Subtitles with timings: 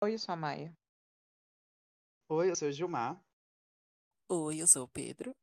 [0.00, 0.72] Oi, eu sou a Maia.
[2.28, 3.20] Oi, eu sou o Gilmar.
[4.30, 5.34] Oi, eu sou o Pedro.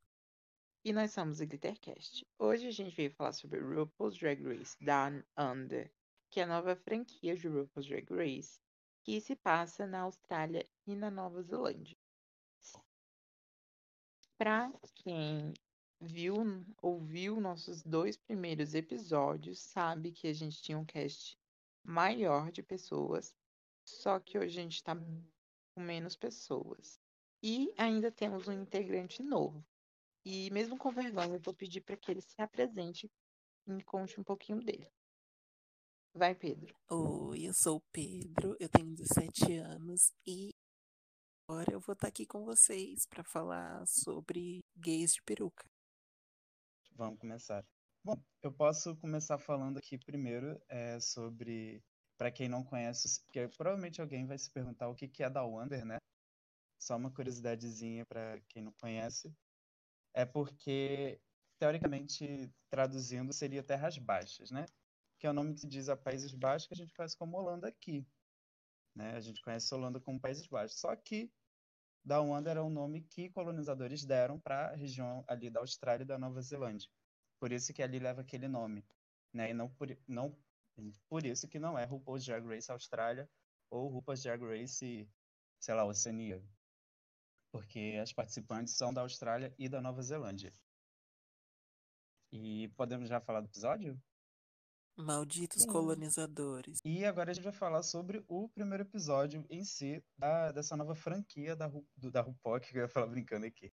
[0.82, 2.26] E nós somos o Glittercast.
[2.40, 5.92] Hoje a gente veio falar sobre RuPaul's Drag Race Down Under,
[6.32, 8.62] que é a nova franquia de RuPaul's Drag Race,
[9.04, 11.98] que se passa na Austrália e na Nova Zelândia.
[14.38, 14.72] Pra
[15.04, 15.54] quem
[16.00, 16.36] viu,
[16.82, 21.38] ouviu nossos dois primeiros episódios, sabe que a gente tinha um cast
[21.84, 23.36] maior de pessoas,
[23.86, 27.00] só que hoje a gente tá com menos pessoas.
[27.42, 29.64] E ainda temos um integrante novo.
[30.26, 33.12] E mesmo com vergonha, eu vou pedir para que ele se apresente
[33.68, 34.90] e me conte um pouquinho dele.
[36.14, 36.74] Vai, Pedro.
[36.90, 40.50] Oi, eu sou o Pedro, eu tenho 17 anos e
[41.48, 45.70] agora eu vou estar aqui com vocês para falar sobre gays de peruca.
[46.94, 47.66] Vamos começar.
[48.02, 51.84] Bom, eu posso começar falando aqui primeiro é, sobre,
[52.18, 55.44] para quem não conhece, porque provavelmente alguém vai se perguntar o que, que é da
[55.44, 55.98] Wonder, né?
[56.80, 59.34] Só uma curiosidadezinha para quem não conhece.
[60.14, 61.20] É porque,
[61.60, 64.66] teoricamente, traduzindo, seria Terras Baixas, né?
[65.20, 67.68] Que é o nome que diz a Países Baixos, que a gente conhece como Holanda
[67.68, 68.06] aqui.
[68.96, 69.12] Né?
[69.16, 70.80] A gente conhece a Holanda como Países Baixos.
[70.80, 71.32] Só que
[72.04, 76.08] Down Under era o nome que colonizadores deram para a região ali da Austrália e
[76.08, 76.90] da Nova Zelândia.
[77.40, 78.86] Por isso que ali leva aquele nome.
[79.34, 79.50] Né?
[79.50, 80.38] E não por, não,
[81.10, 83.30] por isso que não é RuPaul's Drag Race Austrália
[83.70, 85.10] ou RuPaul's Drag Race,
[85.60, 86.44] sei lá, Oceania
[87.56, 90.54] porque as participantes são da Austrália e da Nova Zelândia.
[92.30, 93.98] E podemos já falar do episódio?
[94.98, 95.70] Malditos Sim.
[95.70, 96.80] colonizadores.
[96.84, 100.96] E agora a gente vai falar sobre o primeiro episódio em si da, dessa nova
[100.96, 103.72] franquia da, do, da RuPaul, que eu ia falar brincando aqui,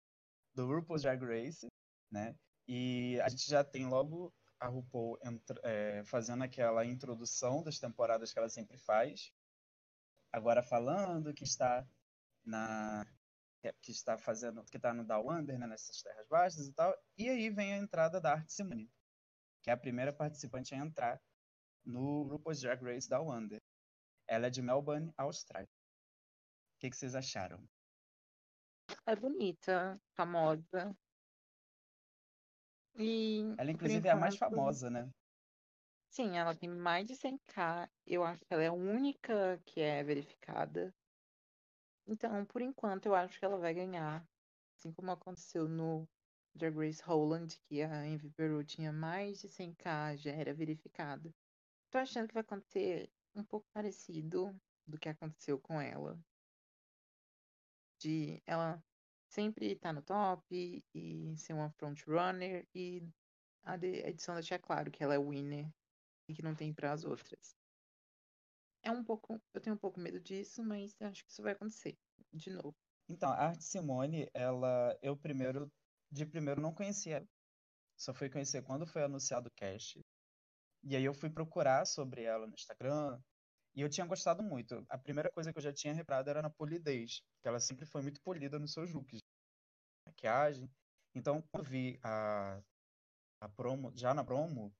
[0.56, 1.68] do RuPaul's Drag Race,
[2.10, 2.34] né?
[2.66, 5.18] E a gente já tem logo a RuPaul
[5.62, 9.32] é, fazendo aquela introdução das temporadas que ela sempre faz.
[10.32, 11.86] Agora falando que está
[12.44, 13.06] na
[13.82, 16.96] que está fazendo, que está no Down Under, né, nessas terras baixas e tal.
[17.16, 18.90] E aí vem a entrada da Art Simone,
[19.62, 21.20] que é a primeira participante a entrar
[21.84, 23.60] no RuPaul's Drag Race Down Under.
[24.28, 25.68] Ela é de Melbourne, Austrália.
[25.68, 27.68] O que, que vocês acharam?
[29.06, 30.96] É bonita, famosa.
[32.96, 34.06] E, ela, inclusive, enquanto...
[34.06, 35.08] é a mais famosa, né?
[36.10, 37.88] Sim, ela tem mais de 100k.
[38.06, 40.94] Eu acho que ela é a única que é verificada.
[42.06, 44.26] Então, por enquanto, eu acho que ela vai ganhar.
[44.76, 46.08] Assim como aconteceu no
[46.54, 51.32] Drag Race Holland, que a Envy Peru tinha mais de 100k, já era verificada.
[51.90, 56.18] Tô achando que vai acontecer um pouco parecido do que aconteceu com ela.
[58.00, 58.82] De ela
[59.28, 63.02] sempre estar tá no top e ser uma frontrunner e
[63.64, 65.70] a edição deixar claro que ela é winner
[66.28, 67.58] e que não tem para as outras
[68.82, 69.40] é um pouco.
[69.52, 71.96] Eu tenho um pouco medo disso, mas acho que isso vai acontecer
[72.32, 72.74] de novo.
[73.08, 74.96] Então, a Arte Simone, ela.
[75.02, 75.70] Eu primeiro.
[76.10, 77.26] De primeiro não conhecia.
[77.96, 80.00] Só fui conhecer quando foi anunciado o cast.
[80.84, 83.20] E aí eu fui procurar sobre ela no Instagram.
[83.78, 84.84] E eu tinha gostado muito.
[84.88, 87.22] A primeira coisa que eu já tinha reparado era na polidez.
[87.40, 89.20] Que ela sempre foi muito polida nos seus looks.
[90.04, 90.68] Maquiagem.
[91.14, 92.60] Então, quando eu vi a,
[93.40, 94.74] a promo, já na promo,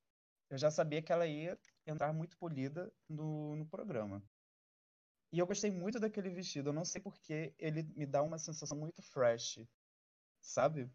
[0.51, 4.21] eu já sabia que ela ia entrar muito polida no, no programa.
[5.33, 6.71] E eu gostei muito daquele vestido.
[6.71, 9.61] Eu não sei porque ele me dá uma sensação muito fresh,
[10.41, 10.91] sabe?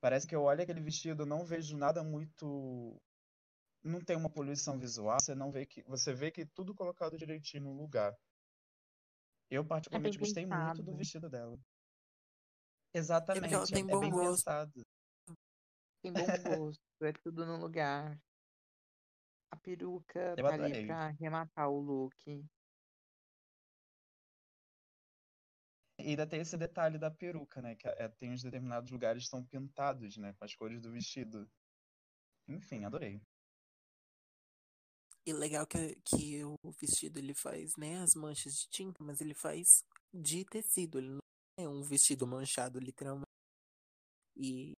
[0.00, 3.02] Parece que eu olho aquele vestido, não vejo nada muito.
[3.82, 5.18] Não tem uma poluição visual.
[5.20, 8.14] Você não vê que você vê que tudo colocado direitinho no lugar.
[9.50, 10.76] Eu particularmente é gostei pensado.
[10.76, 11.58] muito do vestido dela.
[12.94, 13.54] Exatamente.
[13.54, 14.44] ela tem é, bom bem gosto.
[14.44, 14.86] pensado.
[16.02, 18.20] Tem bom gosto, é tudo no lugar.
[19.50, 20.86] A peruca Eu tá ali adorei.
[20.86, 22.44] pra arrematar o look.
[25.98, 27.74] E ainda tem esse detalhe da peruca, né?
[27.74, 30.32] Que é, tem uns determinados lugares que estão pintados, né?
[30.34, 31.50] Com as cores do vestido.
[32.48, 33.20] Enfim, adorei.
[35.30, 39.32] E legal que, que o vestido ele faz, né, as manchas de tinta, mas ele
[39.32, 41.20] faz de tecido, ele não
[41.56, 43.30] é um vestido manchado, literalmente.
[44.36, 44.72] E,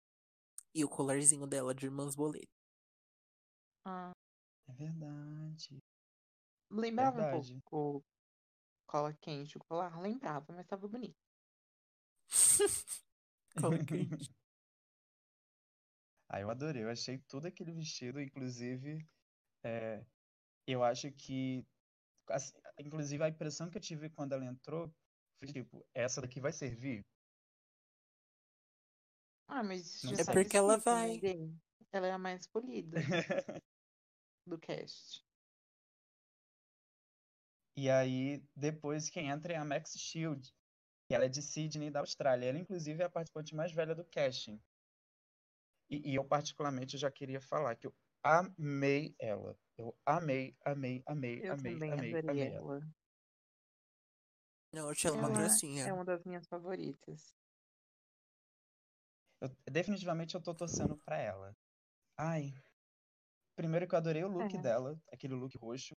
[0.74, 2.48] e o colarzinho dela de irmãs boleto.
[3.86, 4.10] Ah,
[4.68, 5.78] É verdade.
[6.68, 7.60] lembrava um Verdade.
[7.62, 8.04] pouco
[8.88, 9.56] cola quente.
[9.56, 11.14] O colar lembrava, mas tava bonito.
[13.54, 14.28] Cola quente.
[16.32, 16.84] Ah, eu adorei.
[16.84, 19.04] Eu achei tudo aquele vestido, inclusive,
[19.64, 20.04] é,
[20.72, 21.64] eu acho que,
[22.28, 24.92] assim, inclusive, a impressão que eu tive quando ela entrou
[25.38, 27.04] foi tipo, essa daqui vai servir?
[29.48, 31.18] Ah, mas É porque ela vai.
[31.18, 31.50] gay?
[31.92, 32.96] Ela é a mais polida
[34.46, 35.24] do cast.
[37.76, 40.52] E aí, depois, quem entra é a Max Shield,
[41.08, 42.48] que ela é de Sydney, da Austrália.
[42.50, 44.60] Ela, inclusive, é a participante mais velha do casting.
[45.90, 49.58] E, e eu, particularmente, já queria falar que eu amei ela.
[49.76, 52.76] Eu amei, amei, amei, Eu amei, amei, amei ela.
[52.76, 52.80] ela.
[54.72, 55.86] Eu achei ela uma gracinha.
[55.86, 57.34] é uma das minhas favoritas.
[59.40, 61.56] Eu- definitivamente eu tô torcendo pra ela.
[62.18, 62.52] Ai.
[63.56, 64.60] Primeiro que eu adorei o look É.
[64.60, 65.94] dela, aquele look roxo.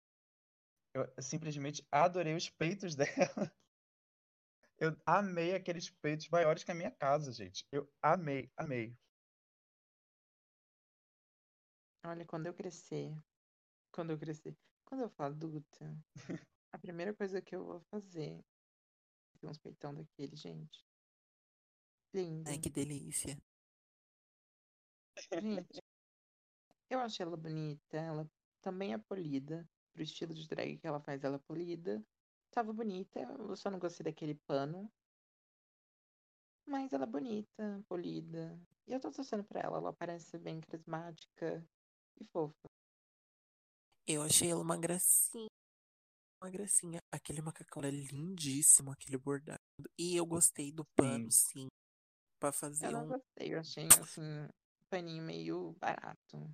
[0.95, 2.95] Eu simplesmente adorei os peitos
[3.49, 3.53] dela.
[4.79, 7.67] Eu amei aqueles peitos maiores que a minha casa, gente.
[7.73, 8.97] Eu amei, amei.
[12.03, 13.15] Olha, quando eu crescer,
[13.93, 14.57] quando eu crescer,
[14.87, 15.97] quando eu for adulta,
[16.73, 18.43] a primeira coisa que eu vou fazer
[19.39, 20.85] ter uns peitão daquele, gente.
[22.15, 22.49] Lindo.
[22.49, 23.37] Ai, que delícia.
[25.33, 25.81] Gente,
[26.89, 28.31] eu achei ela bonita, ela
[28.63, 32.03] também é polida, pro estilo de drag que ela faz, ela é polida.
[32.51, 34.91] Tava bonita, eu só não gostei daquele pano.
[36.67, 38.59] Mas ela é bonita, polida.
[38.87, 41.65] E eu tô torcendo pra ela, ela parece bem carismática
[42.21, 42.69] e fofa.
[44.07, 45.49] Eu achei ela uma gracinha.
[46.43, 47.01] Uma gracinha.
[47.13, 49.61] Aquele macacão era lindíssimo, aquele bordado.
[49.99, 51.69] E eu gostei do pano, sim.
[52.41, 53.09] Pra fazer Eu não um.
[53.09, 54.49] gostei, eu achei assim, um
[54.89, 56.51] paninho meio barato.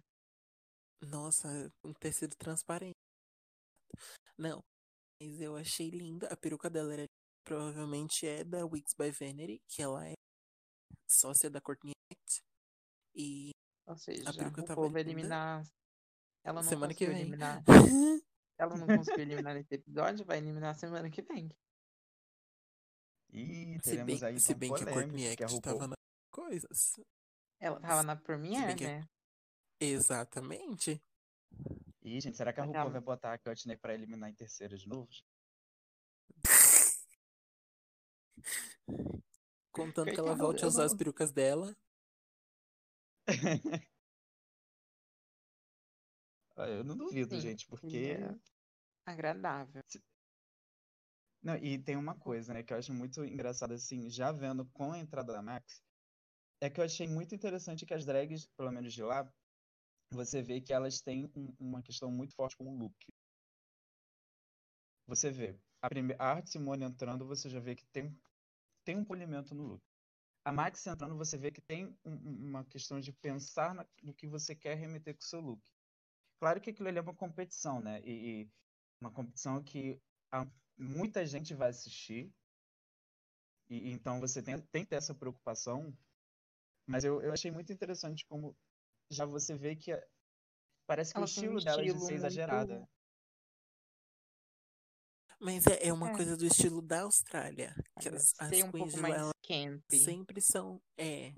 [1.01, 1.49] Nossa,
[1.85, 2.97] um tecido transparente.
[4.37, 4.61] Não,
[5.21, 6.27] mas eu achei linda.
[6.29, 7.05] A peruca dela era
[7.45, 10.15] provavelmente é da Wigs by Vanity, que ela é
[11.09, 12.41] sócia da Courtney Act.
[13.15, 13.51] E
[13.87, 15.63] Ou seja, A peruca o povo vai eliminar.
[16.45, 17.23] Ela não semana que conseguiu vem.
[17.23, 17.63] eliminar.
[18.59, 21.51] Ela não conseguiu eliminar nesse episódio, vai eliminar semana que vem.
[23.33, 25.79] E se bem, aí se então bem que a Courtney Act RuPaul...
[25.79, 25.99] tava nas
[26.31, 26.93] coisas.
[27.61, 29.07] Ela tava na Premiere, que- né?
[29.81, 31.03] Exatamente.
[32.03, 34.77] Ih, gente, será que a RuPaul ela- vai botar a Courtney pra eliminar em terceiro
[34.79, 35.09] de novo?
[39.71, 41.77] Contanto que ela volte a usar as perucas dela.
[46.57, 48.41] Eu não duvido, Sim, gente, porque seria
[49.05, 49.83] agradável.
[51.43, 54.93] Não, e tem uma coisa, né, que eu acho muito engraçado, assim, já vendo com
[54.93, 55.83] a entrada da Max,
[56.61, 59.33] é que eu achei muito interessante que as drags, pelo menos de lá,
[60.13, 62.97] você vê que elas têm um- uma questão muito forte com o look.
[65.07, 66.15] Você vê, a, prime...
[66.19, 68.21] a Art Simone entrando, você já vê que tem,
[68.85, 69.96] tem um polimento no look.
[70.47, 74.15] A Max entrando, você vê que tem um- um- uma questão de pensar na- no
[74.15, 75.61] que você quer remeter com o seu look.
[76.39, 78.01] Claro que aquilo ali é uma competição, né?
[78.05, 78.51] E, e
[79.01, 80.01] uma competição que
[80.31, 80.47] a-
[80.79, 82.33] muita gente vai assistir.
[83.69, 85.93] E, então você tem, tem que ter essa preocupação.
[86.87, 88.57] Mas eu, eu achei muito interessante como
[89.11, 90.07] já você vê que a-
[90.87, 92.89] parece que Ela o tem um estilo dela é de estilo ser muito- exagerada.
[95.39, 96.17] Mas é, é uma É.
[96.17, 97.75] coisa do estilo da Austrália.
[98.01, 99.83] Que as, as um queens pouco mais camp.
[99.93, 100.81] sempre são.
[100.99, 101.35] É.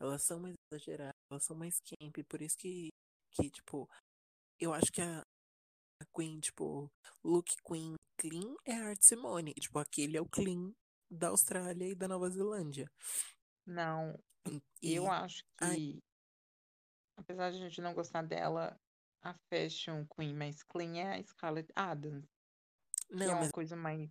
[0.00, 2.16] Elas são mais exageradas, elas são mais camp.
[2.28, 2.88] Por isso que,
[3.30, 3.88] que tipo,
[4.58, 6.90] eu acho que a, a Queen, tipo,
[7.22, 9.54] look Queen clean é a Art Simone.
[9.54, 10.72] Tipo, aquele é o clean
[11.10, 12.90] da Austrália e da Nova Zelândia.
[13.66, 14.18] Não,
[14.82, 15.76] E eu acho ai.
[15.76, 15.98] que,
[17.16, 18.76] apesar de a gente não gostar dela,
[19.22, 22.26] a fashion queen mais clean é a Scarlett Adams,
[23.16, 24.10] que é Não, uma mas coisa mais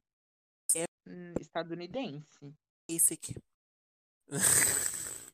[0.75, 2.53] É- hum, estadunidense.
[2.87, 3.33] esse aqui.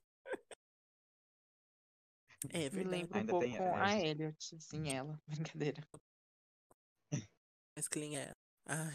[2.50, 2.90] É Me verdade.
[2.90, 4.06] lembra um Ainda pouco tem a essa.
[4.06, 5.22] Elliot, sim, ela.
[5.28, 5.82] Brincadeira.
[7.76, 8.32] Mas clean é.
[8.66, 8.92] Ai.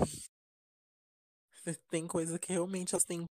[1.90, 3.24] Tem coisa que realmente elas têm.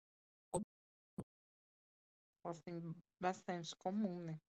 [2.44, 4.40] Elas têm bastante comum, né?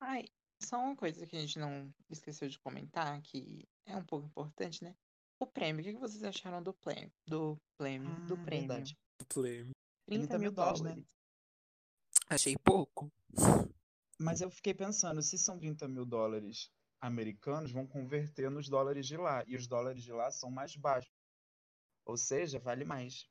[0.00, 0.24] Ai,
[0.64, 4.82] só uma coisa que a gente não esqueceu de comentar, que é um pouco importante,
[4.82, 4.94] né?
[5.38, 7.12] O prêmio, o que vocês acharam do prêmio?
[7.26, 8.68] Do prêmio, do Ah, prêmio.
[8.68, 8.96] verdade.
[9.28, 9.70] Play.
[10.06, 10.90] 30 mil dólares, né?
[10.90, 11.08] dólares.
[12.28, 13.10] Achei pouco.
[14.18, 19.16] Mas eu fiquei pensando, se são 30 mil dólares americanos, vão converter nos dólares de
[19.16, 19.44] lá.
[19.46, 21.10] E os dólares de lá são mais baixos.
[22.06, 23.28] Ou seja, vale mais.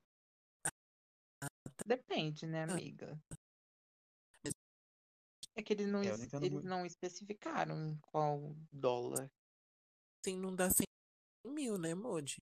[1.85, 2.71] Depende, né, Ah.
[2.73, 3.19] amiga?
[5.55, 9.29] É que eles não, É, es- eles não especificaram qual dólar.
[10.19, 10.85] Assim, não dá 100
[11.45, 12.37] mil, né, Modi?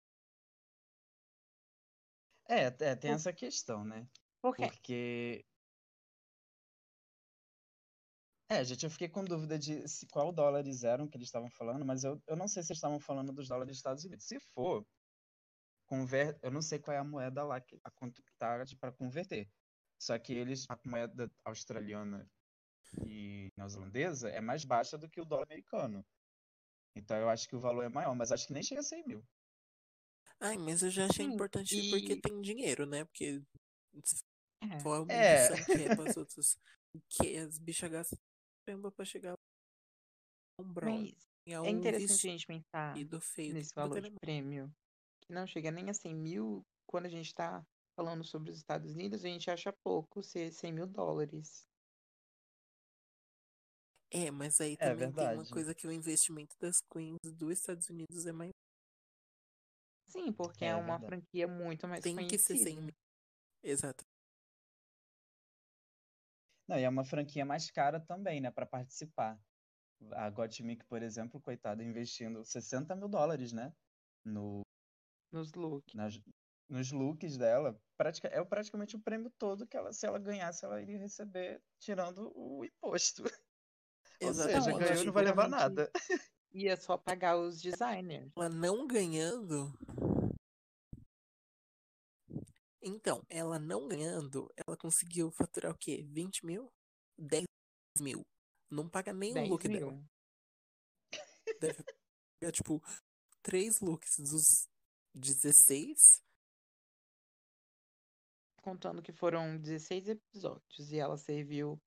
[2.48, 4.08] É, é, tem Por- essa questão, né?
[4.42, 5.46] Porque Porque.
[8.50, 11.86] É, gente, eu fiquei com dúvida de se, qual dólares eram que eles estavam falando,
[11.86, 14.26] mas eu, eu não sei se eles estavam falando dos dólares dos Estados Unidos.
[14.26, 14.86] Se for,
[15.86, 16.38] conver...
[16.44, 19.50] eu não sei qual é a moeda lá que a quanto que tá para converter.
[19.98, 22.30] Só que eles, a moeda australiana
[23.06, 26.04] e neozelandesa é mais baixa do que o dólar americano.
[26.96, 29.06] Então eu acho que o valor é maior, mas acho que nem chega a 100
[29.08, 29.24] mil.
[30.40, 33.06] Ai, mas eu já achei Sim, importante e- porque tem dinheiro, né?
[33.06, 33.42] Porque
[34.04, 34.22] se
[34.64, 34.80] É.
[34.80, 35.46] for uma É.
[35.48, 36.58] edição que é pras outras,
[37.10, 38.20] que as bichas gastam
[38.68, 39.34] tempo pra chegar a
[40.62, 40.64] um.
[40.64, 41.14] Mas
[41.46, 44.76] É é interessante a gente pensar nesse valor de querendo- prêmio,
[45.22, 46.66] que não chega nem a 100 mil.
[46.88, 50.74] Quando a gente tá falando sobre os Estados Unidos, a gente acha pouco ser 100
[50.74, 51.68] mil dólares.
[54.14, 57.90] É, mas aí É também tem uma coisa que o investimento das Queens dos Estados
[57.90, 58.52] Unidos é mais.
[60.10, 61.06] Sim, porque é, É uma verdade.
[61.06, 62.82] franquia muito mais Tem que ser 100 conhecida.
[62.82, 62.94] mil.
[63.64, 64.04] Exato.
[66.68, 69.40] Não, e é uma franquia mais cara também, né, para participar.
[70.14, 73.72] A Gottmik, por exemplo, coitada, investindo 60 mil dólares, né,
[74.26, 74.62] no,
[75.32, 75.94] nos looks.
[75.94, 76.20] nas,
[76.70, 77.80] nos looks dela.
[77.98, 82.32] Pratica, é praticamente o prêmio todo que ela, se ela ganhasse, ela iria receber, tirando
[82.36, 83.24] o imposto.
[84.22, 84.80] Ou seja, Exatamente.
[84.88, 85.92] ganhou e não vai levar nada.
[86.54, 88.32] Ia só pagar os designers.
[88.36, 89.74] Ela não ganhando.
[92.84, 96.04] Então, ela não ganhando, ela conseguiu faturar o quê?
[96.10, 96.72] 20 mil?
[97.18, 97.46] 10
[98.00, 98.26] mil.
[98.70, 99.92] Não paga nem o 10 look dela.
[99.92, 100.06] mil.
[101.60, 101.84] Deve
[102.40, 102.82] pegar, tipo,
[103.44, 104.68] três looks dos
[105.14, 106.24] 16.
[108.64, 111.80] Contando que foram 16 episódios e ela serviu,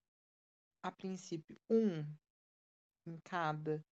[0.82, 2.04] a princípio, um
[3.06, 3.84] em cada.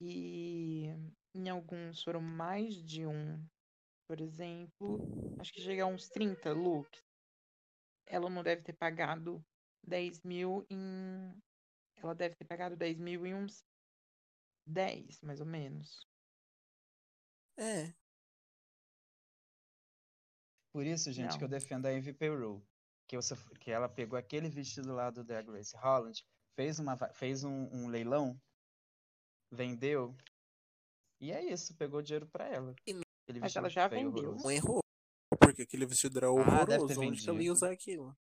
[0.00, 0.86] E
[1.34, 3.44] em alguns foram mais de um.
[4.08, 4.98] Por exemplo,
[5.40, 7.00] acho que chega a uns 30 looks.
[8.06, 9.42] Ela não deve ter pagado
[9.86, 11.34] 10 mil em.
[11.96, 13.64] Ela deve ter pagado 10 mil em uns
[14.66, 16.06] 10, mais ou menos.
[17.58, 17.92] É,
[20.76, 21.58] Por isso, gente, que eu Não.
[21.58, 22.62] defendo a MVP Rule.
[23.08, 26.22] Que, você, que ela pegou aquele vestido lá do Drag Race Holland,
[26.54, 28.38] fez, uma, fez um, um leilão,
[29.50, 30.14] vendeu,
[31.20, 32.74] e é isso, pegou dinheiro pra ela.
[32.86, 32.92] E
[33.28, 34.10] Aquele Mas ela já vendeu.
[34.10, 34.44] horroroso.
[34.44, 34.80] não errou.
[35.40, 37.00] Porque aquele vestido era Ah, deve ter horroroso.
[37.00, 37.52] Onde ia vendido.
[37.52, 38.16] usar aquilo?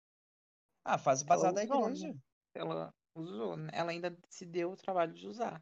[0.86, 1.70] Ah, faz o bazar da né?
[1.70, 2.16] igreja.
[2.56, 3.70] Ela usou, né?
[3.74, 5.62] Ela ainda se deu o trabalho de usar.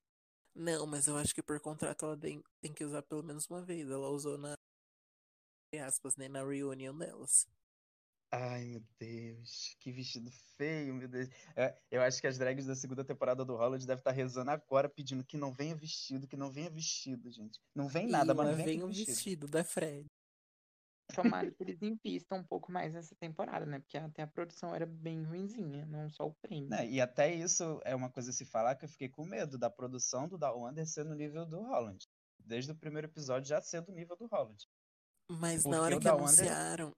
[0.56, 3.64] Não, mas eu acho que por contrato ela tem, tem que usar pelo menos uma
[3.64, 3.90] vez.
[3.90, 4.54] Ela usou na.
[5.86, 6.28] aspas, né?
[6.28, 7.48] Na reunião delas.
[8.34, 11.28] Ai, meu Deus, que vestido feio, meu Deus.
[11.56, 14.88] É, eu acho que as drags da segunda temporada do Holland devem estar rezando agora,
[14.88, 17.60] pedindo que não venha vestido, que não venha vestido, gente.
[17.76, 19.08] Não vem nada, e mas não vem vem um vestido.
[19.08, 20.06] vestido da Fred.
[21.14, 23.80] Tomara que eles invistam um pouco mais nessa temporada, né?
[23.80, 26.70] Porque até a produção era bem ruinzinha, não só o prêmio.
[26.70, 29.58] Né, E até isso é uma coisa a se falar que eu fiquei com medo
[29.58, 32.08] da produção do Down Under ser no nível do Holland.
[32.40, 34.66] Desde o primeiro episódio já ser do nível do Holland.
[35.30, 36.92] Mas Porque na hora o que da Wonder- anunciaram.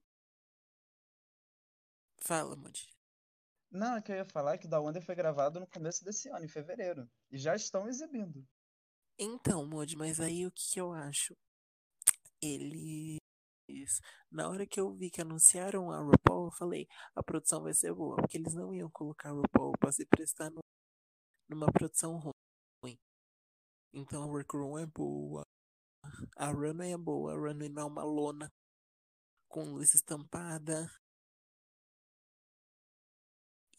[2.26, 2.88] Fala, Moody.
[3.70, 6.30] Não, é que eu ia falar que o Down Under foi gravado no começo desse
[6.30, 7.10] ano, em fevereiro.
[7.32, 8.48] E já estão exibindo.
[9.18, 11.36] Então, Moody, mas aí o que que eu acho?
[12.42, 13.20] Eles.
[14.32, 17.94] Na hora que eu vi que anunciaram a RuPaul, eu falei, a produção vai ser
[17.94, 20.62] boa, porque eles não iam colocar a RuPaul pra se prestar no-
[21.50, 22.98] numa produção ruim.
[23.94, 25.44] Então a workroom é boa,
[26.36, 28.52] a runway é boa, a runway não é uma lona
[29.48, 30.90] com luz estampada.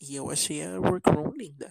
[0.00, 1.70] E eu achei a workroom linda.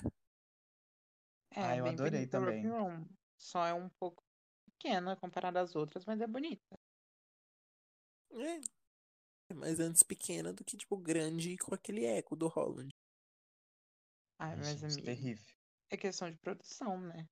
[1.52, 2.68] É, Ah, eu adorei a também.
[2.68, 3.06] Working Room.
[3.38, 4.24] Só é um pouco
[4.66, 6.76] pequena comparada às outras, mas é bonita.
[8.32, 8.60] É.
[9.50, 12.90] É mais antes pequena do que, tipo, grande com aquele eco do Holland.
[14.40, 15.56] Ai, mas amiga, terrível.
[15.92, 17.28] é questão de produção, né?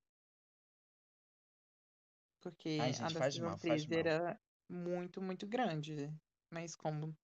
[2.41, 3.99] Porque Ai, a gente, da faz mal, faz mal.
[3.99, 6.09] era muito, muito grande.
[6.51, 7.15] Mas como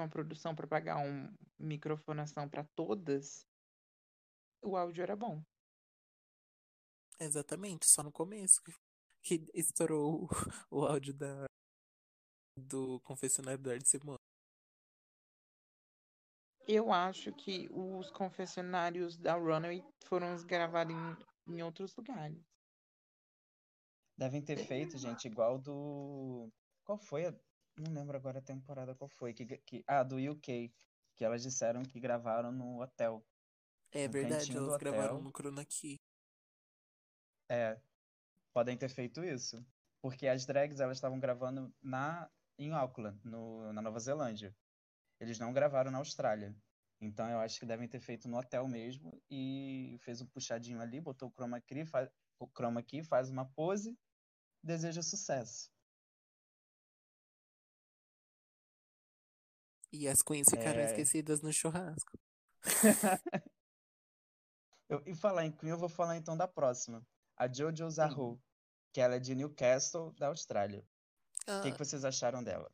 [0.00, 3.46] uma produção para pagar uma microfonação para todas,
[4.62, 5.42] o áudio era bom.
[7.20, 8.72] Exatamente, só no começo que,
[9.22, 10.28] que estourou o,
[10.70, 11.46] o áudio da,
[12.58, 14.18] do confessionário do Arte Simone.
[16.66, 22.42] Eu acho que os confessionários da Runaway foram gravados em, em outros lugares.
[24.16, 26.48] Devem ter feito, gente, igual do.
[26.84, 27.34] Qual foi a.
[27.76, 29.32] Não lembro agora a temporada qual foi.
[29.34, 29.84] Que, que...
[29.86, 30.72] Ah, do UK.
[31.16, 33.24] Que elas disseram que gravaram no hotel.
[33.92, 36.00] É No verdade, elas gravaram no Chroma Key.
[37.48, 37.80] É.
[38.52, 39.64] Podem ter feito isso.
[40.00, 44.54] Porque as drags elas estavam gravando na em Auckland, no, na Nova Zelândia.
[45.18, 46.54] Eles não gravaram na Austrália.
[47.00, 51.00] Então eu acho que devem ter feito no hotel mesmo e fez um puxadinho ali,
[51.00, 53.98] botou o chroma key, faz, o chroma key, faz uma pose,
[54.62, 55.73] deseja sucesso.
[59.96, 60.86] E as queens ficaram É.
[60.86, 62.18] esquecidas no churrasco.
[64.88, 67.06] Eu- e falar em Queen, eu vou falar então da próxima.
[67.36, 68.40] A Jojo Zaho.
[68.92, 70.86] que ela é de Newcastle, da Austrália.
[71.48, 72.70] O Ah, que, que vocês acharam dela?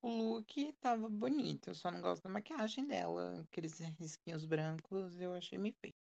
[0.00, 3.40] O look tava bonito, eu só não gosto da maquiagem dela.
[3.42, 5.94] Aqueles risquinhos brancos eu achei meio feio.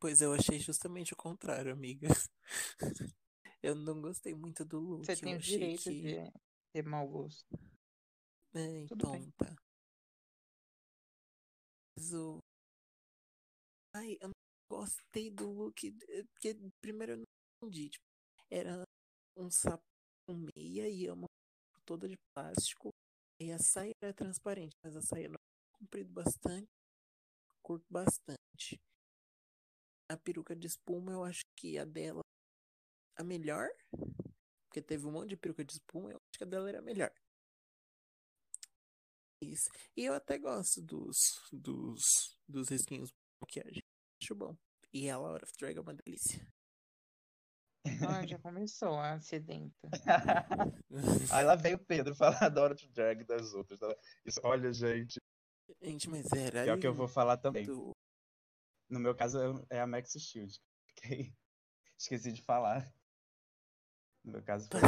[0.00, 2.08] pois eu achei justamente o contrário, amiga.
[3.62, 5.06] Eu não gostei muito do look.
[5.06, 6.02] Você tem o direito que...
[6.02, 6.32] de
[6.72, 7.46] ter mau gosto.
[8.54, 9.30] É, Tudo então bem.
[9.36, 9.56] tá.
[11.96, 12.40] Mas o...
[13.94, 14.34] Ai, eu não
[14.70, 15.84] gostei do look.
[16.08, 17.24] eh, Porque primeiro eu não
[17.62, 17.90] entendi.
[17.90, 18.04] Tipo,
[18.50, 18.82] era
[19.36, 19.82] um sapato
[20.26, 21.26] com meia e uma
[21.86, 22.90] toda de plástico.
[23.40, 25.38] E a saia era transparente, mas a saia não
[25.78, 26.68] comprido bastante,
[27.62, 28.80] curto bastante.
[30.08, 32.22] A peruca de espuma, eu acho que a dela
[33.16, 33.68] a melhor.
[34.66, 36.82] Porque teve um monte de peruca de espuma, eu acho que a dela era a
[36.82, 37.12] melhor.
[39.42, 39.68] Isso.
[39.96, 41.16] E eu até gosto dos,
[41.52, 42.00] dos,
[42.48, 43.82] dos risquinhos de maquiagem.
[44.22, 44.56] Acho bom.
[44.92, 46.46] E a Laura of Drag é uma delícia.
[48.08, 49.74] Ah, já começou a sedenta.
[51.32, 53.80] Aí lá veio o Pedro falar da hora de drag das outras.
[53.80, 53.92] tá?
[54.24, 55.18] Isso, olha, gente,
[55.80, 57.64] Gente, mas era é o que eu vou falar também.
[57.64, 57.90] lindo.
[58.88, 59.38] No meu caso
[59.70, 60.56] é a Max Shield.
[60.86, 61.34] Fiquei-
[61.98, 62.92] Esqueci de falar.
[64.24, 64.80] No meu caso foi.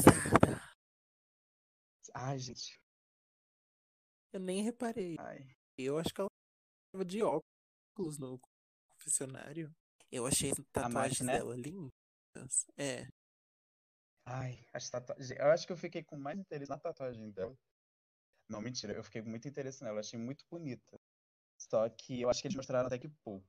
[2.14, 2.78] Ai, gente.
[4.35, 5.14] Eu nem reparei.
[5.21, 5.47] Ai.
[5.79, 6.29] Eu acho que ela
[6.93, 8.41] tava de óculos no
[8.91, 9.73] confessionário.
[10.11, 11.35] Eu achei as tatuagens né?
[11.35, 12.67] dela lindas.
[12.76, 13.07] É.
[14.26, 15.31] Ai, as tatuagens.
[15.31, 17.57] Eu acho que eu fiquei com mais interesse na tatuagem dela.
[18.50, 20.99] Não, mentira, eu fiquei com muito interesse nela, eu achei muito bonita.
[21.57, 23.47] Só que eu acho que eles mostraram até que pouco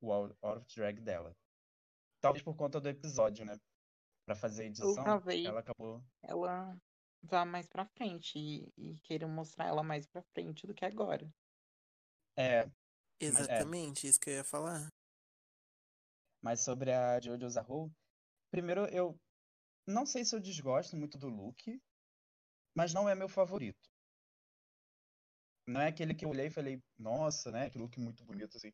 [0.00, 1.32] o out of drag dela.
[2.20, 3.56] Talvez por conta do episódio, né?
[4.26, 5.46] Pra fazer a edição, talvez.
[5.46, 6.04] ela acabou.
[6.20, 6.76] Ela
[7.26, 11.28] vá mais pra frente e, e queiram mostrar ela mais pra frente do que agora.
[12.38, 12.66] É,
[13.20, 14.88] Exatamente, isso que eu ia falar.
[16.42, 17.90] mas sobre a Jojo Zaho,
[18.50, 19.18] primeiro eu
[19.86, 21.80] não sei se eu desgosto muito do look,
[22.76, 23.88] mas não é meu favorito.
[25.66, 27.68] Não é aquele que eu olhei e falei, nossa, né?
[27.70, 28.72] Que look muito bonito, assim.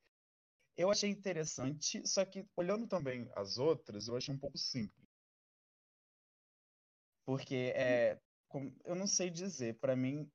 [0.76, 5.02] Eu achei interessante, só que olhando também as outras, eu achei um pouco simples.
[7.24, 8.31] Porque é, como-
[8.84, 10.30] eu não sei dizer, pra mim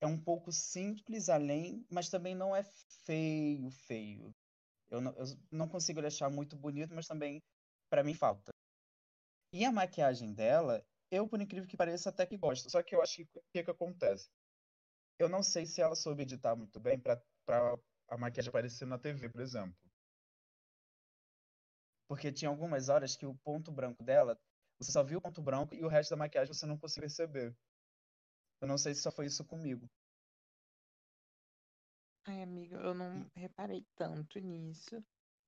[0.00, 2.62] é um pouco simples além, mas também não é
[3.04, 4.34] feio, feio.
[4.88, 7.42] Eu não, eu não consigo achar muito bonito, mas também
[7.90, 8.52] pra mim falta.
[9.52, 12.70] E a maquiagem dela, eu por incrível que pareça até que gosto.
[12.70, 14.28] Só que eu acho que o que que acontece?
[15.18, 17.20] Eu não sei se ela soube editar muito bem para
[18.08, 19.74] a maquiagem aparecer na TV, por exemplo.
[22.08, 24.38] Porque tinha algumas horas que o ponto branco dela,
[24.78, 27.56] você só viu o ponto branco e o resto da maquiagem você não conseguia perceber.
[28.60, 29.88] Eu não sei se só foi isso comigo.
[32.26, 35.02] Ai, amiga, eu não reparei tanto nisso.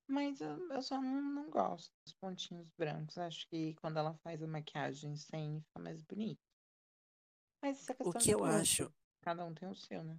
[0.06, 3.18] Mas eu, eu só não, não gosto dos pontinhos brancos.
[3.18, 6.40] Acho que quando ela faz a maquiagem sem, fica mais bonito.
[7.62, 10.16] Mas isso é O questão que eu acho, Cada um tem o seu, né?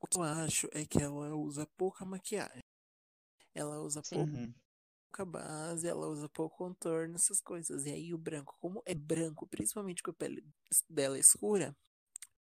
[0.00, 2.60] o que eu acho é que ela usa pouca maquiagem.
[3.54, 4.18] Ela usa Sim.
[4.18, 4.54] Uhum.
[5.12, 7.84] Pouca base, ela usa pouco contorno, essas coisas.
[7.84, 10.42] E aí o branco, como é branco, principalmente com a pele
[10.88, 11.76] dela escura,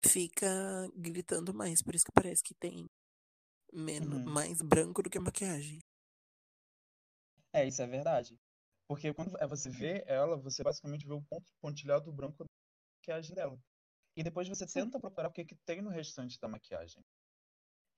[0.04, 0.48] fica
[0.96, 1.82] gritando mais.
[1.82, 2.86] Por isso que parece que tem
[3.72, 4.24] menos, Uhum.
[4.24, 5.78] mais branco do que a maquiagem.
[7.52, 8.38] É, isso é verdade.
[8.88, 12.46] Porque quando é, você vê ela, você basicamente vê o ponto pontilhado branco da
[13.00, 13.58] maquiagem dela.
[14.16, 17.02] E depois você tenta procurar o que que tem no restante da maquiagem.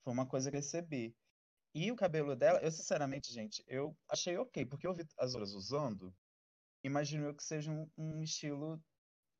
[0.03, 1.15] Foi uma coisa que eu percebi.
[1.73, 5.53] E o cabelo dela, eu sinceramente, gente, eu achei ok, porque eu vi as outras
[5.53, 6.13] usando,
[6.83, 8.83] imagino eu que seja um, um estilo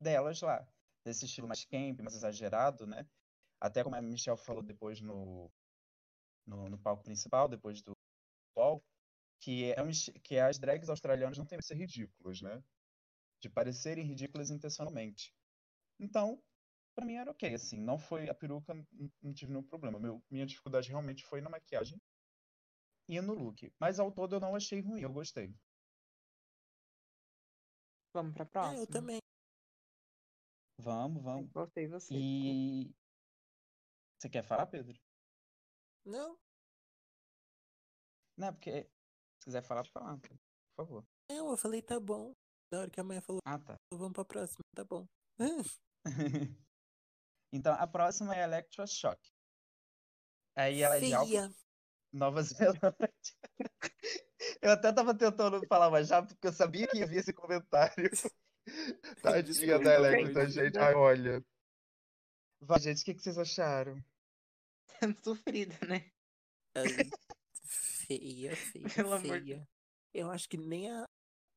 [0.00, 0.66] delas lá.
[1.04, 3.06] Desse estilo mais camp, mais exagerado, né?
[3.60, 5.52] Até como a Michelle falou depois no,
[6.46, 7.92] no, no palco principal, depois do
[8.54, 8.82] Paul,
[9.40, 9.90] que, é um,
[10.22, 12.62] que as drags australianas não têm que ser ridículas, né?
[13.40, 15.34] De parecerem ridículas intencionalmente.
[15.98, 16.42] Então,
[16.94, 18.74] pra mim era ok, assim, não foi a peruca,
[19.20, 19.98] não tive nenhum problema.
[19.98, 22.00] Meu, minha dificuldade realmente foi na maquiagem
[23.08, 23.72] e no look.
[23.78, 25.54] Mas ao todo eu não achei ruim, eu gostei.
[28.14, 28.82] Vamos pra É, próxima?
[28.82, 29.18] eu também.
[30.78, 31.50] Vamos, vamos.
[31.52, 32.14] Gostei você.
[32.14, 32.94] E
[34.18, 34.98] você quer falar, Pedro?
[36.04, 36.36] Não,
[38.36, 38.84] Não, porque
[39.38, 40.38] se quiser falar, fala, por
[40.76, 41.06] favor.
[41.30, 42.34] não, eu falei tá bom.
[42.72, 43.76] Na hora que a mãe falou, Ah, tá.
[43.92, 45.06] vamos pra próxima, tá bom.
[47.54, 49.20] Então, a próxima é Electroshock.
[50.56, 51.61] Aí ela é de Auckland, Feia.
[52.12, 52.82] Nova Zelândia.
[54.60, 58.10] Eu até tava tentando falar mais rápido, porque eu sabia que ia vir esse comentário.
[59.22, 60.78] Tadinha da Electra, Electra, gente.
[60.78, 61.44] Ai, olha.
[62.60, 64.02] Vai, gente, o que que vocês acharam?
[65.22, 66.10] Sofrida, né?
[67.64, 69.68] Feia, feia, Pelo amor de feia.
[70.12, 71.08] Eu acho que nem a,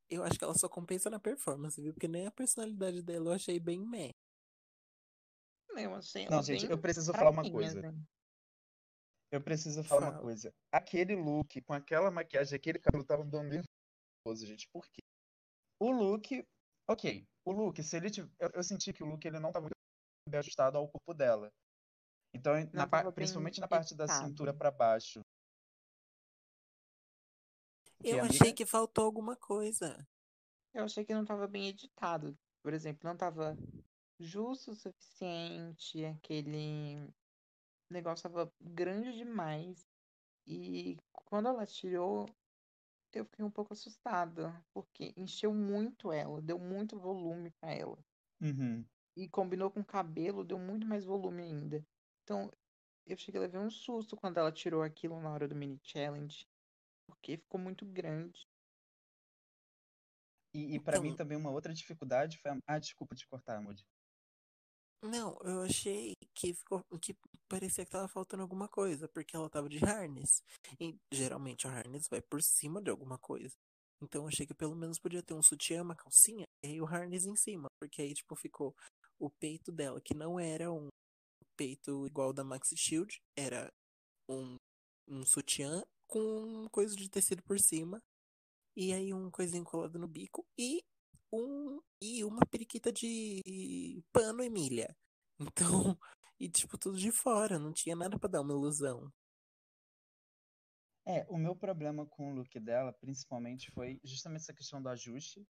[0.08, 1.92] eu acho que ela só compensa na performance, viu?
[1.92, 4.12] Porque nem a personalidade dela eu achei bem meh.
[5.76, 7.80] Eu achei Não, ela gente, bem eu preciso falar uma coisa.
[7.80, 8.06] assim.
[9.30, 10.22] Eu preciso falar uma Fala.
[10.22, 10.54] coisa.
[10.72, 14.68] Aquele look, com aquela maquiagem, aquele cabelo tava me dando nervoso, gente.
[14.72, 15.02] Por quê?
[15.80, 16.46] O look,
[16.88, 17.26] ok.
[17.44, 19.72] O look, se ele tiv- eu, eu senti que o look ele não tá muito
[20.28, 21.52] bem ajustado ao corpo dela.
[22.34, 25.20] Então, na tava bem principalmente na parte da cintura pra baixo.
[28.04, 28.34] Eu amiga?
[28.34, 30.06] achei que faltou alguma coisa.
[30.72, 32.38] Eu achei que não tava bem editado.
[32.62, 33.56] Por exemplo, não tava
[34.20, 37.08] justo o suficiente, aquele
[37.92, 39.86] negócio tava grande demais.
[40.46, 42.26] E quando ela tirou,
[43.12, 47.98] eu fiquei um pouco assustada, porque encheu muito ela, deu muito volume pra ela.
[48.40, 48.84] Uhum.
[49.16, 51.84] E combinou com o cabelo, deu muito mais volume ainda.
[52.22, 52.50] Então,
[53.06, 56.46] eu cheguei a levar um susto quando ela tirou aquilo na hora do mini challenge,
[57.06, 58.46] porque ficou muito grande.
[60.54, 62.58] E, e para mim Então- também uma outra dificuldade foi a...
[62.66, 63.86] Ah, desculpa te cortar, Moody.
[65.02, 67.16] Não, eu achei que ficou que
[67.48, 70.42] parecia que tava faltando alguma coisa, porque ela tava de harness.
[70.78, 73.56] E geralmente o harness vai por cima de alguma coisa.
[74.02, 77.34] Então achei que pelo menos podia ter um sutiã, uma calcinha, e o harness em
[77.34, 78.76] cima, porque aí tipo ficou
[79.18, 80.88] o peito dela, que não era um
[81.56, 83.72] peito igual da Maxi Shield, era
[84.28, 84.56] um
[85.08, 88.02] um sutiã com coisa de tecido por cima,
[88.76, 90.84] e aí um coisinho colado no bico e
[91.32, 94.94] um e uma periquita de pano e milha.
[95.38, 95.98] Então,
[96.38, 99.10] e tipo tudo de fora, não tinha nada pra dar uma ilusão.
[101.08, 105.46] É, o meu problema com o look dela, principalmente, foi justamente essa questão do ajuste.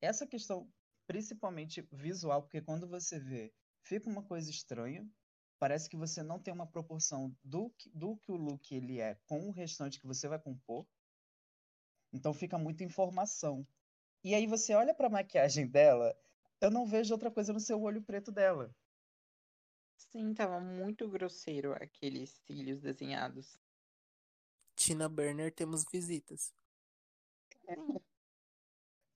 [0.00, 0.70] Essa questão,
[1.06, 5.04] principalmente visual, porque quando você vê, fica uma coisa estranha.
[5.58, 9.16] Parece que você não tem uma proporção do que, do que o look ele é
[9.26, 10.86] com o restante que você vai compor.
[12.12, 13.66] Então fica muita informação.
[14.22, 16.16] E aí você olha pra maquiagem dela,
[16.60, 18.72] eu não vejo outra coisa no seu olho preto dela.
[20.10, 23.56] Sim, tava muito grosseiro aqueles cílios desenhados.
[24.74, 26.52] Tina Burner temos visitas.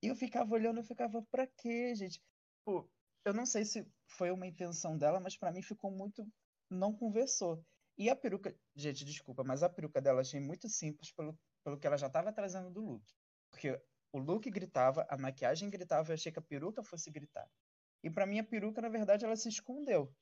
[0.03, 2.23] E eu ficava olhando, eu ficava, pra quê, gente?
[2.65, 2.89] Pô,
[3.25, 6.27] eu não sei se foi uma intenção dela, mas pra mim ficou muito.
[6.71, 7.65] Não conversou.
[7.99, 11.87] E a peruca, gente, desculpa, mas a peruca dela achei muito simples pelo, pelo que
[11.87, 13.05] ela já tava trazendo do look.
[13.51, 13.81] Porque
[14.13, 17.51] o look gritava, a maquiagem gritava, eu achei que a peruca fosse gritar.
[18.03, 20.15] E pra mim a peruca, na verdade, ela se escondeu.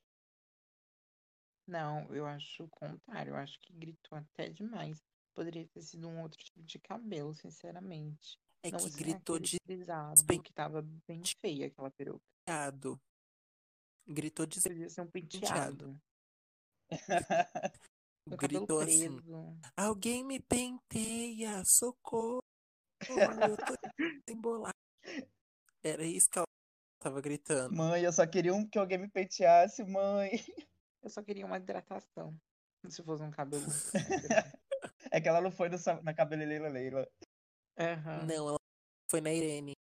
[1.67, 3.31] Não, eu acho o contrário.
[3.31, 5.01] Eu acho que gritou até demais.
[5.33, 8.37] Poderia ter sido um outro tipo de cabelo, sinceramente.
[8.63, 12.23] É Não que ser gritou de despen- que tava bem feia aquela peruca.
[12.45, 12.99] penteado.
[14.07, 15.99] Gritou de Poderia ser um Penteado.
[16.89, 16.91] penteado.
[18.27, 19.19] Gritou assim.
[19.75, 22.41] Alguém me penteia, socorro!
[23.07, 23.75] Eu tô
[24.29, 24.73] embolado.
[25.83, 26.47] Era isso que ela
[26.99, 27.75] tava gritando.
[27.75, 30.31] Mãe, eu só queria um que alguém me penteasse, mãe.
[31.05, 32.35] Eu só queria uma hidratação.
[32.89, 33.63] Se fosse um cabelo.
[35.11, 35.69] É que ela não foi
[36.03, 37.07] na cabeleireira Leila.
[37.77, 38.25] Aham.
[38.25, 38.57] Não, ela
[39.09, 39.73] foi na Irene.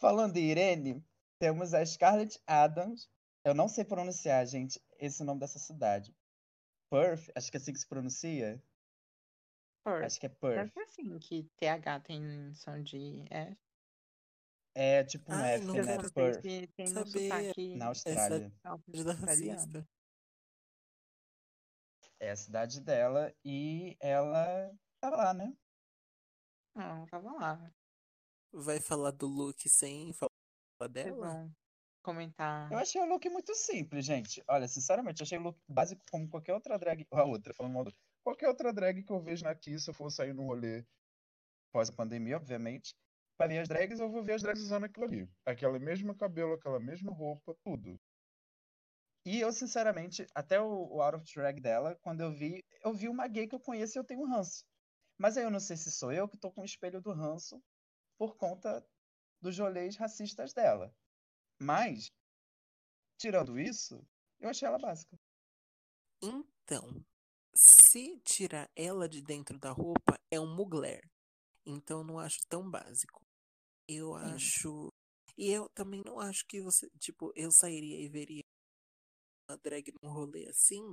[0.00, 1.04] Falando em Irene,
[1.38, 3.10] temos a Scarlett Adams.
[3.44, 6.14] Eu não sei pronunciar, gente, esse nome dessa cidade.
[6.90, 8.62] Perth, acho que é assim que se pronuncia.
[9.84, 10.04] Perth.
[10.04, 10.72] Acho que é Deve Perth.
[10.72, 13.63] ser assim, que TH tem som de F.
[14.74, 15.96] É tipo um Ai, F, não Eu né?
[16.12, 16.42] Perth,
[16.74, 18.52] tem sotaque na Austrália.
[18.62, 19.20] da australiano.
[19.26, 19.88] racista.
[22.20, 25.56] É a cidade dela e ela tava lá, né?
[26.74, 27.72] Não, tava lá.
[28.52, 30.30] Vai falar do look sem falar
[30.80, 31.50] Vocês dela?
[32.02, 32.70] comentar.
[32.72, 34.42] Eu achei o look muito simples, gente.
[34.48, 37.06] Olha, sinceramente, eu achei o look básico como qualquer outra drag.
[37.10, 37.84] A outra, falando mal.
[37.84, 40.84] do- Qualquer outra drag que eu vejo aqui, se eu for sair no rolê
[41.72, 42.94] pós a pandemia, obviamente.
[43.38, 45.28] Ver as drags, eu vou ver as drags usando aquilo ali.
[45.44, 47.98] Aquela mesma cabelo, aquela mesma roupa, tudo.
[49.26, 53.08] E eu, sinceramente, até o, o Out of Drag dela, quando eu vi, eu vi
[53.08, 54.64] uma gay que eu conheço e eu tenho um ranço.
[55.18, 57.62] Mas aí eu não sei se sou eu que tô com o espelho do ranço
[58.18, 58.86] por conta
[59.40, 60.94] dos rolês racistas dela.
[61.58, 62.10] Mas,
[63.18, 64.06] tirando isso,
[64.40, 65.18] eu achei ela básica.
[66.22, 67.04] Então,
[67.54, 71.08] se tirar ela de dentro da roupa, é um mugler.
[71.64, 73.23] Então não acho tão básico.
[73.88, 74.24] Eu Sim.
[74.34, 74.88] acho.
[75.36, 76.88] E eu também não acho que você.
[76.98, 78.42] Tipo, eu sairia e veria
[79.48, 80.92] uma drag num rolê assim.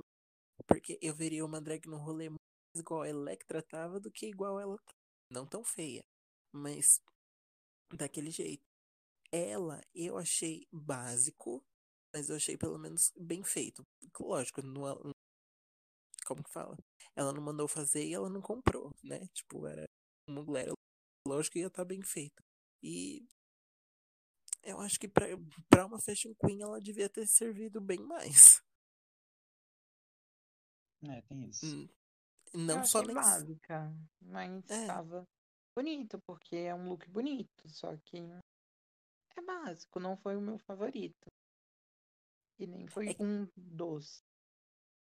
[0.66, 2.40] Porque eu veria uma drag num rolê mais
[2.76, 4.76] igual a Electra tava do que igual ela.
[4.78, 4.94] tá.
[5.30, 6.02] Não tão feia.
[6.52, 7.00] Mas
[7.94, 8.62] daquele jeito.
[9.32, 11.62] Ela eu achei básico.
[12.14, 13.82] Mas eu achei pelo menos bem feito.
[14.20, 15.12] Lógico, não é-
[16.26, 16.76] como que fala?
[17.16, 19.26] ela não mandou fazer e ela não comprou, né?
[19.34, 19.84] Tipo, era
[20.28, 20.68] uma mulher,
[21.26, 22.42] lógico que ia estar bem feita.
[22.82, 23.26] E
[24.62, 25.26] eu acho que pra,
[25.68, 28.62] pra uma Fashion Queen ela devia ter servido bem mais.
[31.08, 31.66] É, tem isso.
[31.66, 31.88] Hum,
[32.54, 33.14] Eu Não só achei nem.
[33.16, 34.80] básica, mas É.
[34.82, 35.26] estava
[35.76, 38.18] bonito, porque é um look bonito, só que
[39.36, 41.26] é básico, não foi o meu favorito.
[42.58, 44.22] E nem foi É- um dos.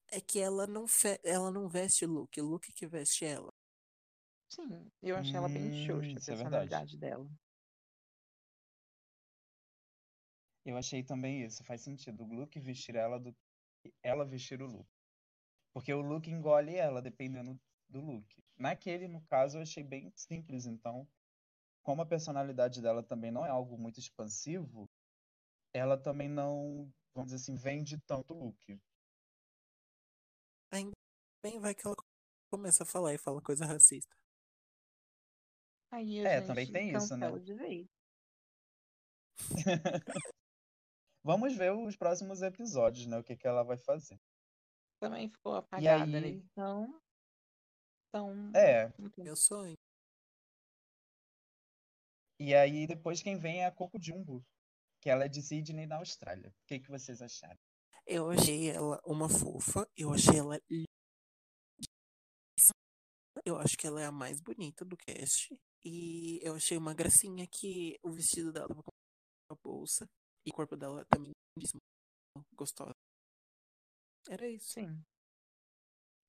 [0.09, 1.19] É que ela não, fe...
[1.23, 3.53] ela não veste look, o look que veste ela.
[4.49, 7.29] Sim, eu achei ela bem Hum, xoxa, a isso é personalidade dela.
[10.67, 12.25] Eu achei também isso, faz sentido.
[12.25, 13.33] O look vestir ela do
[13.81, 14.85] que ela vestir o look.
[15.73, 18.43] Porque o look engole ela, dependendo do look.
[18.57, 21.07] Naquele, no caso, eu achei bem simples, então,
[21.81, 24.89] como a personalidade dela também não é algo muito expansivo,
[25.73, 28.81] ela também não, vamos dizer assim, vende tanto o look.
[30.69, 30.91] Ainda
[31.41, 31.95] bem vai que ela
[32.51, 34.13] começa a falar e fala coisa racista.
[35.91, 37.39] Aí É, gente também tem isso, né?
[37.39, 37.87] de vez.
[41.23, 43.17] Vamos ver os próximos episódios, né?
[43.19, 44.19] O que que ela vai fazer.
[44.99, 47.01] Também ficou apagada na aí- edição.
[48.09, 49.75] Então, É, não tem Meu sonho.
[52.39, 54.43] e aí depois quem vem é a Coco Jumbo,
[55.01, 56.49] que ela é de Sydney, na Austrália.
[56.49, 57.59] O que que vocês acharam?
[58.05, 60.57] Eu achei ela uma fofa, eu achei ela.
[63.45, 65.53] Eu acho que ela é a mais bonita do cast.
[65.83, 68.91] E eu achei uma gracinha que o vestido dela tava com
[69.51, 70.09] a bolsa.
[70.47, 71.81] E o corpo dela também lindíssimo.
[72.55, 72.95] Gostosa.
[74.29, 74.71] Era isso.
[74.75, 75.03] Sim.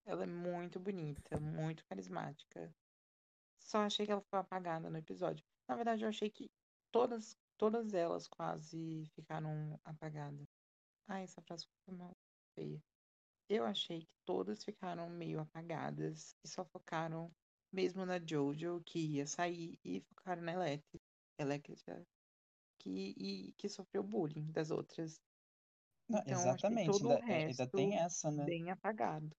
[0.04, 2.74] Ela é muito bonita, muito carismática.
[3.60, 5.44] Só achei que ela ficou apagada no episódio.
[5.68, 6.50] Na verdade, eu achei que
[6.90, 10.48] todas, todas elas quase ficaram apagadas.
[11.06, 12.16] Ah, essa frase ficou mal
[12.56, 12.82] feia.
[13.48, 17.30] Eu achei que todas ficaram meio apagadas e só focaram
[17.72, 21.00] mesmo na Jojo, que ia sair, e focaram na Electra,
[21.38, 22.04] Electra
[22.78, 25.20] que, e, que sofreu bullying das outras.
[26.08, 28.50] Não, Então, exatamente, todo o ainda, é- ainda tem resto essa, né?
[28.50, 29.30] bem apagado.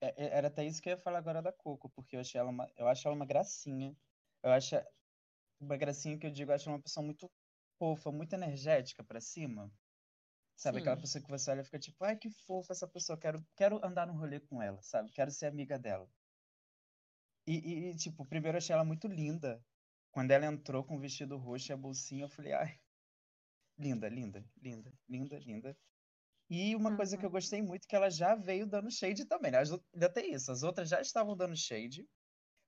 [0.00, 2.40] É- é- Era até isso que eu ia falar agora da Coco, porque eu achei
[2.40, 3.96] ela uma, eu acho ela uma gracinha.
[4.42, 4.76] Eu acho
[5.60, 7.32] uma gracinha que eu digo, eu acho ela uma pessoa muito
[7.78, 9.72] fofa, muito energética pra cima.
[10.56, 11.00] Sabe, aquela Sim.
[11.00, 14.06] pessoa que você olha e fica tipo, ai, que fofa essa pessoa, quero, quero andar
[14.06, 15.12] no rolê com ela, sabe?
[15.12, 16.08] Quero ser amiga dela.
[17.46, 17.54] E,
[17.90, 19.64] e, tipo, primeiro eu achei ela muito linda.
[20.10, 22.78] Quando ela entrou com o vestido roxo e a bolsinha, eu falei, ai,
[23.78, 25.78] linda, linda, linda, linda, linda.
[26.50, 27.34] E uma coisa que eu Uhum.
[27.34, 29.58] gostei muito é que ela já veio dando shade também, né?
[29.94, 32.08] Ainda tem isso, as outras já estavam dando shade,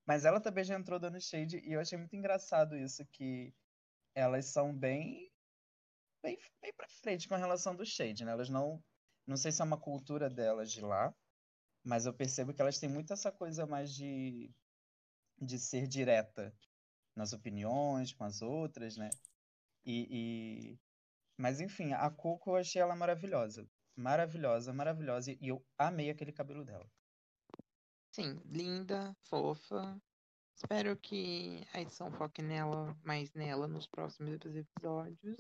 [0.07, 3.55] mas ela também já entrou dando shade, e eu achei muito engraçado isso, que
[4.15, 5.31] elas são bem,
[6.23, 8.33] bem, bem pra frente com a relação do shade, né?
[8.33, 8.85] Elas não,
[9.27, 11.15] não sei se é uma cultura delas de lá,
[11.85, 14.55] mas eu percebo que elas têm muito essa coisa mais de,
[15.41, 16.55] de ser direta
[17.17, 19.11] nas opiniões com as outras, né?
[19.85, 20.79] E, e-
[21.37, 23.67] Mas enfim, a Coco eu achei ela maravilhosa.
[23.97, 25.33] Maravilhosa, maravilhosa.
[25.33, 26.87] E eu amei aquele cabelo dela.
[28.13, 30.01] Sim, linda, fofa.
[30.57, 35.39] Espero que a edição foque nela, mais nela nos próximos episódios.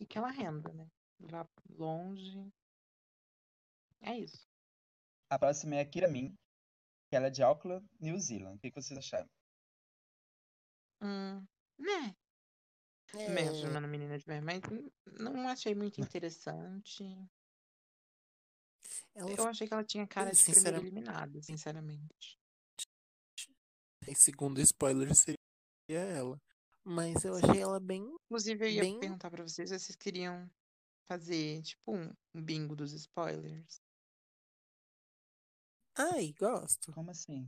[0.00, 0.86] E que ela renda, né?
[1.20, 1.46] Vá
[1.78, 2.50] longe.
[4.00, 4.48] É isso.
[5.28, 6.34] A próxima é a Kira Min,
[7.08, 8.56] que ela é de Auckland, New Zealand.
[8.56, 9.28] O que que vocês acharam?
[11.02, 11.46] Hum,
[11.78, 12.14] né?
[13.14, 17.02] Mesmo chamando menina de mer, mas n- não achei muito interessante.
[19.14, 22.38] Ela, Eu achei que ela tinha cara de primeira sinceramente- eliminada, sinceramente.
[24.08, 25.38] em segundo spoiler, seria
[25.88, 26.40] ela.
[26.84, 28.02] Mas eu achei ela bem.
[28.24, 30.50] Inclusive, eu ia Bem- perguntar pra vocês se vocês queriam
[31.06, 33.80] fazer, tipo, um, um bingo dos spoilers.
[35.96, 36.92] Ai, gosto.
[36.92, 37.46] Como assim?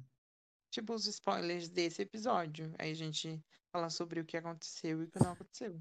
[0.72, 2.74] Tipo, os spoilers desse episódio.
[2.78, 5.78] Aí a gente fala sobre o que aconteceu e o que não aconteceu.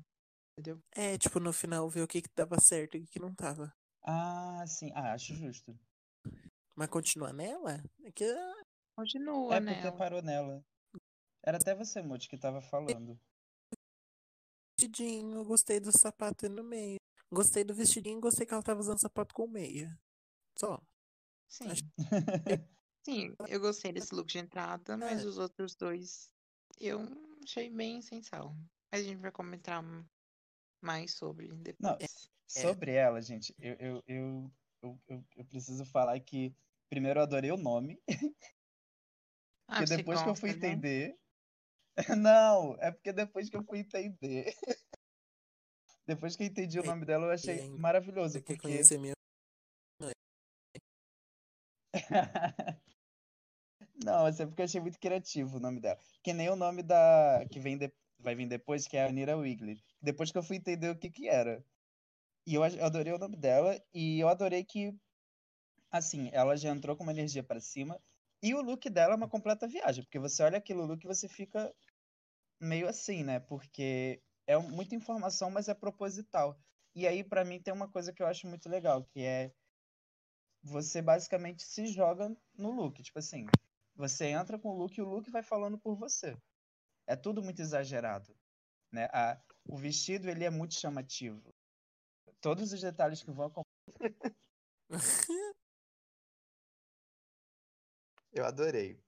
[0.51, 0.84] Entendeu?
[0.91, 3.73] É, tipo, no final ver o que que dava certo e o que não tava.
[4.04, 4.91] Ah, sim.
[4.93, 5.80] Ah, acho justo.
[6.75, 7.82] Mas continuar nela?
[8.04, 8.25] É que
[8.97, 9.82] Continua, É né?
[9.82, 10.62] porque parou nela.
[11.41, 13.17] Era até você, Muti, que tava falando.
[14.77, 16.97] vestidinho, gostei do sapato aí no meio.
[17.32, 19.97] Gostei do vestidinho, gostei que ela tava usando sapato com meia.
[20.60, 20.82] Só.
[21.47, 21.69] Sim.
[21.69, 21.84] Acho-
[23.04, 25.26] Sim, eu gostei desse look de entrada, mas É.
[25.26, 26.32] os outros dois
[26.80, 27.00] eu
[27.44, 28.56] achei bem sem sal.
[28.92, 29.84] Mas a gente vai comentar
[30.82, 31.48] mais sobre
[31.80, 32.30] Não, depois.
[32.48, 34.52] Sobre ela, gente, eu, eu, eu,
[34.84, 36.54] eu, eu, eu preciso falar que
[36.90, 37.98] primeiro eu adorei o nome,
[39.68, 40.56] Ah, porque depois que eu fui né?
[40.58, 41.16] entender.
[42.18, 44.54] Não, é porque depois que eu fui entender.
[46.06, 49.14] Depois que eu entendi o nome dela, eu achei maravilhoso, quer porque conhecer minha.
[54.04, 56.00] Não, é porque eu achei muito criativo o nome dela.
[56.24, 57.46] Que nem o nome da.
[57.52, 57.92] que vem de...
[58.20, 59.82] vai vir depois, que é a Anira Wiggly.
[60.02, 61.64] Depois que eu fui entender o que que era.
[62.46, 63.80] E eu adorei o nome dela.
[63.94, 64.94] E eu adorei que.
[65.92, 68.00] Assim, ela já entrou com uma energia para cima.
[68.42, 70.04] E o look dela é uma completa viagem.
[70.04, 71.72] Porque você olha aquele look e você fica
[72.60, 73.40] meio assim, né?
[73.40, 76.58] Porque é muita informação, mas é proposital.
[76.96, 79.52] E aí, para mim, tem uma coisa que eu acho muito legal, que é
[80.64, 83.02] você basicamente se joga no look.
[83.02, 83.48] Tipo assim,
[83.95, 86.38] você entra com o look e o look vai falando por você.
[87.08, 88.36] É tudo muito exagerado.
[88.91, 89.06] Né?
[89.13, 91.54] A, o vestido ele é muito chamativo.
[92.39, 93.51] Todos os detalhes que vão
[98.34, 98.99] Eu adorei.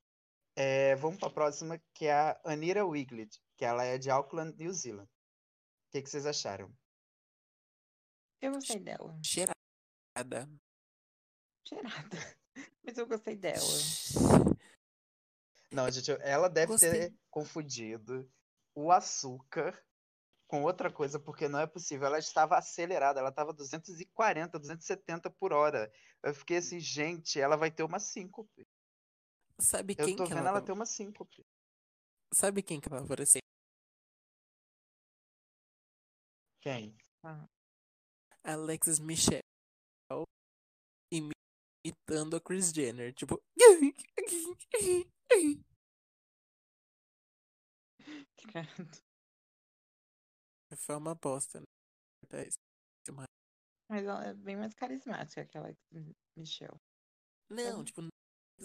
[0.56, 4.56] É, vamos para a próxima, que é a Anira Wiglet, que ela é de Auckland,
[4.58, 5.08] New Zealand.
[5.08, 6.72] O que, que vocês acharam?
[8.42, 9.18] Eu gostei dela.
[9.24, 10.50] Cheirada.
[11.68, 12.18] Cheirada.
[12.84, 13.60] Mas eu gostei dela.
[15.74, 16.92] Não, gente, ela deve Gostei.
[16.92, 18.30] ter confundido
[18.76, 19.84] o açúcar
[20.48, 22.06] com outra coisa, porque não é possível.
[22.06, 25.92] Ela estava acelerada, ela estava 240, 270 por hora.
[26.22, 28.68] Eu fiquei assim, gente, ela vai ter uma síncope.
[29.60, 31.44] Sabe Eu quem tô que vendo ela, ela ter uma síncope.
[32.34, 33.42] Sabe quem que ela parecia?
[36.62, 36.96] Quem?
[38.44, 39.44] Alexis Michelle
[41.86, 43.14] imitando a Chris Jenner.
[43.14, 43.42] Tipo.
[50.78, 51.66] Foi uma bosta, né?
[52.32, 52.56] Mas-
[53.90, 55.80] Mas ela é bem mais carismática que a Alex
[56.36, 56.80] Michelle.
[57.50, 57.84] Não, Uhum.
[57.84, 58.10] tipo, não
[58.60, 58.64] é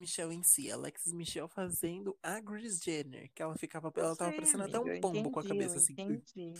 [0.00, 4.30] Michelle em si, Alexis Michelle fazendo a Chris Jenner, que ela ficava, Eu ela tava
[4.30, 5.92] sei, parecendo até um pombo com a entendi, cabeça assim.
[5.92, 6.52] Entendi.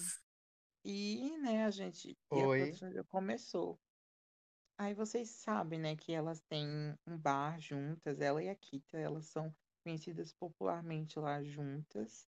[0.84, 2.10] E, né, a gente.
[2.10, 2.58] E a Oi.
[2.60, 3.80] produção já começou.
[4.78, 6.66] Aí vocês sabem, né, que elas têm
[7.06, 12.28] um bar juntas, ela e a Kita, elas são conhecidas popularmente lá juntas.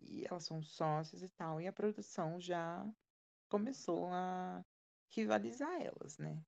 [0.00, 1.60] E elas são sócias e tal.
[1.60, 2.84] E a produção já
[3.50, 4.64] começou a
[5.14, 6.44] rivalizar elas, né?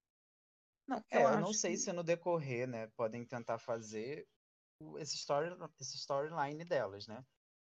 [0.88, 4.28] Não, É, eu eu não sei que se no decorrer, né, podem tentar fazer
[4.98, 7.24] esse story, storyline delas, né?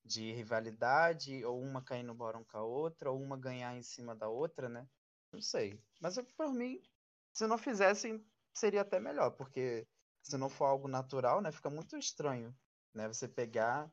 [0.06, 4.16] De rivalidade, ou uma cair no bottom com a outra, ou uma ganhar em cima
[4.16, 4.88] da outra, né?
[5.34, 5.84] Não sei.
[6.02, 6.82] Mas eu- por mim,
[7.34, 9.88] se não fizessem, seria até melhor, porque
[10.24, 12.56] se não for algo natural, né, fica muito estranho,
[12.94, 13.08] né?
[13.08, 13.92] Você pegar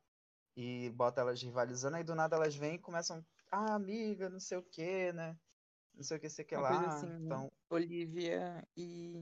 [0.57, 4.59] e bota elas rivalizando, aí do nada elas vêm e começam, ah, amiga, não sei
[4.59, 5.39] o que, né?
[5.95, 6.87] Não sei o que, sei o que uma lá.
[6.89, 9.15] assim, Então, Olivia e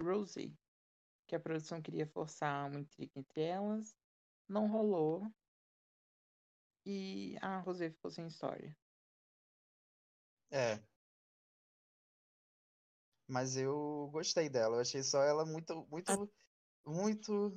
[0.00, 0.58] Rosie,
[1.26, 3.94] que a produção queria forçar uma intriga entre elas,
[4.48, 5.22] não rolou.
[6.86, 8.76] E a Rosé ficou sem história.
[10.50, 10.93] É.
[13.28, 14.76] Mas eu gostei dela.
[14.76, 16.32] Eu achei só ela muito, muito,
[16.84, 17.56] muito,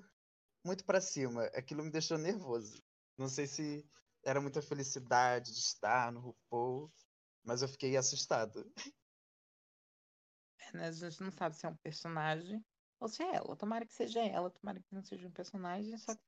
[0.65, 1.45] muito pra cima.
[1.47, 2.81] Aquilo me deixou nervoso.
[3.17, 3.85] Não sei se
[4.23, 6.91] era muita felicidade de estar no RuPaul,
[7.43, 8.71] mas eu fiquei assustado.
[10.59, 10.87] É, né?
[10.87, 12.65] A gente não sabe se é um personagem
[12.99, 13.55] ou se é ela.
[13.55, 16.21] Tomara que seja ela, tomara que não seja um personagem, só que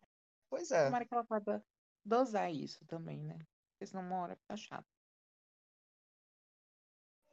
[0.49, 0.85] Pois é.
[0.85, 1.63] tomara que ela saiba
[2.05, 3.37] dosar isso também, né?
[3.71, 4.98] Porque senão uma hora fica chato.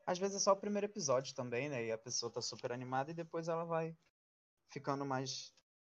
[0.06, 1.84] Às vezes é só o primeiro episódio também, né?
[1.86, 3.96] E a pessoa tá super animada e depois ela vai
[4.72, 5.52] ficando mais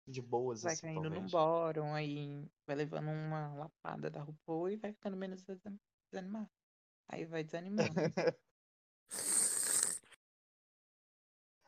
[0.06, 1.30] de boas, Vai assim, caindo num talvez.
[1.30, 5.78] bórum, aí vai levando uma lapada da RuPaul e vai ficando menos desan-
[6.10, 6.50] desanimado.
[7.08, 7.94] Aí vai desanimando.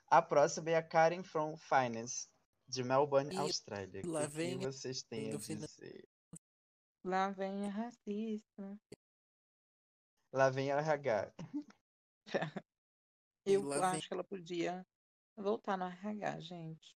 [0.09, 2.29] A próxima é a Karen from Finance,
[2.69, 4.03] de Melbourne, E Austrália.
[4.05, 6.07] Lá que, que vem a vocês têm a dizer?
[7.03, 8.79] Lá vem a racista.
[10.31, 11.33] Lá vem a RH.
[13.47, 14.87] Eu lá vem- acho que ela podia
[15.37, 16.97] voltar no RH, gente.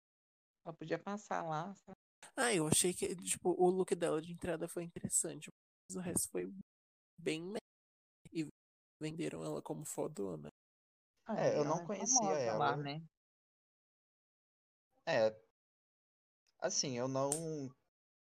[0.65, 1.97] Ela podia passar lá, sabe?
[2.35, 5.49] Ah, eu achei que, tipo, o look dela de entrada foi interessante,
[5.89, 6.51] mas o resto foi
[7.17, 7.53] bem.
[8.33, 8.47] E
[8.99, 10.49] venderam ela como fodona.
[11.27, 12.77] Ah, É, eu ela não conhecia famosa lá, ela.
[12.77, 13.01] né?
[15.07, 15.35] É.
[16.59, 17.29] Assim, eu não.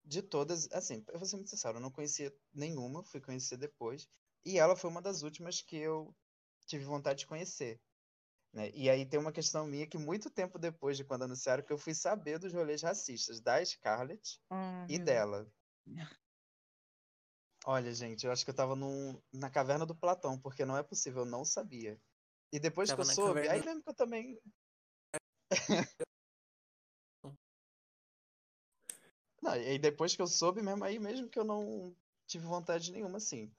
[0.05, 0.69] De todas.
[0.71, 4.07] Assim, eu vou ser muito sincero, eu não conhecia nenhuma, fui conhecer depois.
[4.45, 6.15] E ela foi uma das últimas que eu
[6.71, 7.79] tive vontade de conhecer.
[8.53, 8.71] Né?
[8.73, 11.77] E aí tem uma questão minha que muito tempo depois de quando anunciaram que eu
[11.77, 15.51] fui saber dos rolês racistas da Scarlett Ah, e dela.
[17.65, 20.81] Olha, gente, eu acho que eu tava num, na caverna do Platão, porque não é
[20.81, 21.99] possível, eu não sabia.
[22.51, 24.41] E depois Tava que eu soube, caverna- aí mesmo que eu também.
[29.41, 31.95] Não, e depois que eu soube, mesmo aí mesmo que eu não
[32.27, 33.51] tive vontade nenhuma, assim.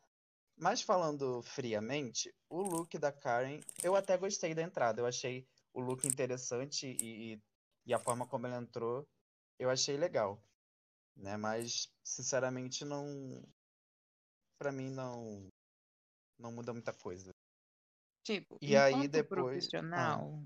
[0.63, 5.01] Mas falando friamente, o look da Karen, eu até gostei da entrada.
[5.01, 5.45] Eu achei
[5.75, 7.37] o look interessante e,
[7.85, 9.05] e a forma como ela entrou,
[9.59, 10.41] eu achei legal,
[11.17, 11.37] né?
[11.37, 13.43] Mas sinceramente não,
[14.57, 15.49] para mim não,
[16.39, 17.33] não muda muita coisa.
[18.23, 20.45] Tipo, E aí depois, ah, profissional,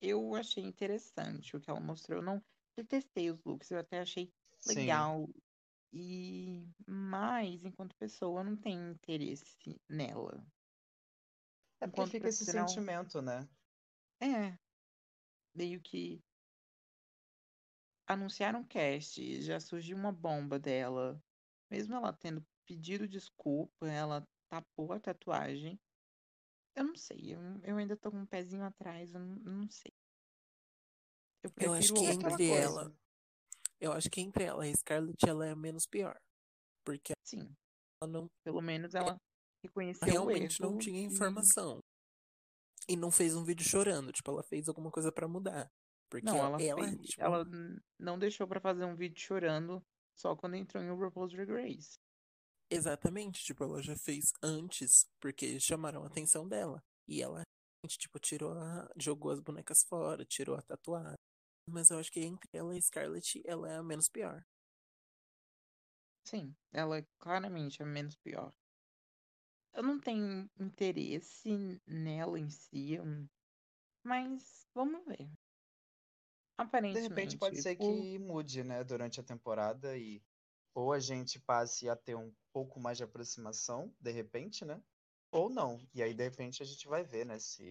[0.00, 2.20] eu achei interessante o que ela mostrou.
[2.20, 2.40] Eu não
[2.76, 5.28] detestei os looks, eu até achei sim, legal.
[5.92, 10.46] E mas enquanto pessoa, eu não tenho interesse nela.
[11.80, 13.48] é porque Enquanto fica esse profissional, sentimento, né?
[14.20, 14.58] é
[15.54, 16.22] meio que
[18.06, 21.22] anunciaram um cast, já surgiu uma bomba dela.
[21.70, 25.80] Mesmo ela tendo pedido desculpa, ela tapou a tatuagem.
[26.74, 29.68] Eu não sei, eu, eu ainda tô com um pezinho atrás, eu não, eu não
[29.70, 29.92] sei.
[31.42, 32.78] Eu Eu acho prefiro que É entre coisa.
[32.82, 32.94] ela.
[33.82, 36.16] Eu acho que entre ela e Scarlett ela é a menos pior.
[36.84, 37.52] Porque Sim,
[38.00, 39.16] ela não pelo menos ela
[39.64, 41.80] reconheceu realmente não tinha e informação.
[42.88, 44.12] E não fez um vídeo chorando.
[44.12, 45.68] Tipo, ela fez alguma coisa pra mudar.
[46.10, 47.44] Porque não, ela ela, fez, tipo, ela
[47.98, 49.82] não deixou pra fazer um vídeo chorando
[50.16, 51.94] só quando entrou em o RuPaul's Drag Race.
[52.70, 56.82] exatamente, tipo, ela já fez antes, porque chamaram a atenção dela.
[57.08, 57.42] E ela,
[57.86, 58.90] tipo, tirou a.
[58.96, 61.16] jogou as bonecas fora, tirou a tatuagem.
[61.66, 64.44] Mas eu acho que entre ela e a Scarlett, ela é a menos pior.
[66.24, 68.52] Sim, ela é claramente a menos pior.
[69.74, 72.98] Eu não tenho interesse nela em si,
[74.04, 75.28] mas vamos ver.
[76.92, 80.22] De repente pode Aparentemente, ser que mude, né, durante a temporada e
[80.74, 84.82] ou a gente passe a ter um pouco mais de aproximação, de repente, né?
[85.30, 85.78] Ou não.
[85.94, 87.70] E aí, de repente, a gente vai ver, né, se,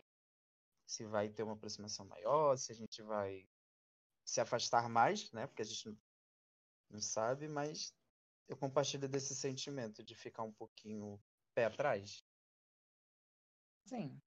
[0.87, 3.47] se vai ter uma aproximação maior, se a gente vai
[4.25, 5.47] se afastar mais, né?
[5.47, 5.97] Porque a gente
[6.89, 7.93] não, sabe, mas
[8.47, 11.21] eu compartilho desse sentimento de ficar um pouquinho
[11.53, 12.23] pé atrás.
[13.85, 14.19] sim.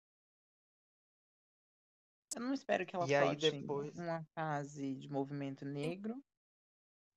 [2.37, 3.97] Eu não espero que ela E aí depois.
[3.97, 6.25] uma fase de movimento negro, mas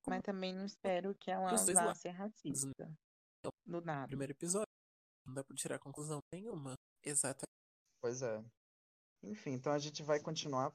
[0.05, 2.83] Como também não espero que ela vá ser racista.
[3.43, 4.07] É o Do nada.
[4.07, 4.67] primeiro episódio.
[5.25, 6.75] Não dá pra tirar conclusão nenhuma.
[7.03, 7.47] Exatamente.
[7.99, 8.43] Pois é.
[9.23, 10.71] Enfim, então a gente vai continuar.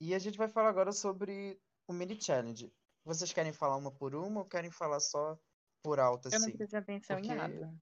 [0.00, 2.72] E a gente vai falar agora sobre o mini challenge.
[3.04, 5.38] Vocês querem falar uma por uma ou querem falar só
[5.82, 6.52] por alto Eu não assim?
[6.52, 7.76] prestei atenção em Porque nada,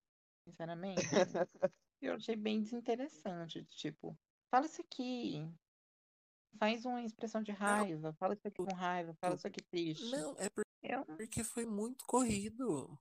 [0.47, 1.13] sinceramente.
[2.01, 3.65] Eu achei bem desinteressante.
[3.65, 4.17] Tipo,
[4.51, 5.41] fala isso aqui,
[6.59, 10.15] faz uma expressão de Não, raiva, fala isso aqui com raiva, fala isso aqui triste.
[10.15, 12.97] não, é por- Eu, porque foi muito corrido.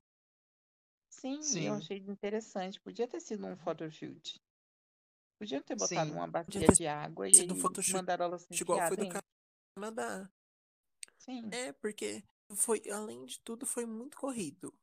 [1.11, 2.81] sim, eu sim, achei desinteressante.
[2.81, 4.41] Podia ter sido um photoshoot.
[5.39, 7.33] Podiam ter botado sim, uma bacia ter de água e
[7.93, 9.23] mandaram ela se igual enfiar foi do.
[9.77, 10.31] Canadá.
[11.17, 12.25] Sim, É, porque
[12.55, 14.75] foi, além de tudo, foi muito corrido.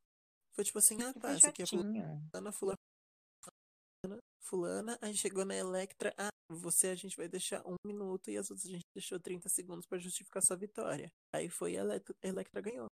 [0.53, 2.21] Foi tipo assim, ah tá, essa aqui é chatinho.
[2.31, 8.31] fulana, fulana, fulana, aí chegou na Electra, ah, você a gente vai deixar um minuto
[8.31, 11.11] e as outras a gente deixou 30 segundos pra justificar sua vitória.
[11.33, 12.87] Aí foi a Electra, Electra ganhou.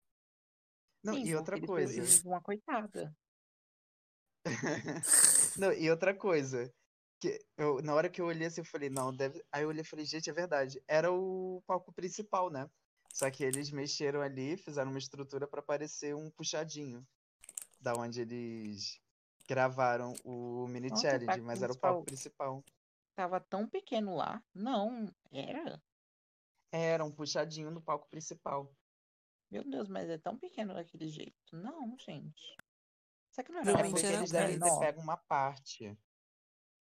[1.04, 2.28] Não, Sim, e outra coisa.
[2.28, 3.16] uma coitada.
[5.60, 6.72] Não, e outra coisa.
[7.22, 9.42] Que eu, na hora que eu olhei assim, eu falei, não, deve.
[9.52, 10.84] Aí eu olhei e falei, gente, é verdade.
[10.88, 12.70] Era o palco principal, né?
[13.14, 17.08] Só que eles mexeram ali, fizeram uma estrutura pra parecer um puxadinho.
[17.80, 19.00] Da onde eles
[19.48, 22.64] gravaram o mini Nossa, challenge, mas era o palco principal
[23.22, 24.44] tava tão pequeno lá.
[24.54, 25.82] Não, era.
[26.72, 28.74] Era um puxadinho no palco principal.
[29.50, 31.56] Meu Deus, mas é tão pequeno daquele jeito.
[31.56, 32.58] Não, gente.
[33.30, 35.98] Será que não era É porque eles devem ter pego uma parte.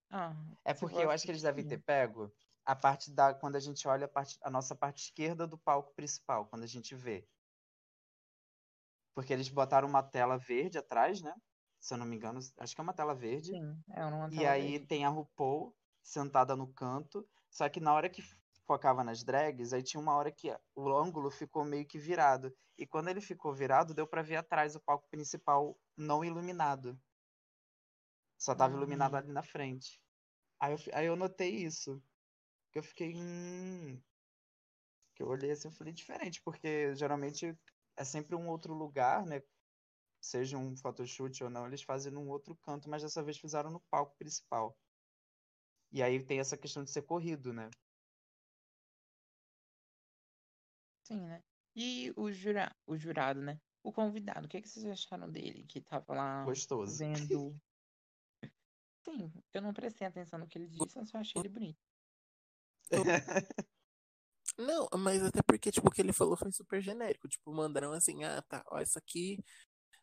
[0.09, 0.35] Ah,
[0.65, 2.31] É porque eu acho que eles devem ter pego
[2.65, 3.33] a parte da.
[3.33, 6.67] Quando a gente olha a, parte, a nossa parte esquerda do palco principal, quando a
[6.67, 7.27] gente vê.
[9.13, 11.33] Porque eles botaram uma tela verde atrás, né?
[11.79, 13.51] Se eu não me engano, acho que é uma tela verde.
[13.51, 14.87] Sim, é uma E tela aí verde.
[14.87, 17.27] tem a RuPaul sentada no canto.
[17.51, 18.21] Só que na hora que
[18.67, 22.53] focava nas drags, aí tinha uma hora que o ângulo ficou meio que virado.
[22.77, 26.99] E quando ele ficou virado, deu pra ver atrás o palco principal não iluminado.
[28.37, 29.19] Só tava iluminado Uhum.
[29.19, 30.01] ali na frente.
[30.59, 32.01] Aí eu, aí eu notei isso.
[32.71, 33.13] Que eu fiquei.
[33.15, 34.01] Hum.
[35.15, 37.57] Que eu olhei assim e falei diferente, porque geralmente
[37.97, 39.41] é sempre um outro lugar, né?
[40.21, 43.79] Seja um photoshoot ou não, eles fazem num outro canto, mas dessa vez fizeram no
[43.89, 44.77] palco principal.
[45.91, 47.69] E aí tem essa questão de ser corrido, né?
[51.03, 51.43] Sim, né?
[51.75, 52.75] E o, jura...
[52.85, 53.59] o jurado, né?
[53.83, 55.65] O convidado, o que, que vocês acharam dele?
[55.65, 56.97] Que tava lá Gostoso.
[56.97, 57.55] vendo.
[59.07, 61.79] Sim, eu não prestei atenção no que ele disse, eu só achei ele bonito.
[64.57, 67.27] Não, mas até porque, tipo, o que ele falou foi super genérico.
[67.27, 69.37] Tipo, mandaram assim, ah, tá, ó, isso aqui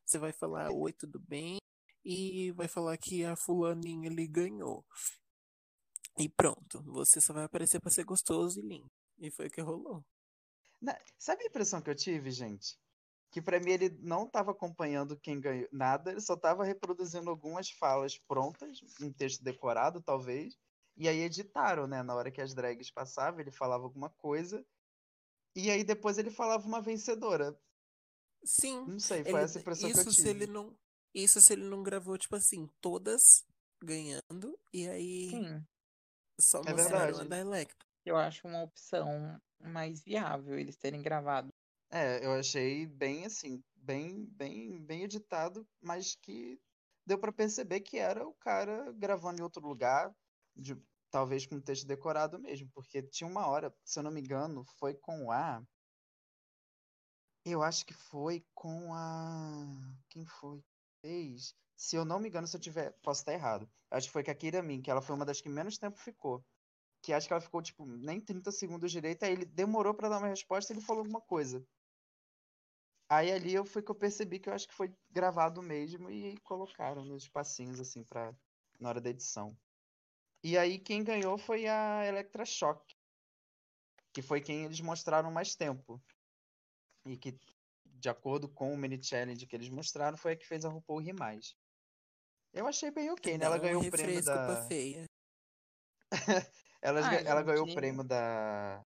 [0.05, 1.59] você vai falar oi, tudo bem?
[2.05, 4.85] E vai falar que a fulaninha ele ganhou.
[6.19, 8.91] E pronto, você só vai aparecer pra ser gostoso e lindo.
[9.19, 10.05] E foi o que rolou.
[10.81, 12.77] Na- Sabe a impressão que eu tive, gente?
[13.35, 17.69] Que pra mim ele não tava acompanhando quem ganhou nada, ele só tava reproduzindo algumas
[17.69, 20.57] falas prontas, um texto decorado, talvez.
[20.97, 22.01] E aí editaram, né?
[22.05, 24.65] Na hora que as drags passavam, ele falava alguma coisa.
[25.57, 27.61] E aí depois ele falava uma vencedora.
[28.45, 28.85] Sim.
[28.87, 30.31] Não sei, foi ele- essa impressão que eu isso se tive.
[30.31, 30.79] ele não.
[31.13, 33.45] Isso se ele não gravou, tipo assim, todas
[33.83, 35.67] ganhando, e aí Sim,
[36.41, 37.85] só É mostraram a da Electra.
[38.05, 41.53] eu acho uma opção mais viável eles terem gravado.
[41.95, 46.61] É, eu achei bem assim, bem, bem, bem editado, mas que
[47.07, 50.13] deu pra perceber que era o cara gravando em outro lugar,
[50.57, 50.75] de,
[51.09, 54.95] talvez com texto decorado mesmo, porque tinha uma hora, se eu não me engano, foi
[54.95, 55.63] com a.
[57.45, 59.65] Eu acho que foi com a.
[60.09, 60.65] Quem foi?
[61.01, 61.55] Fez?
[61.77, 62.93] Se eu não me engano, se eu tiver.
[63.03, 63.71] Posso estar errado.
[63.91, 65.97] Acho que foi com a Kira Min, que ela foi uma das que menos tempo
[65.99, 66.45] ficou.
[67.03, 70.19] Que acho que ela ficou, tipo, nem 30 segundos direito, aí ele demorou pra dar
[70.19, 71.65] uma resposta e ele falou alguma coisa.
[73.15, 76.37] Aí ali eu foi que eu percebi que eu acho que foi gravado mesmo e
[76.41, 78.35] colocaram nos espacinhos assim para
[78.81, 79.57] na hora da edição.
[80.43, 82.97] E aí quem ganhou foi a Electra Shock,
[84.13, 86.03] que foi quem eles mostraram mais tempo.
[87.07, 87.39] E que
[87.85, 91.01] de acordo com o mini challenge que eles mostraram foi a que fez a RuPaul
[91.01, 91.55] rir mais.
[92.53, 93.45] Eu achei bem ok, né?
[93.45, 95.05] Ela ganhou o prêmio da feia.
[96.83, 98.83] ela, Ah, ela ganhou o prêmio da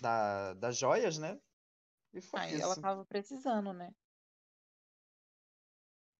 [0.00, 1.38] da das joias, né?
[2.12, 3.92] E foi Aí ela tava precisando, né?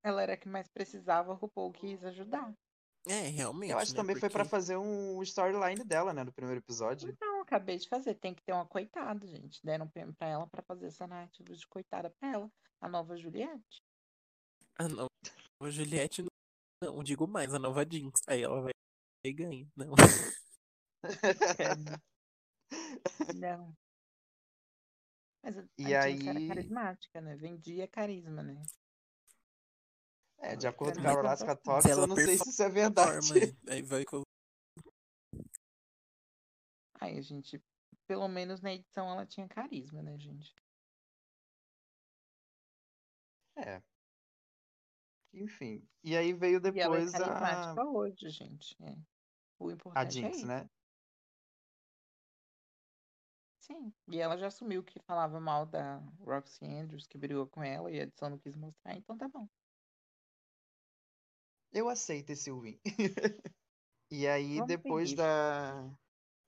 [0.03, 2.55] Ela era a que mais precisava, o RuPaul quis ajudar.
[3.07, 3.71] É, realmente.
[3.73, 4.03] Eu acho que né?
[4.03, 7.11] também foi pra Porque- fazer um storyline dela, né, no primeiro episódio.
[7.11, 8.15] Então, acabei de fazer.
[8.15, 9.61] Tem que ter uma coitada, gente.
[9.65, 12.51] Deram um prêmio pra ela pra fazer essa narrativa de coitada pra ela.
[12.81, 13.83] A nova Juliette.
[14.79, 16.25] A nova Juliette,
[16.83, 18.21] não, digo mais, a nova Jinx.
[18.29, 18.73] Aí ela vai
[19.25, 19.67] e ganha.
[19.77, 19.93] Não.
[23.35, 23.75] Não.
[25.43, 27.37] Mas a, E a Jinx era aí- carismática, né?
[27.37, 28.63] Vendia carisma, né?
[30.39, 33.57] É, de acordo com a Se ela eu não sei se isso é Forma, verdade.
[33.69, 34.23] aí vai com.
[37.01, 37.63] Aí a gente,
[38.07, 40.55] pelo menos na edição, ela tinha carisma, né, gente?
[43.57, 43.83] É.
[45.33, 45.87] Enfim.
[46.03, 48.77] E aí veio E ela é depois carismática a, hoje, gente.
[48.83, 48.97] É.
[49.59, 50.47] O a importante é Jinx, isso.
[50.47, 50.69] né?
[53.71, 53.93] Sim.
[54.09, 58.01] E ela já assumiu que falava mal da Roxy Andrews, que brigou com ela e
[58.01, 59.47] a edição não quis mostrar, então tá bom.
[61.73, 62.79] Eu aceito esse win.
[64.13, 65.89] E aí, Vamos depois da,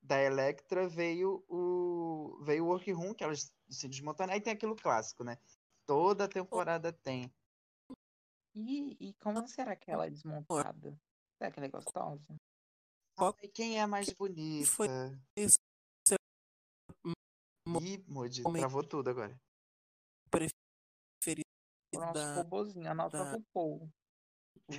[0.02, 4.32] da Electra, veio o veio o Workroom, que elas se desmontando.
[4.32, 5.38] Aí tem aquilo clássico, né?
[5.86, 7.32] Toda temporada tem.
[8.52, 10.98] E, e como será que ela é desmontada?
[11.38, 12.34] Será que ela é gostosa?
[13.16, 14.66] Qual Ai, quem é a mais que bonita?
[14.66, 14.88] foi
[15.36, 15.61] esse mo-
[17.66, 19.40] Ih, Moody, travou tudo agora.
[20.30, 21.48] preferido
[21.94, 22.34] O nosso da.
[22.34, 23.84] robozinho, a nossa da- RuPaul.
[24.68, 24.72] O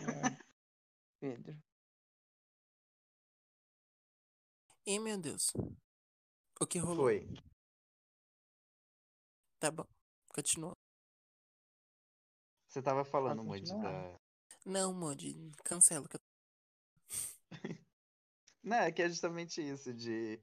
[1.20, 1.58] Pedro.
[4.86, 5.52] Ih, meu Deus.
[6.60, 7.06] O que rolou?
[7.06, 7.26] Foi.
[9.60, 9.86] Tá bom.
[10.34, 10.76] Continua.
[12.68, 14.12] Você tava falando, Moody, continuar.
[14.14, 14.20] da.
[14.66, 16.06] Não, Modi, cancela.
[18.64, 20.42] Não, é que é justamente isso, de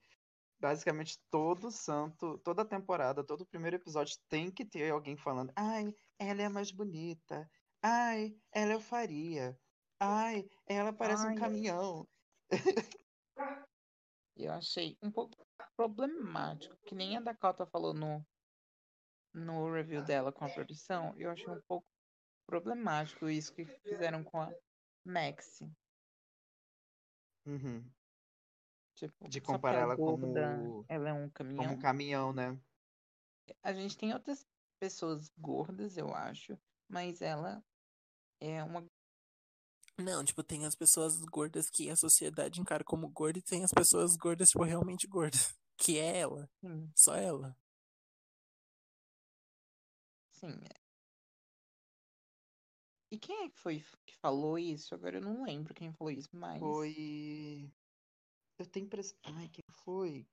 [0.60, 6.42] basicamente todo santo, toda temporada, todo primeiro episódio tem que ter alguém falando, ai, ela
[6.42, 7.48] é a mais bonita,
[7.82, 9.58] ai, ela eu faria,
[9.98, 11.36] ai, ela parece um Ai.
[11.36, 12.08] caminhão.
[14.36, 15.46] Eu achei um pouco
[15.76, 18.26] problemático, que nem a Dakota falou no,
[19.34, 21.14] no review dela com a produção.
[21.16, 21.86] Eu achei um pouco
[22.46, 24.50] problemático isso que fizeram com a
[25.04, 25.70] Maxi.
[27.46, 27.84] Uhum.
[29.08, 31.72] Tipo, De comparar ela como- gorda, ela é um Como caminhão.
[31.72, 32.58] um caminhão, né?
[33.62, 34.46] A gente tem outras
[34.78, 37.64] pessoas gordas, eu acho, mas ela
[38.40, 38.84] é uma.
[39.98, 43.70] Não, tipo, tem as pessoas gordas que a sociedade encara como gorda e tem as
[43.72, 45.54] pessoas gordas, tipo, realmente gordas.
[45.82, 46.46] Que é ela.
[46.60, 47.56] Sim, Só ela.
[50.32, 50.48] sim.
[50.64, 50.80] é.
[53.12, 54.94] E quem é que foi que falou isso?
[54.94, 56.60] Agora eu não lembro quem falou isso, mas.
[56.60, 57.72] Foi.
[58.60, 59.16] Eu tenho impressão.
[59.24, 60.26] Ai, quem foi?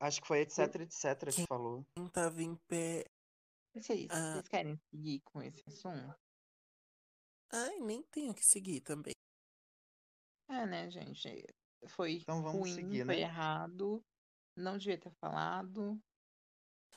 [0.00, 1.82] Acho que foi etc, etc que Quem- falou.
[1.96, 3.06] Quem tava em pé.
[3.74, 4.32] Vocês, Ah.
[4.34, 6.14] vocês querem seguir com esse assunto?
[7.50, 9.14] Ai, nem tenho que seguir também.
[10.50, 11.44] É, né, gente?
[11.88, 13.22] Foi Então vamos ruim, seguir, foi né?
[13.22, 14.04] errado,
[14.56, 15.98] não devia ter falado.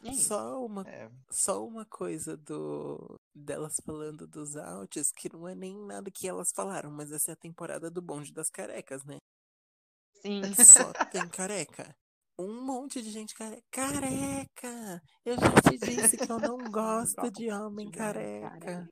[0.04, 0.30] É isso.
[0.30, 1.10] Só uma, É.
[1.30, 6.52] só uma coisa do delas falando dos outs, que não é nem nada que elas
[6.52, 9.18] falaram, mas essa é a temporada do bonde das carecas, né?
[10.22, 10.42] Sim.
[10.66, 11.96] Só tem careca.
[12.38, 13.64] um monte de gente care...
[13.72, 15.02] careca.
[15.26, 18.88] Eu já te disse que eu não gosto de homem careca.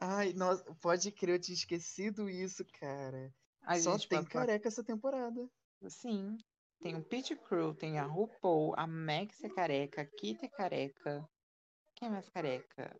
[0.00, 3.32] Ai, nossa, pode crer, eu tinha esquecido isso, cara.
[3.62, 5.48] A Só gente tem careca essa temporada.
[5.88, 6.36] Sim.
[6.80, 11.28] Tem o Pit Crew, tem a RuPaul, a Max é careca, a Kit é careca.
[11.96, 12.96] Quem é mais careca?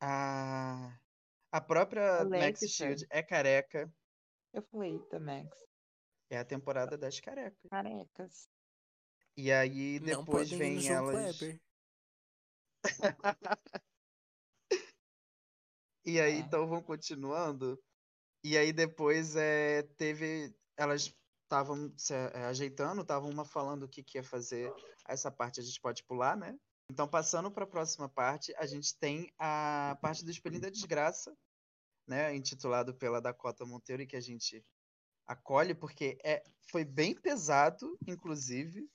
[0.00, 0.96] A,
[1.50, 2.68] a própria Max Alexia.
[2.68, 3.92] Shield é careca.
[4.52, 5.48] Eu falei da Max.
[6.30, 7.58] É a temporada das carecas.
[7.70, 8.48] Carecas.
[9.36, 11.38] E aí Não depois no vem elas.
[16.08, 16.38] E aí, É.
[16.38, 17.76] então vão continuando.
[18.44, 20.54] E aí depois é, teve.
[20.76, 21.12] Elas
[21.42, 24.72] estavam se é, ajeitando, estavam uma falando o que, que ia fazer.
[25.08, 26.56] Essa parte a gente pode pular, né?
[26.88, 31.36] Então, passando para a próxima parte, a gente tem a parte do Espelhinho da Desgraça,
[32.06, 32.34] né?
[32.36, 34.64] Intitulado pela Dakota Monteiro, e que a gente
[35.26, 38.88] acolhe, porque é, foi bem pesado, inclusive,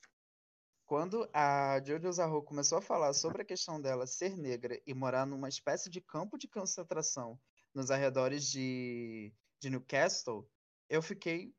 [0.86, 5.26] quando a Jojo Zarro começou a falar sobre a questão dela ser negra e morar
[5.26, 7.40] numa espécie de campo de concentração
[7.74, 10.46] nos arredores de, de Newcastle,
[10.88, 11.54] eu fiquei.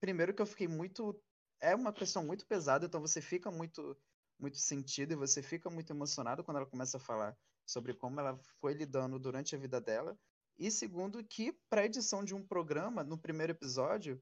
[0.00, 1.20] Primeiro que eu fiquei muito.
[1.60, 3.96] É uma questão muito pesada, então você fica muito,
[4.38, 7.36] muito sentido e você fica muito emocionado quando ela começa a falar
[7.66, 10.18] sobre como ela foi lidando durante a vida dela.
[10.58, 14.20] E segundo, que para edição de um programa, no primeiro episódio,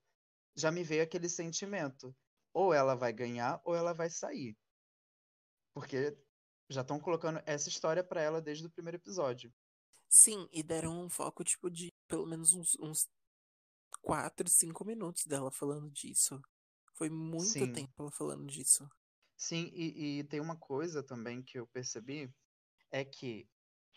[0.54, 2.14] já me veio aquele sentimento
[2.52, 4.56] ou ela vai ganhar ou ela vai sair.
[5.74, 6.16] Porque
[6.68, 9.52] já estão colocando essa história pra ela desde o primeiro episódio.
[10.08, 13.08] Sim, e deram um foco, tipo, de pelo menos uns, uns
[14.02, 16.40] 4, 5 minutos dela falando disso.
[16.94, 17.72] Foi muito Sim.
[17.72, 18.88] tempo ela falando disso.
[19.36, 22.32] Sim, e, e tem uma coisa também que eu percebi,
[22.90, 23.46] é que,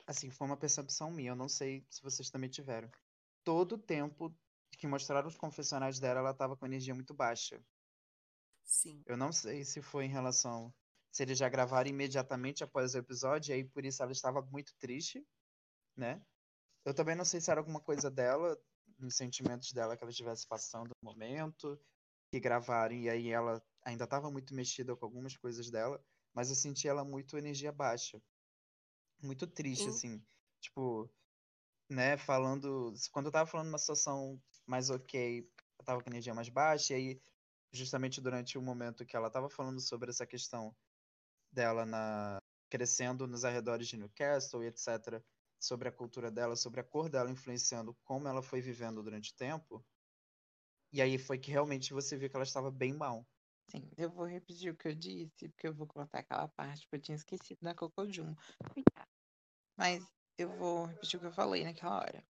[0.10, 2.90] assim, foi uma percepção minha, eu não sei se vocês também tiveram.
[3.44, 4.36] Todo o tempo
[4.72, 7.64] que mostraram os confessionais dela, ela tava com energia muito baixa.
[8.64, 9.04] Sim.
[9.06, 10.74] Eu não sei se foi em relação.
[11.12, 14.74] Se eles já gravaram imediatamente após o episódio, e aí por isso ela estava muito
[14.80, 15.24] triste,
[15.96, 16.20] né?
[16.84, 18.60] Eu também não sei se era alguma coisa dela,
[18.98, 21.80] nos sentimentos dela que ela estivesse passando no momento,
[22.32, 26.04] que gravaram, e aí ela ainda estava muito mexida com algumas coisas dela,
[26.34, 28.20] mas eu senti ela muito energia baixa.
[29.22, 29.92] Muito triste, Hum.
[29.92, 30.26] assim.
[30.60, 31.10] Tipo,
[31.90, 32.94] né, falando.
[33.12, 35.50] Quando eu tava falando numa situação mais ok,
[35.80, 37.22] eu tava com energia mais baixa, e aí
[37.72, 40.76] justamente durante o momento que ela estava falando sobre essa questão
[41.52, 45.24] dela na crescendo nos arredores de Newcastle e etc,
[45.60, 49.36] sobre a cultura dela, sobre a cor dela influenciando como ela foi vivendo durante o
[49.36, 49.84] tempo.
[50.92, 53.26] E aí foi que realmente você viu que ela estava bem mal.
[53.70, 56.96] Sim, eu vou repetir o que eu disse, porque eu vou cortar aquela parte que
[56.96, 58.34] eu tinha esquecido da Cocojum.
[58.74, 58.99] Coitada.
[59.80, 60.06] Mas
[60.38, 62.22] eu vou repetir o que eu falei naquela hora.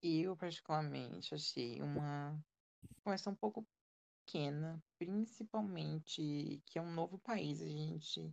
[0.00, 2.40] Eu, particularmente, achei uma
[3.02, 3.66] conversa um pouco
[4.24, 7.60] pequena, principalmente que é um novo país.
[7.60, 8.32] A gente,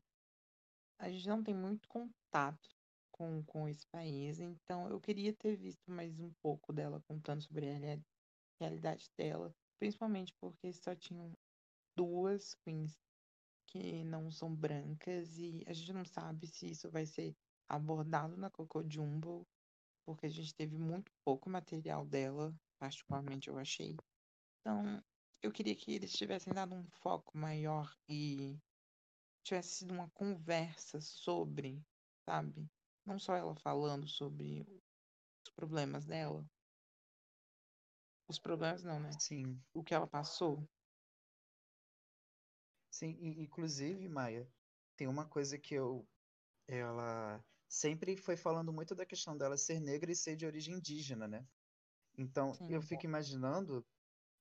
[0.99, 2.70] a gente não tem muito contato
[3.12, 7.72] com, com esse país, então eu queria ter visto mais um pouco dela contando sobre
[7.72, 8.06] a reali-
[8.62, 11.34] realidade dela, principalmente porque só tinham
[11.97, 12.99] duas queens
[13.66, 17.36] que não são brancas e a gente não sabe se isso vai ser
[17.68, 19.47] abordado na Coco Jumbo,
[20.05, 23.95] porque a gente teve muito pouco material dela, particularmente eu achei.
[24.59, 25.03] Então,
[25.41, 28.57] eu queria que eles tivessem dado um foco maior e
[29.43, 31.84] tivesse sido uma conversa sobre,
[32.28, 32.68] sabe?
[33.05, 34.66] Não só ela falando sobre
[35.45, 36.43] os problemas dela.
[38.28, 39.11] Os problemas não, né?
[39.20, 39.61] Sim.
[39.74, 40.68] O que ela passou.
[42.89, 44.49] Sim, e, inclusive, Maia,
[44.95, 46.07] tem uma coisa que eu.
[46.68, 51.28] Ela sempre foi falando muito da questão dela ser negra e ser de origem indígena,
[51.28, 51.47] né?
[52.18, 52.68] Então, Sim.
[52.68, 53.86] eu fico imaginando,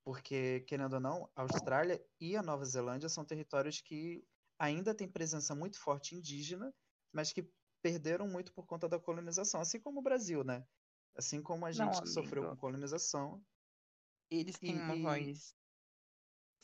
[0.05, 4.27] porque, querendo ou não, a Austrália e a Nova Zelândia são territórios que
[4.59, 6.75] ainda têm presença muito forte indígena,
[7.13, 7.53] mas que
[7.83, 10.67] perderam muito por conta da colonização, assim como o Brasil, né?
[11.17, 13.45] Assim como a Não, gente que sofreu com colonização.
[14.31, 15.55] Eles têm E- uma voz,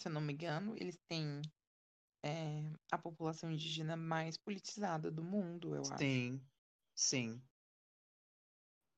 [0.00, 1.40] se eu não me engano, eles têm
[2.22, 5.98] é, a população indígena mais politizada do mundo, eu acho.
[5.98, 6.40] Sim,
[6.94, 7.42] sim.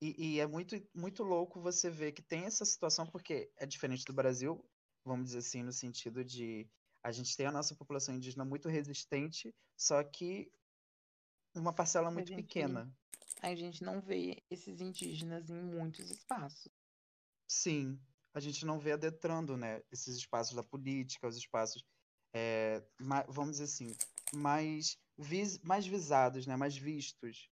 [0.00, 4.04] E, e é muito, muito louco você ver que tem essa situação, porque é diferente
[4.04, 4.64] do Brasil,
[5.04, 6.68] vamos dizer assim, no sentido de
[7.04, 10.52] a gente tem a nossa população indígena muito resistente, só que
[11.54, 12.92] uma parcela muito gente- pequena.
[13.40, 16.70] A gente não vê esses indígenas em muitos espaços.
[17.48, 18.00] Sim,
[18.34, 21.84] a gente não vê adentrando, né, esses espaços da política, os espaços,
[22.32, 22.82] é,
[23.28, 23.94] vamos dizer assim,
[24.34, 27.48] mais, vis, mais visados, né, mais vistos.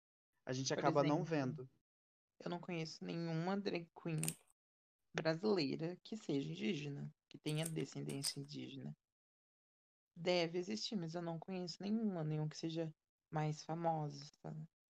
[0.46, 1.70] A gente Por acaba não exemplo, vendo.
[2.40, 4.22] Eu não conheço nenhuma drag queen
[5.14, 8.96] brasileira que seja indígena, que tenha descendência indígena.
[10.20, 12.92] deve existir, mas eu não conheço nenhuma, nenhum que seja
[13.30, 14.26] mais famosa,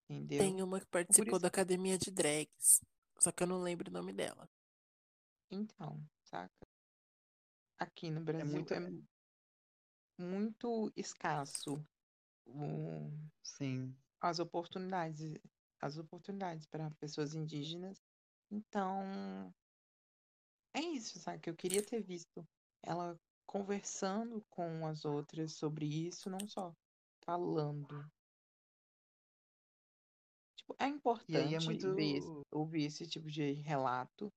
[0.10, 0.40] entendeu?
[0.40, 2.80] Tem uma que participou isso- da academia de drags.
[3.20, 4.50] Só que eu não lembro o nome dela.
[5.52, 6.66] Então, saca?
[7.78, 8.80] Aqui no Brasil muito- é
[10.18, 11.84] muito escasso
[12.46, 13.12] o-
[13.44, 13.96] Sim.
[14.20, 15.34] as oportunidades,
[15.82, 18.02] as oportunidades para pessoas indígenas.
[18.50, 19.54] Então,
[20.74, 21.40] é isso, sabe?
[21.40, 22.48] Que eu queria ter visto
[22.84, 26.74] ela conversando com as outras sobre isso, não só
[27.24, 28.10] falando.
[30.56, 31.96] Tipo, é aí importante é muito.
[31.96, 34.32] ver ouvir esse tipo de relato.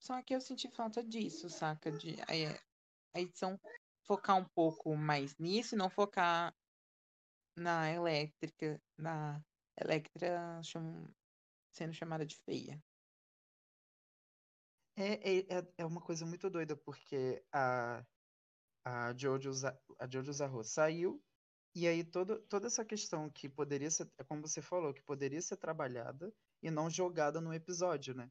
[0.00, 1.90] Só que eu senti falta disso, saca?
[1.90, 2.62] De a,
[3.14, 3.58] a edição
[4.06, 6.54] focar um pouco mais nisso e não focar
[7.56, 9.42] na elétrica, na
[9.80, 11.12] Electra cham-
[11.72, 12.82] sendo chamada de feia.
[14.96, 18.04] É, é, é- é uma coisa muito doida, porque a,
[18.84, 19.50] a Jojo,
[20.00, 21.24] a Jojo Zarro saiu,
[21.74, 25.42] e aí todo, toda essa questão que poderia ser, é como você falou, que poderia
[25.42, 26.32] ser trabalhada
[26.62, 28.30] e não jogada no episódio, né?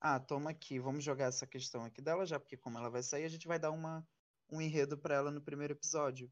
[0.00, 3.24] Ah, toma aqui, vamos jogar essa questão aqui dela já, porque como ela vai sair,
[3.24, 4.08] a gente vai dar uma,
[4.52, 6.30] um enredo pra ela no primeiro episódio.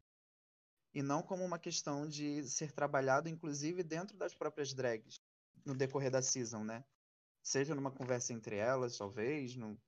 [0.93, 5.19] E não como uma questão de ser trabalhado, inclusive, dentro das próprias drags,
[5.65, 6.83] no decorrer da season, né?
[7.43, 9.79] Seja numa conversa entre elas, talvez, no-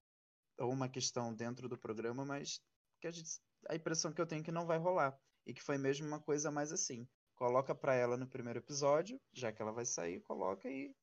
[0.59, 2.61] ou uma questão dentro do programa, mas
[2.99, 5.17] que a, gente- a impressão que eu tenho é que não vai rolar.
[5.45, 7.07] E que foi mesmo uma coisa mais assim.
[7.35, 10.93] Coloca pra ela no primeiro episódio, já que ela vai sair, coloca e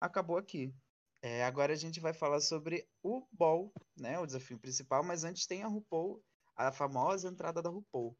[0.00, 0.74] acabou aqui.
[1.22, 4.18] É, agora a gente vai falar sobre o Ball, né?
[4.18, 6.22] O desafio principal, mas antes tem a RuPaul,
[6.56, 8.18] a famosa entrada da RuPaul.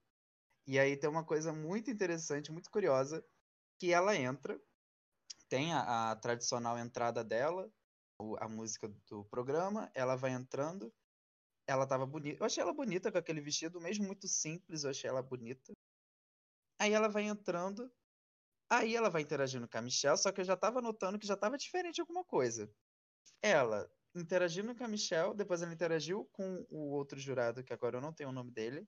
[0.67, 3.25] E aí tem uma coisa muito interessante, muito curiosa,
[3.79, 4.61] que ela entra,
[5.49, 7.71] tem a, a tradicional entrada dela,
[8.19, 10.95] o- a música do programa, ela vai entrando,
[11.67, 15.11] ela tava bonita, eu achei ela bonita com aquele vestido, mesmo muito simples, eu achei
[15.11, 15.75] ela bonita.
[16.81, 17.91] Aí ela vai entrando,
[18.71, 21.37] aí ela vai interagindo com a Michelle, só que eu já tava notando que já
[21.37, 22.73] tava diferente alguma coisa.
[23.43, 28.01] Ela interagindo com a Michelle, depois ela interagiu com o outro jurado, que agora eu
[28.01, 28.87] não tenho o nome dele.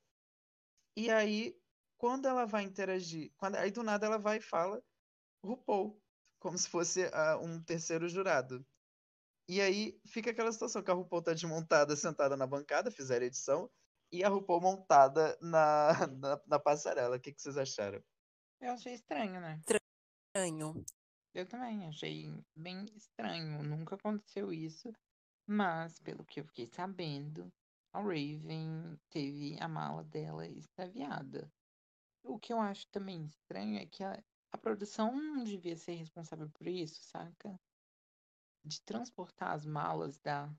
[0.97, 1.59] E aí,
[1.99, 4.83] quando ela vai interagir, quando, aí do nada ela vai e fala
[5.45, 6.01] RuPaul,
[6.39, 8.65] como se fosse ah, um terceiro jurado.
[9.49, 13.27] E aí fica aquela situação que a RuPaul tá desmontada, sentada na bancada, fizeram a
[13.27, 13.71] edição,
[14.13, 17.17] e a RuPaul montada na, na, na passarela.
[17.17, 18.03] O que, que vocês acharam?
[18.61, 19.61] Eu achei estranho, né?
[19.61, 20.85] Estranho.
[21.35, 23.63] Eu também achei bem estranho.
[23.63, 24.93] Nunca aconteceu isso.
[25.47, 27.53] Mas, pelo que eu fiquei sabendo,
[27.93, 31.51] a Raven teve a mala dela extraviada.
[32.23, 36.51] O que eu acho também estranho é que a, a produção não devia ser responsável
[36.51, 37.59] por isso, saca?
[38.65, 40.53] De transportar as malas da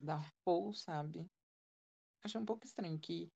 [0.00, 1.28] da RuPaul, sabe?
[2.22, 3.28] Acho um pouco estranho que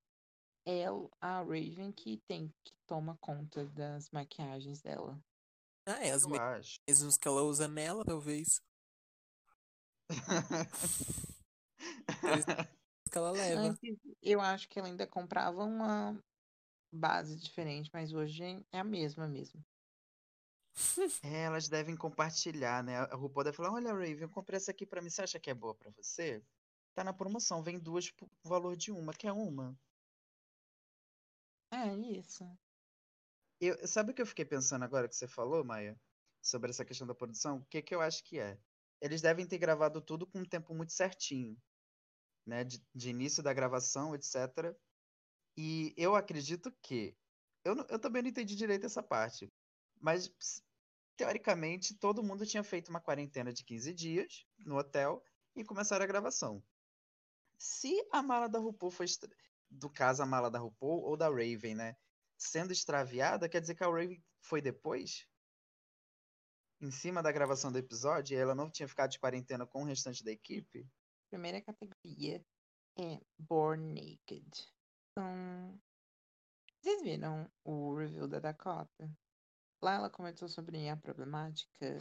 [0.65, 5.21] ela, a Raven, que tem que toma conta das maquiagens dela.
[5.85, 8.61] Ah, é, as mesmas que ela usa nela, talvez.
[13.11, 13.61] Que ela leva.
[13.61, 16.19] Antes, eu acho que ela ainda comprava uma
[16.93, 18.43] base diferente, mas hoje
[18.73, 19.65] é a mesma mesmo.
[21.23, 22.99] É, elas devem compartilhar, né?
[22.99, 25.11] A RuPaul deve falar: Olha, Raven, eu comprei essa aqui pra mim.
[25.11, 26.43] Você acha que é boa pra você?
[26.95, 29.13] Tá na promoção, vem duas por valor de uma.
[29.13, 29.79] Quer uma?
[31.71, 32.45] É isso.
[33.61, 35.99] Eu, sabe o que eu fiquei pensando agora que você falou, Maia?
[36.43, 37.59] Sobre essa questão da produção?
[37.59, 38.59] O que, que eu acho que é?
[39.03, 41.59] Eles devem ter gravado tudo com um tempo muito certinho,
[42.47, 42.65] né?
[42.65, 44.77] De, de início da gravação, etc.
[45.57, 47.19] E eu acredito que.
[47.65, 49.53] Eu, eu também não entendi direito essa parte.
[50.01, 50.35] Mas,
[51.17, 55.23] teoricamente, todo mundo tinha feito uma quarentena de 15 dias no hotel
[55.57, 56.65] e começaram a gravação.
[57.59, 59.07] Se a mala da RuPaul foi.
[59.07, 59.31] extra-
[59.71, 61.97] Do caso, a mala da RuPaul ou da Raven, né?
[62.39, 65.27] Sendo extraviada, quer dizer que a Raven foi depois?
[66.83, 69.87] Em cima da gravação do episódio, e ela não tinha ficado de quarentena com o
[69.87, 70.85] restante da equipe?
[71.31, 72.45] Primeira categoria
[72.99, 74.51] é Born Naked.
[75.13, 75.81] Então,
[76.81, 79.09] vocês viram o review da Dakota?
[79.81, 81.99] Lá ela comentou sobre a problemática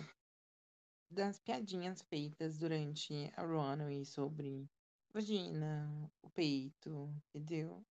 [1.11, 4.67] das piadinhas feitas durante a runway sobre
[5.13, 7.85] vagina, o peito, entendeu?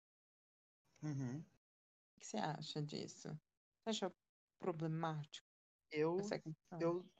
[1.04, 1.38] Uhum.
[1.38, 3.28] O que você acha disso?
[3.28, 4.12] Você acha
[4.58, 5.49] problemático
[5.92, 6.78] Eu, questão?
[6.80, 7.10] eu,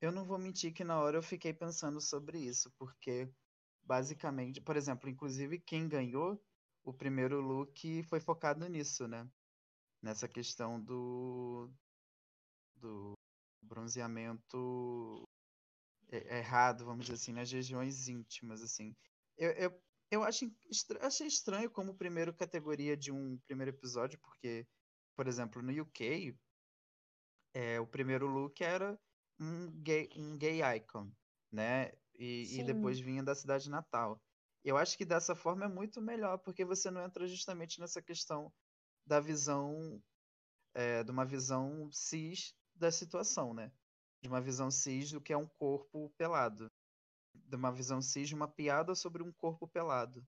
[0.00, 3.32] eu não vou mentir que na hora eu fiquei pensando sobre isso, porque
[3.82, 6.42] basicamente, por exemplo, inclusive quem ganhou
[6.84, 9.28] o primeiro look foi focado nisso, né?
[10.02, 11.70] Nessa questão do,
[12.76, 13.12] do
[13.62, 15.28] bronzeamento
[16.10, 18.96] errado, vamos dizer assim, nas regiões íntimas, assim.
[19.36, 20.46] Eu, eu, Eu acho,
[21.00, 24.66] achei estranho como primeiro categoria de um primeiro episódio, porque,
[25.16, 26.38] por exemplo, no UK,
[27.54, 28.98] é, o primeiro look era
[29.40, 31.10] um gay, um gay icon,
[31.50, 31.92] né?
[32.14, 34.20] E, e depois vinha da cidade natal.
[34.64, 38.52] Eu acho que dessa forma é muito melhor, porque você não entra justamente nessa questão
[39.06, 40.02] da visão,
[40.74, 43.72] é, de uma visão cis da situação, né?
[44.22, 46.70] De uma visão cis do que é um corpo pelado.
[47.34, 50.26] De uma visão cis de uma piada sobre um corpo pelado,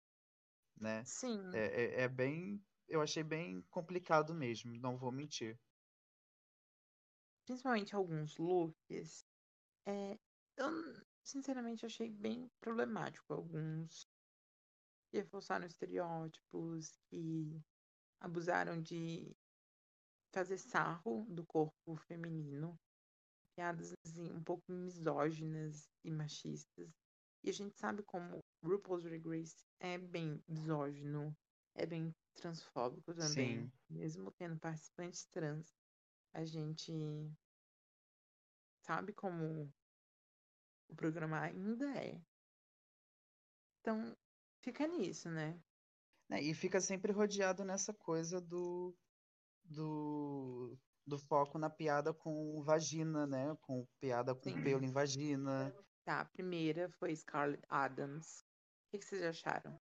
[0.80, 1.04] né?
[1.04, 1.40] Sim.
[1.54, 2.64] É, é, é bem.
[2.88, 5.58] Eu achei bem complicado mesmo, não vou mentir.
[7.44, 9.24] Principalmente alguns looks.
[9.86, 10.18] É,
[10.56, 10.70] eu,
[11.22, 13.32] sinceramente, achei bem problemático.
[13.32, 14.06] Alguns
[15.10, 17.60] que reforçaram estereótipos, que
[18.20, 19.34] abusaram de
[20.32, 22.78] fazer sarro do corpo feminino.
[23.56, 26.90] Piadas assim, um pouco misóginas e machistas.
[27.42, 31.36] E a gente sabe como RuPaul's Drag Race é bem misógino,
[31.74, 33.62] é bem transfóbico também.
[33.62, 33.72] Sim.
[33.88, 35.74] Mesmo tendo participantes trans,
[36.32, 36.92] a gente
[38.82, 39.72] sabe como
[40.88, 42.20] o programa ainda é.
[43.80, 44.16] Então,
[44.62, 45.58] fica nisso, né?
[46.28, 48.94] né, E fica sempre rodeado nessa coisa do,
[49.64, 50.76] do,
[51.06, 53.56] do foco na piada com vagina, né?
[53.62, 54.62] Com piada com Sim.
[54.62, 55.74] pelo em vagina.
[56.04, 58.42] Tá, a primeira foi Scarlett Adams.
[58.42, 59.78] O que, que vocês acharam?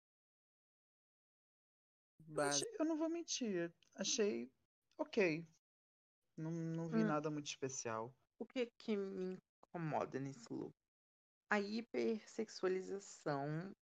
[2.28, 4.50] Eu, achei- eu não vou mentir, achei
[4.98, 5.46] ok.
[6.38, 7.04] Não, não vi Hum.
[7.04, 8.14] nada muito especial.
[8.40, 10.74] O que que me incomoda nesse look?
[11.50, 13.74] A hipersexualização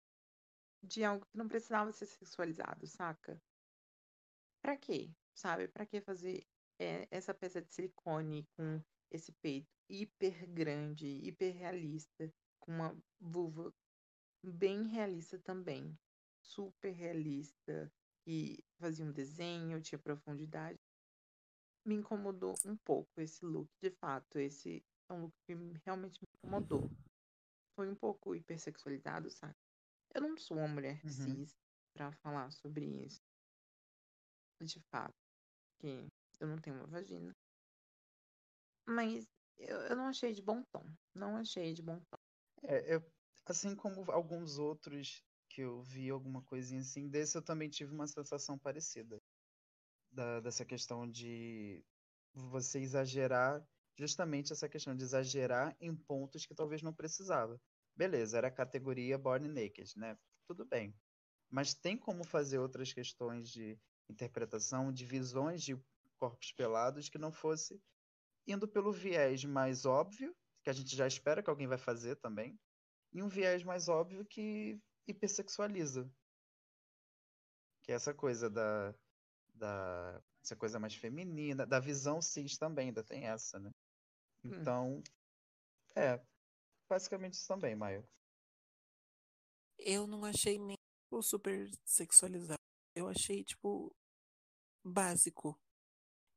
[0.84, 3.40] de algo que não precisava ser sexualizado, saca?
[4.62, 5.12] Pra quê?
[5.36, 5.68] Sabe?
[5.68, 6.44] Pra que fazer
[6.80, 8.82] é, essa peça de silicone com
[9.12, 13.72] esse peito hiper grande, hiper realista, com uma vulva
[14.46, 15.96] bem realista também,
[16.44, 17.92] super realista,
[18.26, 20.78] que fazia um desenho, tinha profundidade.
[21.86, 24.40] Me incomodou um pouco esse look, de fato.
[24.40, 26.90] Esse é um look que me- realmente me incomodou.
[27.76, 29.56] Foi um pouco hipersexualizado, sabe?
[30.14, 31.10] Eu não sou uma mulher Uhum.
[31.10, 31.54] cis
[31.94, 33.20] pra falar sobre isso.
[34.62, 35.14] De fato,
[35.80, 36.08] que
[36.40, 37.34] eu não tenho uma vagina.
[38.88, 39.26] Mas
[39.58, 40.84] eu, eu não achei de bom tom.
[41.16, 42.18] Não achei de bom tom.
[42.64, 43.02] É, eu,
[43.46, 48.08] assim como alguns outros que eu vi alguma coisinha assim, desse eu também tive uma
[48.08, 49.18] sensação parecida.
[50.14, 51.84] Da, dessa questão de
[52.34, 53.66] você exagerar,
[53.98, 57.60] justamente essa questão de exagerar em pontos que talvez não precisava.
[57.96, 60.16] Beleza, era a categoria Born Naked, né?
[60.48, 60.96] Tudo bem.
[61.50, 65.76] Mas tem como fazer outras questões de interpretação, de visões de
[66.18, 67.82] corpos pelados que não fosse
[68.48, 72.60] indo pelo viés mais óbvio, que a gente já espera que alguém vai fazer também,
[73.12, 76.10] e um viés mais óbvio que hipersexualiza.
[77.84, 78.96] Que é essa coisa da,
[79.54, 83.72] da essa coisa mais feminina, da visão cis também, ainda tem essa, né?
[84.44, 85.02] Então,
[85.96, 86.22] é,
[86.90, 88.06] basicamente isso também, Maio.
[89.78, 90.78] Eu não achei nem
[91.10, 92.60] o super sexualizado.
[92.96, 93.96] Eu achei, tipo,
[94.86, 95.58] básico.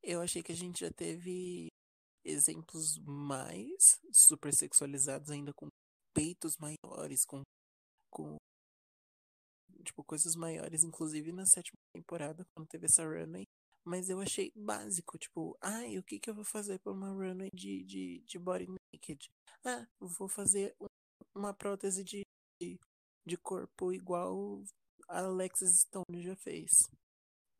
[0.02, 1.68] Eu achei que a gente já teve
[2.24, 5.68] exemplos mais super sexualizados, ainda com
[6.14, 7.42] peitos maiores, com,
[8.10, 8.36] com
[9.86, 13.46] tipo, coisas maiores, inclusive na sétima temporada, quando teve essa runway.
[13.84, 17.50] Mas eu achei básico, tipo, ai, o que que eu vou fazer por uma runway
[17.54, 19.30] de, de, de body naked?
[19.64, 20.86] Ah, vou fazer um-
[21.34, 22.22] uma prótese de,
[22.60, 22.78] de,
[23.26, 24.62] de corpo igual
[25.08, 26.88] a Alexis Stone já fez.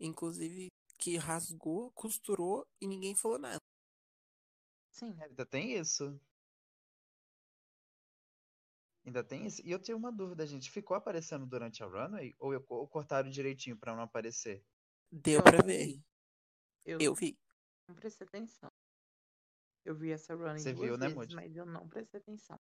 [0.01, 0.69] Inclusive,
[0.99, 3.61] que rasgou, costurou e ninguém falou nada.
[4.91, 5.17] Sim.
[5.23, 6.19] Ainda tem isso.
[9.07, 9.63] Ainda tem isso.
[9.65, 10.69] E eu tenho uma dúvida, gente.
[10.71, 12.35] Ficou aparecendo durante a runway?
[12.41, 14.65] Ou, eu- ou cortaram direitinho pra não aparecer?
[15.13, 16.03] Deu Eu pra ver.
[16.85, 17.39] Eu, Eu vi.
[17.89, 18.71] não prestei atenção.
[19.85, 21.35] Eu vi essa running Você duas viu, né, vezes, Moody?
[21.37, 22.59] mas eu não prestei atenção.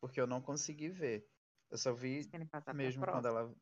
[0.00, 1.24] Porque eu não consegui ver.
[1.70, 2.28] Eu só vi
[2.74, 3.54] mesmo quando ela.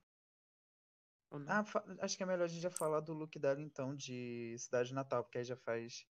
[1.49, 4.57] Ah, fa- acho que é melhor a gente já falar do look dela então, de
[4.59, 6.07] Cidade Natal, porque aí já faz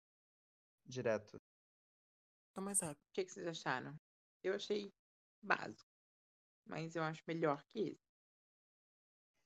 [0.86, 1.38] direto.
[2.54, 3.02] Tá mais rápido.
[3.10, 3.96] O que, que vocês acharam?
[4.44, 4.92] Eu achei
[5.42, 5.90] básico.
[6.66, 8.14] Mas eu acho melhor que esse.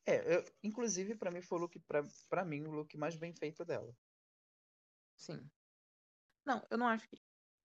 [0.06, 3.34] É, eu- inclusive pra mim foi o look, pra, pra mim, o look mais bem
[3.34, 3.96] feito dela.
[5.16, 5.50] Sim.
[6.46, 7.18] Não, eu não acho que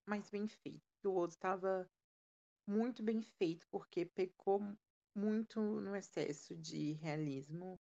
[0.09, 0.83] mais bem feito.
[1.05, 1.91] O outro estava
[2.69, 4.61] muito bem feito, porque pecou
[5.17, 7.81] muito no excesso de realismo.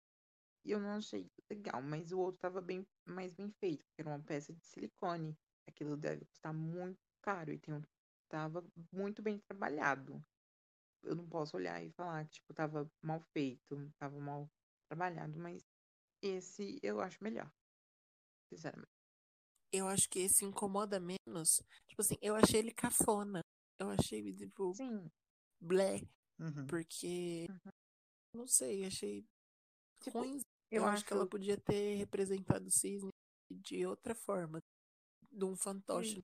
[0.66, 4.09] E eu não achei legal, mas o outro estava bem mais bem feito, porque era
[4.11, 5.38] uma peça de silicone.
[5.68, 7.82] Aquilo deve custar muito caro e tem um,
[8.30, 10.26] tava muito bem trabalhado.
[11.03, 14.49] Eu não posso olhar e falar que, tipo, tava mal feito, tava mal
[14.89, 15.63] trabalhado, mas
[16.21, 17.51] esse eu acho melhor.
[18.49, 18.89] Sinceramente.
[19.71, 21.61] Eu acho que esse incomoda menos.
[21.87, 23.41] Tipo assim, eu achei ele cafona.
[23.79, 25.09] Eu achei, tipo, Sim.
[25.59, 26.01] blé.
[26.39, 26.67] Uhum.
[26.67, 27.47] Porque.
[27.49, 27.71] Uhum.
[28.35, 29.25] Não sei, achei
[30.01, 30.37] Tipo, ruim.
[30.71, 33.09] eu Eu, acho acho- que ela podia ter representado o cisne
[33.51, 34.59] de outra forma.
[35.31, 36.23] De um fantoche.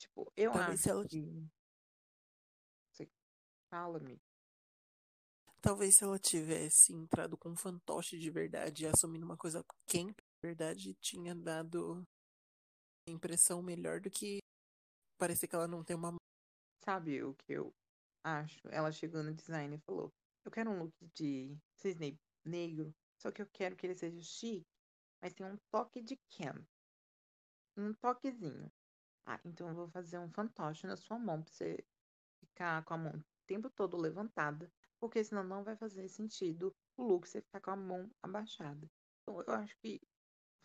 [0.00, 1.48] Tipo, eu Talvez acho ela- que.
[3.68, 4.20] Você fala, amigo.
[5.60, 10.16] Talvez se ela tivesse entrado com um fantoche de verdade e assumindo uma coisa camp
[10.16, 12.06] de verdade, tinha dado
[13.06, 14.38] a impressão melhor do que
[15.18, 16.16] parecer que ela não tem uma
[16.82, 17.74] Sabe o que eu
[18.24, 18.66] acho?
[18.70, 20.10] Ela chegou no design e falou:
[20.46, 24.66] Eu quero um look de cisne negro, só que eu quero que ele seja chique,
[25.20, 26.64] mas tem um toque de camp.
[27.76, 28.72] Um toquezinho.
[29.26, 31.84] Ah, então eu vou fazer um fantoche na sua mão pra você
[32.40, 34.70] ficar com a mão tempo todo levantada,
[35.00, 38.88] porque senão não vai fazer sentido o look você ficar com a mão abaixada.
[39.22, 40.00] Então eu acho que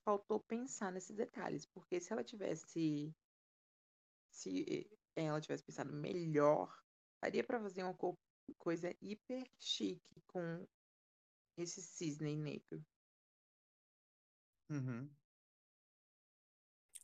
[0.06, 3.14] faltou pensar nesses detalhes, porque se ela tivesse
[4.32, 6.70] se ela tivesse pensado melhor,
[7.22, 8.18] daria pra fazer uma co-
[8.58, 10.68] coisa hiper chique com
[11.58, 12.84] esse cisne negro.
[14.70, 15.10] Uhum.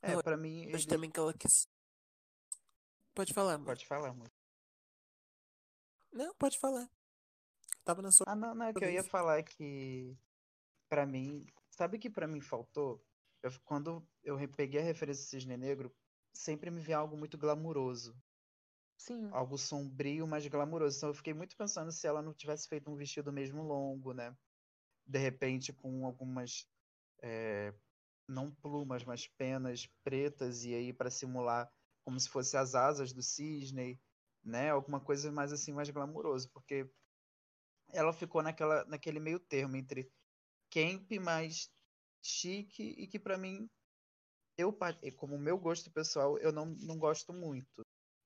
[0.02, 0.88] É, pra mim, Acho ele...
[0.88, 1.68] também que ela quis.
[3.14, 3.68] Pode falar, amor.
[3.68, 4.30] Pode falar, amor.
[6.12, 6.89] Não, pode falar.
[7.84, 8.26] Tava na sua.
[8.28, 10.18] Ah, não, não, é que eu ia falar que
[10.89, 13.03] pra mim, sabe o que pra mim faltou?
[13.41, 15.95] Eu, quando eu peguei a referência do Cisne Negro,
[16.34, 18.16] sempre me vem algo muito glamuroso,
[18.97, 20.97] Sim, algo sombrio, mas glamuroso.
[20.97, 24.36] Então eu fiquei muito pensando se ela não tivesse feito um vestido mesmo longo, né?
[25.07, 26.68] De repente com algumas
[27.22, 27.74] é,
[28.28, 31.72] não plumas, mas penas pretas e aí pra simular
[32.03, 33.99] como se fosse as asas do cisne,
[34.44, 34.70] né?
[34.72, 36.90] Alguma coisa mais assim mais glamuroso, porque
[37.92, 40.12] ela ficou naquela, naquele meio termo entre
[40.72, 41.70] camp mais
[42.22, 43.70] chique e que pra mim
[44.58, 44.78] eu
[45.16, 47.82] como meu gosto pessoal eu não, não gosto muito.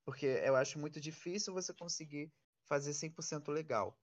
[0.05, 2.31] Porque eu acho muito difícil você conseguir
[2.67, 3.97] fazer 100% legal.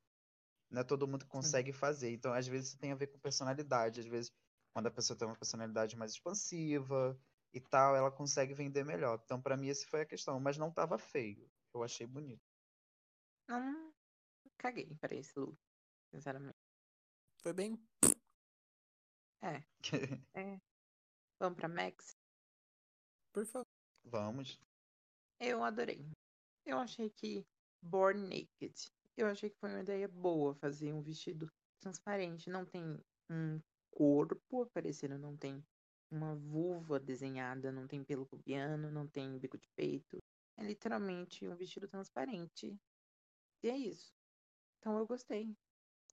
[0.70, 2.10] Não é todo mundo consegue fazer.
[2.12, 4.00] Então às vezes tem a ver com personalidade.
[4.00, 4.30] Às vezes
[4.72, 7.20] quando a pessoa tem uma personalidade mais expansiva
[7.52, 9.20] e tal ela consegue vender melhor.
[9.24, 10.40] Então pra mim esse foi a questão.
[10.40, 12.50] Mas não tava feio eu achei bonito
[13.58, 13.92] não
[14.56, 15.58] caguei para esse look,
[16.14, 16.58] sinceramente.
[17.42, 17.78] Foi bem.
[19.42, 19.64] É,
[20.34, 20.60] é.
[21.38, 22.14] Vamos pra Max?
[23.32, 23.66] Por favor.
[24.04, 24.60] vamos
[25.40, 26.06] Eu adorei.
[26.66, 27.46] Eu achei que
[27.80, 28.74] Born Naked.
[29.16, 31.50] Eu achei que foi uma ideia boa fazer um vestido
[31.80, 32.50] transparente.
[32.50, 33.58] Não tem um
[33.90, 35.64] corpo aparecendo, não tem
[36.10, 40.19] uma vulva desenhada, não tem pelo pubiano, não tem bico de peito.
[40.60, 42.78] É literalmente um vestido transparente.
[43.62, 44.12] E é isso.
[44.78, 45.56] Então eu gostei.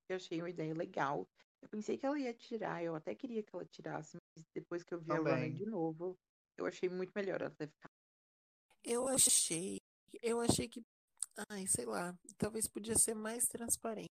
[0.07, 1.29] Eu achei uma ideia legal.
[1.61, 4.93] Eu pensei que ela ia tirar, eu até queria que ela tirasse, mas depois que
[4.93, 5.53] eu vi a Runner Também.
[5.53, 6.17] de novo,
[6.55, 7.91] eu achei muito melhor ela ter ficado.
[8.83, 9.77] Eu achei.
[10.21, 10.81] Eu achei que.
[11.49, 12.17] Ai, sei lá.
[12.37, 14.07] Talvez podia ser mais transparente.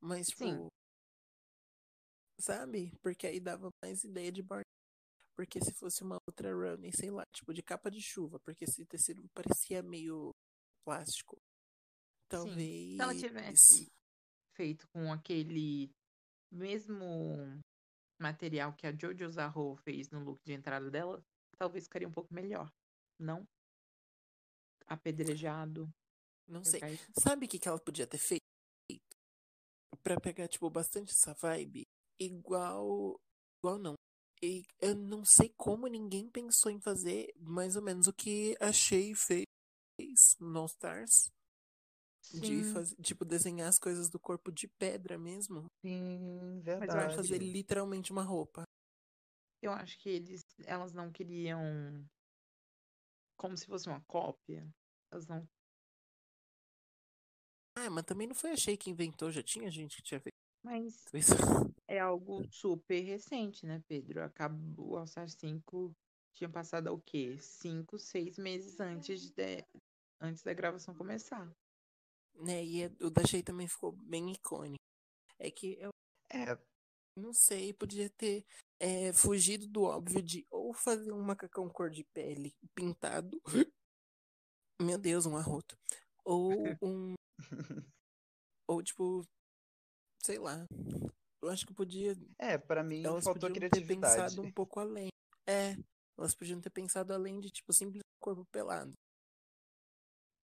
[0.00, 0.44] Mas, tipo.
[0.44, 0.68] Sim.
[2.40, 2.92] Sabe?
[3.00, 4.62] Porque aí dava mais ideia de bar.
[5.36, 8.84] Porque se fosse uma outra running, sei lá, tipo de capa de chuva, porque esse
[8.86, 10.30] tecido parecia meio
[10.86, 11.36] plástico.
[12.28, 12.96] Talvez.
[12.96, 13.88] Se ela tivesse
[14.56, 15.90] feito com aquele
[16.52, 17.60] mesmo
[18.20, 21.20] material que a Jojo Zarro fez no look de entrada dela,
[21.58, 22.70] talvez ficaria um pouco melhor.
[23.18, 23.44] Não?
[24.86, 25.88] Apedrejado.
[26.46, 26.80] Não sei.
[26.80, 28.40] caí- Sabe o que, que ela podia ter feito?
[30.02, 31.86] Pra pegar, tipo, bastante essa vibe?
[32.20, 33.16] Igual.
[33.58, 33.94] Igual não.
[34.44, 38.70] E eu não sei como ninguém pensou em fazer mais ou menos o que a
[38.70, 39.46] Shay fez
[40.38, 41.30] no Stars.
[42.30, 45.64] De fazer, tipo, desenhar as coisas do corpo de pedra mesmo.
[45.80, 48.64] sim Pra verdade acho fazer literalmente uma roupa.
[49.62, 52.06] eu acho que eles, elas não queriam
[53.38, 54.68] como se fosse uma cópia.
[55.10, 55.48] Elas não.
[57.76, 60.34] Ah, mas também não foi a Shay que inventou, já tinha gente que tinha feito
[60.62, 61.32] Mas isso.
[61.94, 64.22] é algo super recente, né, Pedro?
[64.22, 65.94] Acabou o All Star 5
[66.34, 67.38] tinha passado o quê?
[67.40, 69.64] Cinco, seis meses antes de,
[70.20, 71.48] antes da gravação começar.
[72.34, 72.64] né?
[72.64, 74.82] E o da Shay também ficou bem icônico.
[75.38, 75.90] É que eu
[76.30, 76.58] é
[77.16, 78.44] não sei, podia ter
[78.80, 83.40] é, fugido do óbvio de ou fazer um macacão cor de pele pintado.
[84.80, 85.78] Meu Deus, um arroto.
[86.24, 86.50] Ou
[86.82, 87.14] um.
[88.68, 89.24] ou tipo.
[90.20, 90.66] Sei lá.
[91.44, 92.16] Eu acho que podia.
[92.38, 95.10] É, pra mim Elas faltou podiam ter pensado um pouco além.
[95.46, 95.76] É.
[96.16, 98.94] Elas podiam ter pensado além de, tipo, simples corpo pelado.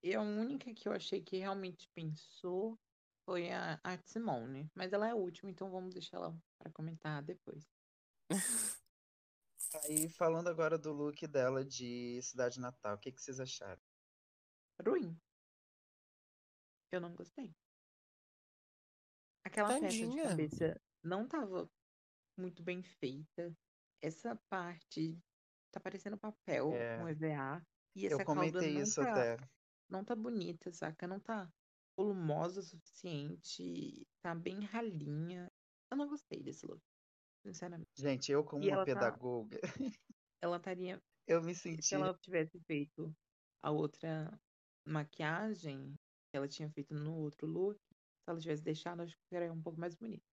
[0.03, 2.77] E a única que eu achei que realmente pensou
[3.25, 4.69] foi a Art Simone.
[4.75, 7.67] Mas ela é a última, então vamos deixar ela para comentar depois.
[9.85, 13.81] Aí, falando agora do look dela de Cidade Natal, o que, que vocês acharam?
[14.85, 15.19] Ruim.
[16.91, 17.55] Eu não gostei.
[19.43, 20.27] Aquela peça de Tadinha.
[20.29, 21.69] cabeça não tava
[22.37, 23.53] muito bem feita.
[24.03, 25.17] Essa parte
[25.71, 26.97] tá parecendo papel É.
[26.99, 27.61] com EVA.
[27.95, 29.37] E Eu essa cauda comentei não isso tá, até.
[29.89, 31.07] não tá bonita, saca?
[31.07, 31.49] Não tá
[31.97, 34.05] volumosa o suficiente.
[34.23, 35.51] Tá bem ralinha.
[35.91, 36.81] Eu não gostei desse look,
[37.45, 37.89] sinceramente.
[37.97, 39.59] Gente, eu como E uma tá- pedagoga,
[40.41, 41.93] Ela estaria eu me se senti.
[41.93, 43.13] ela tivesse feito
[43.61, 44.31] a outra
[44.87, 45.93] maquiagem
[46.31, 49.61] que ela tinha feito no outro look, se ela tivesse deixado, acho que seria um
[49.61, 50.23] pouco mais bonito.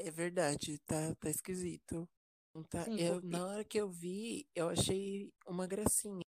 [0.00, 2.08] É verdade, tá, tá esquisito.
[2.54, 6.22] Não Tá, Sim, eu, porque- na hora que eu vi, eu achei uma gracinha.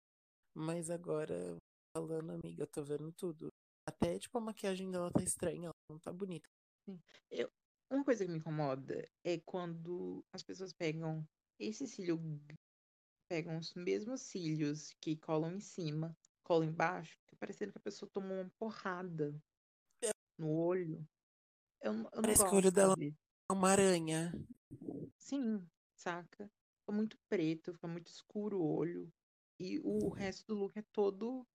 [0.55, 1.57] Mas agora,
[1.95, 3.49] falando, amiga, eu tô vendo tudo.
[3.87, 6.47] Até, tipo, a maquiagem dela tá estranha, ela não tá bonita.
[7.91, 11.23] Uma coisa que me incomoda é quando as pessoas pegam
[11.59, 12.55] esse cílio, g-
[13.29, 18.09] pegam os mesmos cílios que colam em cima, colam embaixo, fica parecendo que a pessoa
[18.11, 19.35] tomou uma porrada
[20.39, 21.07] no olho.
[21.81, 23.17] Eu, n- eu não Parece que o gosto olho dela- disso.
[23.47, 24.31] É uma aranha.
[25.17, 26.49] Sim, saca?
[26.79, 29.13] Fica muito preto, fica muito escuro o olho.
[29.59, 31.47] E o resto do look é todo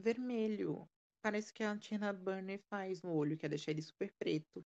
[0.00, 0.88] vermelho.
[1.22, 4.64] Parece que a Tina Burner faz no olho, que é deixar ele super preto.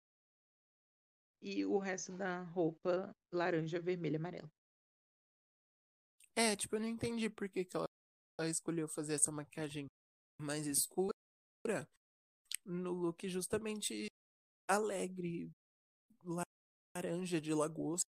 [1.42, 4.50] E o resto da roupa laranja, vermelho e amarelo.
[6.36, 7.86] É, tipo, eu não entendi por que, que ela,
[8.38, 9.86] ela escolheu fazer essa maquiagem
[10.40, 11.10] mais escura
[12.64, 14.06] no look justamente
[14.68, 15.50] alegre,
[16.94, 18.06] laranja de lagosta.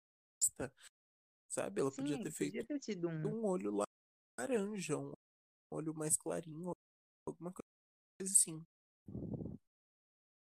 [1.51, 1.81] Sabe?
[1.81, 3.29] Ela podia Sim, ter feito podia ter um.
[3.29, 3.85] um olho la-
[4.39, 5.13] laranja, um
[5.71, 6.73] olho mais clarinho,
[7.27, 8.65] alguma coisa assim.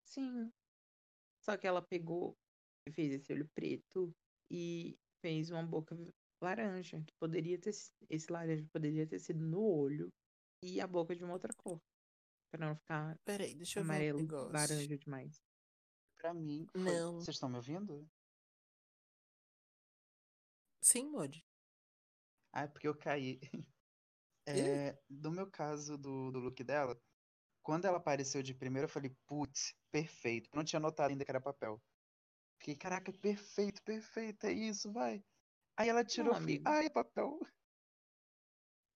[0.05, 0.53] Sim.
[1.45, 2.37] Só que ela pegou
[2.89, 4.13] e fez esse olho preto
[4.51, 5.97] e fez uma boca
[6.43, 7.71] laranja, que poderia ter
[8.11, 10.13] esse laranja poderia ter sido no olho
[10.63, 11.81] e a boca de uma outra cor,
[12.51, 15.48] Pra não ficar Peraí, deixa eu ver um amarelo, laranja demais.
[16.19, 16.83] Pra mim, foi...
[16.83, 17.15] Não.
[17.15, 18.09] Vocês estão me ouvindo?
[20.83, 21.45] Sim, Modi.
[22.53, 23.41] Ah, é porque eu caí.
[24.51, 26.99] É, no meu caso do, do look dela,
[27.63, 30.49] quando ela apareceu de primeira, eu falei, putz, perfeito.
[30.51, 31.79] Eu não tinha notado ainda que era papel.
[32.59, 35.23] Fiquei, caraca, perfeito, perfeito, é isso, vai.
[35.77, 36.65] Aí ela tirou, falei, amigo.
[36.67, 37.39] ai, é papel.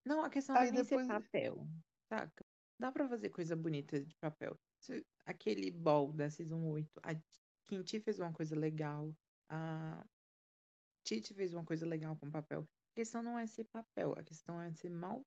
[0.03, 1.67] Não, a questão não Aí é nem depois- ser papel,
[2.09, 2.42] saca?
[2.79, 4.57] Dá pra fazer coisa bonita de papel.
[5.25, 7.15] Aquele ball da Season 8, a
[7.65, 9.15] Kinti fez uma coisa legal,
[9.49, 10.05] a
[11.05, 12.67] Titi fez uma coisa legal com papel.
[12.91, 15.25] A questão não é ser papel, a questão é ser mal,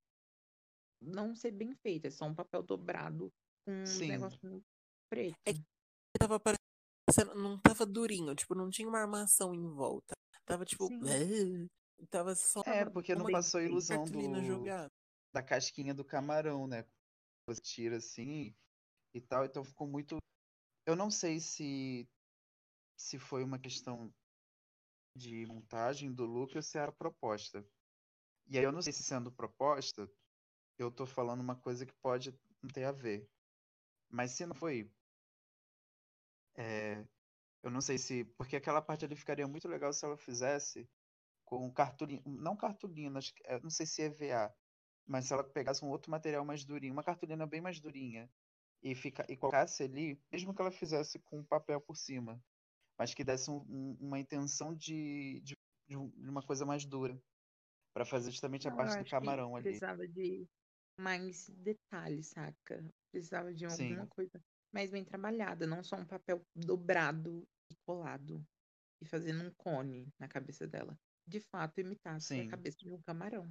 [1.00, 3.32] não ser bem feito, é só um papel dobrado
[3.64, 4.08] com um Sim.
[4.08, 4.64] negocinho
[5.08, 5.36] preto.
[5.46, 5.64] É que-
[6.18, 10.14] Tava parecendo, não tava durinho, tipo, não tinha uma armação em volta.
[10.46, 10.88] Tava tipo.
[11.02, 14.90] "Ah", tava só É, porque não passou a ilusão do, jogada.
[15.34, 16.86] da casquinha do camarão, né?
[17.46, 18.56] Você tira assim
[19.14, 20.18] e tal, então ficou muito.
[20.86, 22.10] Eu não sei se
[22.96, 24.14] se foi uma questão
[25.14, 27.68] de montagem do look ou se era proposta.
[28.46, 30.10] E aí eu não sei se sendo proposta,
[30.78, 32.32] eu tô falando uma coisa que pode
[32.62, 33.30] não ter a ver.
[34.10, 34.94] Mas se não foi,
[36.56, 37.06] é,
[37.62, 38.24] eu não sei se.
[38.24, 40.90] Porque aquela parte ali ficaria muito legal se ela fizesse
[41.44, 42.22] com cartolina.
[42.26, 42.56] Não
[43.32, 44.56] que- é, não sei se é VA.
[45.06, 48.30] Mas se ela pegasse um outro material mais durinho, uma cartolina bem mais durinha,
[48.82, 52.42] e, fica, e colocasse ali, mesmo que ela fizesse com papel por cima,
[52.98, 55.56] mas que desse um- um- uma intenção de, de,
[55.88, 57.20] de um- uma coisa mais dura,
[57.94, 59.64] para fazer justamente a Não, eu parte do camarão ali.
[59.64, 60.46] precisava de
[60.98, 62.84] mais detalhes, saca?
[63.10, 63.90] Precisava de Sim.
[63.90, 64.40] alguma coisa
[64.72, 68.44] mais bem trabalhada, não só um papel dobrado e colado
[69.00, 70.98] e fazendo um cone na cabeça dela.
[71.26, 72.40] De fato, imitasse Sim.
[72.40, 73.50] a cabeça de um camarão.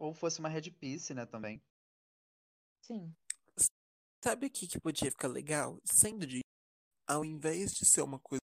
[0.00, 1.62] Ou fosse uma headpiece, né, também.
[2.82, 3.14] Sim.
[4.24, 5.78] Sabe o que, que podia ficar legal?
[5.84, 6.40] Sendo de.
[7.06, 8.40] Ao invés de ser uma coisa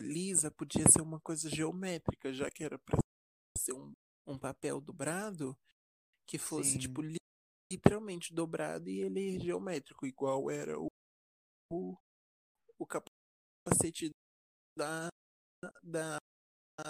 [0.00, 2.98] lisa, podia ser uma coisa geométrica, já que era pra
[3.58, 3.92] ser um,
[4.28, 5.58] um papel dobrado
[6.28, 6.78] que fosse, Sim.
[6.78, 7.16] tipo, li-
[7.72, 10.86] literalmente dobrado e ele geométrico, igual era o,
[11.72, 11.96] o,
[12.78, 14.10] o capacete
[14.76, 15.08] da,
[15.82, 16.18] da,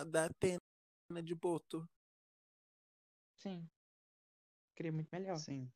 [0.07, 1.87] da Atena de Boto.
[3.37, 3.69] Sim.
[4.77, 5.39] Queria muito melhor.
[5.39, 5.71] Sim.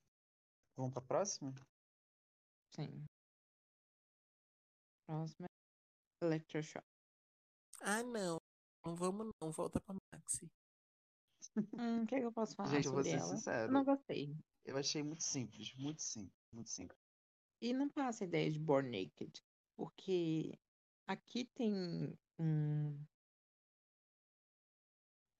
[0.77, 1.55] Vamos pra próxima?
[2.75, 3.05] Sim.
[5.07, 5.47] Próxima.
[6.23, 6.87] Electroshock.
[7.81, 8.37] Ah, não.
[8.85, 10.51] Não vamos não, volta pra Maxi.
[11.73, 13.23] Hum, o que, que eu posso falar Gente, eu vou ser ela?
[13.33, 13.73] Eu sincero.
[13.73, 14.37] não gostei.
[14.65, 16.99] Eu achei muito simples, muito simples, muito simples.
[17.61, 19.43] E não passa a ideia de Born Naked,
[19.77, 20.59] porque
[21.07, 23.05] aqui tem um.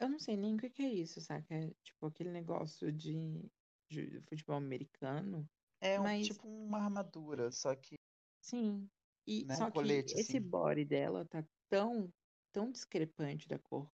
[0.01, 1.55] Eu não sei nem o que que é isso, saca?
[1.55, 3.45] É tipo aquele negócio de,
[3.91, 5.49] de futebol americano.
[5.81, 7.97] É um, Mas- tipo uma armadura, só que
[8.43, 8.89] Sim.
[9.27, 10.41] E Né, um só que colete, esse assim.
[10.49, 12.11] body dela tá tão,
[12.53, 13.87] tão discrepante da cor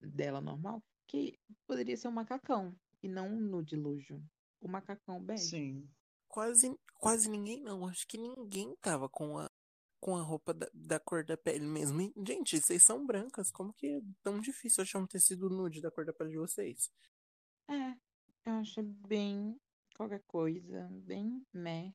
[0.00, 4.22] dela normal que poderia ser um macacão e não um nude luxo.
[4.60, 5.42] O macacão bege.
[5.48, 5.88] sim.
[6.28, 7.86] Quase, quase ninguém não.
[7.86, 9.50] Acho que ninguém tava com a,
[10.02, 12.02] com a roupa da, da cor da pele mesmo.
[12.02, 13.52] E, gente, vocês são brancas.
[13.52, 16.90] Como que é tão difícil achar um tecido nude da cor da pele de vocês?
[17.70, 17.92] É,
[18.44, 19.56] eu acho bem
[19.94, 21.94] qualquer coisa, bem meh.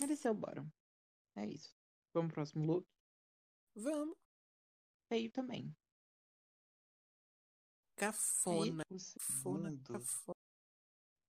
[0.00, 0.66] Mereceu o bottom.
[1.36, 1.76] É isso.
[2.14, 2.88] Vamos pro próximo look.
[3.76, 4.16] Vamos.
[5.10, 5.76] Feio também.
[7.96, 8.82] Cafona.
[8.90, 10.36] O Cafona, cafona.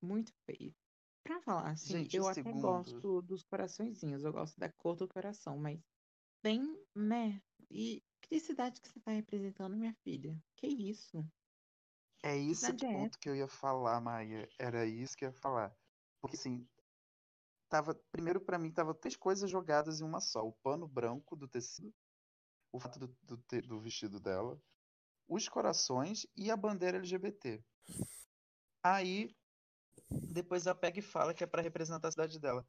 [0.02, 0.73] Muito feio.
[1.30, 2.60] Pra falar assim, Gente, eu até segundo.
[2.60, 4.23] gosto dos coraçõezinhos.
[4.23, 5.80] Eu gosto da cor do coração, mas
[6.41, 6.60] bem
[6.95, 7.39] meh.
[7.69, 10.35] E que cidade que você tá representando, minha filha?
[10.56, 11.23] Que isso?
[12.23, 14.49] É esse cidade é ponto que eu ia falar, Maia.
[14.57, 15.72] Era isso que eu ia falar.
[16.19, 16.68] Porque assim,
[17.69, 20.43] tava, primeiro pra mim tava três coisas jogadas em uma só.
[20.43, 21.93] O pano branco do tecido,
[22.73, 23.38] o fato do, do,
[23.68, 24.60] do vestido dela,
[25.27, 27.64] os corações e a bandeira LGBT.
[28.81, 29.38] Aí
[30.09, 32.65] depois ela pega e fala que é pra representar a cidade dela.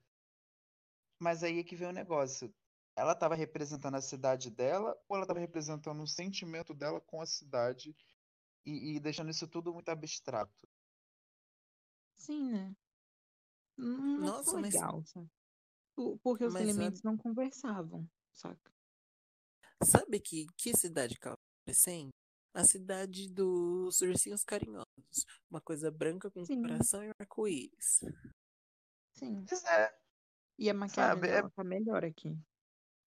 [1.18, 2.52] Mas aí é que vem o negócio.
[2.96, 7.26] Ela tava representando a cidade dela ou ela tava representando um sentimento dela com a
[7.26, 7.94] cidade
[8.64, 10.68] e, e deixando isso tudo muito abstrato?
[12.18, 12.76] Sim, né?
[13.76, 15.30] Não não Nossa, mas- legal, sabe?
[16.22, 18.72] Porque os Mas sabe- elementos não conversavam, saca?
[19.84, 22.10] Sabe que, que cidade que ela tá parecendo?
[22.52, 25.24] A cidade dos ursinhos carinhosos.
[25.48, 26.62] Uma coisa branca com Sim.
[26.62, 28.00] coração e arco-íris.
[29.14, 29.44] Sim.
[29.68, 29.94] É,
[30.58, 32.36] E a maquiagem Sabe, é- tá melhor aqui.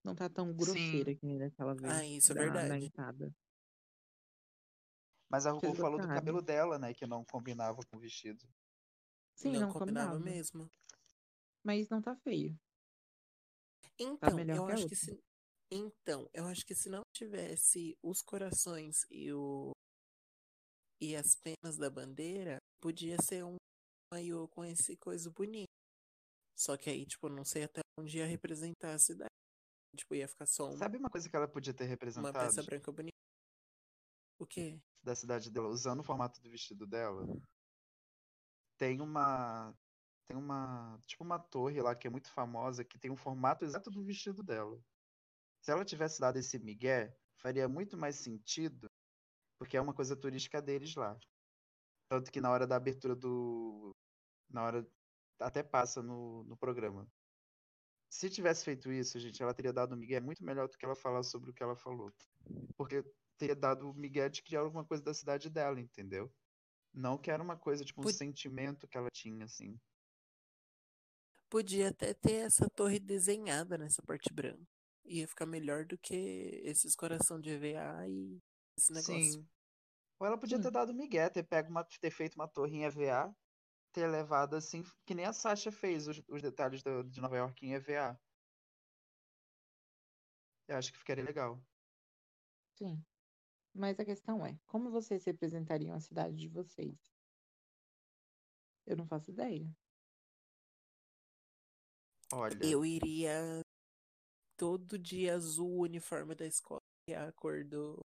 [0.02, 1.92] Não tá tão grosseira que nem daquela vez.
[1.92, 3.34] Ah, isso é da- da verdade.
[5.30, 6.94] mas a RuPaul falou do cabelo dela, né?
[6.94, 8.44] Que não combinava com o vestido.
[9.34, 10.36] Sim, não, não combinava combinava.
[10.36, 10.70] mesmo.
[11.62, 12.58] Mas não tá feio.
[13.98, 14.96] Então, melhor eu que acho que outra.
[14.96, 15.24] se.
[15.76, 19.72] Então, eu acho que se não tivesse os corações e o.
[21.02, 23.56] E as penas da bandeira, podia ser um
[24.12, 25.66] maiô com esse coisa bonito.
[26.56, 29.28] Só que aí, tipo, não sei até onde ia representar a cidade.
[29.96, 32.62] Tipo, ia ficar só um- Sabe uma coisa que ela podia ter uma representado peça
[32.62, 33.16] branca bonita.
[34.40, 34.80] O quê?
[35.02, 37.26] da cidade dela, usando o formato do vestido dela?
[38.78, 39.76] Tem uma.
[40.28, 40.98] Tem uma.
[41.04, 44.42] Tipo uma torre lá que é muito famosa, que tem o formato exato do vestido
[44.42, 44.80] dela.
[45.64, 48.86] Se ela tivesse dado esse migué, faria muito mais sentido,
[49.58, 51.18] porque é uma coisa turística deles lá.
[52.06, 53.96] Tanto que na hora da abertura do.
[54.50, 54.86] Na hora.
[55.40, 57.10] Até passa no, no programa.
[58.10, 60.94] Se tivesse feito isso, gente, ela teria dado um migué muito melhor do que ela
[60.94, 62.12] falar sobre o que ela falou.
[62.76, 63.02] Porque
[63.38, 66.30] teria dado o migué de criar alguma coisa da cidade dela, entendeu?
[66.92, 69.80] Não que era uma coisa, tipo, um Put- sentimento que ela tinha, assim.
[71.48, 74.73] Podia até ter essa torre desenhada nessa parte branca.
[75.04, 76.14] Ia ficar melhor do que
[76.64, 78.40] esses coração de EVA e
[78.78, 79.32] esse negócio.
[79.32, 79.48] Sim.
[80.18, 80.62] Ou ela podia Sim.
[80.62, 83.34] ter dado migué, ter, pego uma, ter feito uma torre em EVA,
[83.92, 87.66] ter levado assim, que nem a Sasha fez os, os detalhes do- de Nova York
[87.66, 88.18] em EVA.
[90.68, 91.62] Eu acho que ficaria legal.
[92.78, 93.04] Sim.
[93.74, 96.96] Mas a questão é, como vocês representariam a cidade de vocês?
[98.86, 99.68] Eu não faço ideia.
[102.32, 103.63] Olha, Eu iria
[104.64, 108.00] todo dia azul o uniforme da escola, que é a cor do,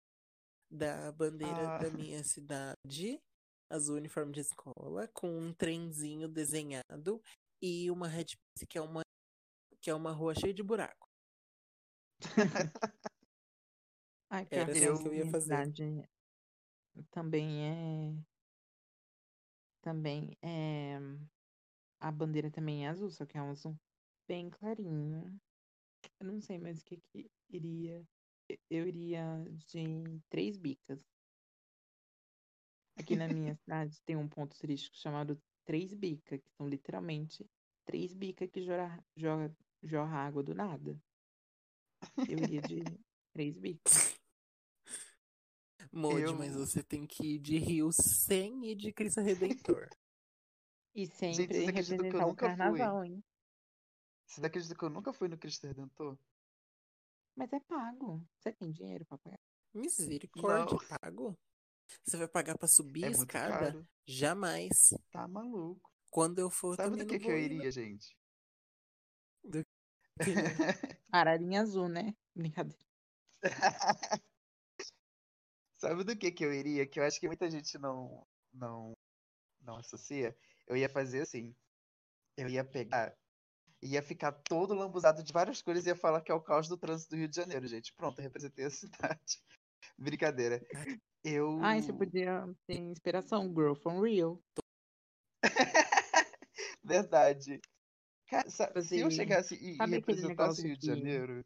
[0.71, 1.79] da bandeira Ah.
[1.79, 3.21] da minha cidade.
[3.69, 7.21] Azul uniforme de escola, com um trenzinho desenhado
[7.61, 9.03] e uma red Piece, que é uma
[9.83, 11.09] que é uma rua cheia de buraco.
[14.31, 15.45] Ai, pior Era que assim a que eu ia minha fazer.
[15.73, 16.09] cidade
[17.11, 18.25] também é.
[19.83, 20.99] Também é.
[22.01, 23.77] A bandeira também é azul, só que é um azul
[24.29, 25.37] bem clarinho.
[26.21, 28.03] Eu não sei mais o que que iria.
[28.71, 29.25] Eu iria
[29.69, 31.01] de três bicas.
[32.97, 37.45] Aqui na minha cidade tem um ponto turístico chamado Três Bica, que são literalmente
[37.85, 40.97] três bicas que jorra, jorra, jorra água do nada.
[42.29, 42.83] Eu iria de
[43.33, 44.15] três bicas.
[45.93, 49.89] Modi, Eu- mas você tem que ir de Rio sem ir de Cristo Redentor.
[50.95, 52.59] E Gente, sempre eu representar o nunca fui?
[52.59, 53.25] carnaval, hein?
[54.27, 56.19] Você acredita que eu nunca fui no Cristo Redentor?
[57.37, 58.27] Mas é pago.
[58.39, 59.41] Você tem dinheiro pra pagar?
[59.75, 60.99] Misericórdia, Não.
[61.01, 61.39] pago?
[62.05, 63.73] Você vai pagar pra subir É a escada?
[63.73, 63.89] caro.
[64.07, 64.95] Jamais.
[65.11, 65.93] Tá maluco.
[66.11, 68.17] Quando eu for, Sabe do que, que eu iria, gente?
[69.45, 69.65] não.
[71.11, 72.15] Ararinha azul, né?
[72.35, 72.79] Brincadeira.
[75.77, 76.87] Sabe do que, que eu iria?
[76.87, 78.97] Que eu acho que muita gente não, não,
[79.61, 80.37] não associa.
[80.67, 81.55] Eu ia fazer assim.
[82.37, 83.17] Eu ia pegar.
[83.85, 86.77] Ia ficar todo lambuzado de várias cores e ia falar que é o caos do
[86.77, 87.93] trânsito do Rio de Janeiro, gente.
[87.93, 88.71] Pronto, eu representei a
[89.21, 89.39] cidade.
[89.99, 90.67] Brincadeira.
[91.23, 91.59] Eu.
[91.63, 94.41] Ai, você podia ter inspiração, Girl from Real.
[96.83, 97.61] Verdade.
[98.29, 101.45] Cara, sa- se eu Fazer- chegasse e, e sabe representasse o Rio de que- Janeiro.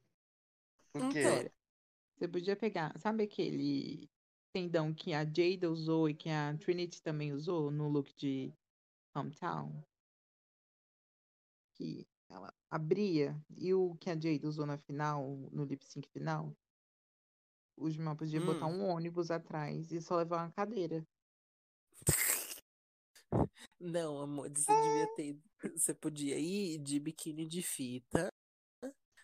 [0.94, 1.22] O Então, quê?
[1.22, 1.52] Sério.
[2.16, 4.08] Você podia pegar, sabe aquele
[4.52, 8.52] tendão que a Jada usou e que a Trinity também usou no look de
[9.14, 9.84] Hometown?
[11.74, 16.54] Que ela abria e o que a Jada usou na final, no lip sync final?
[17.76, 18.80] O Gilmar podia botar Hum.
[18.80, 21.06] um ônibus atrás e só levar uma cadeira.
[23.80, 25.38] Não, amor, você devia ter.
[25.76, 28.32] Você podia ir de biquíni de fita.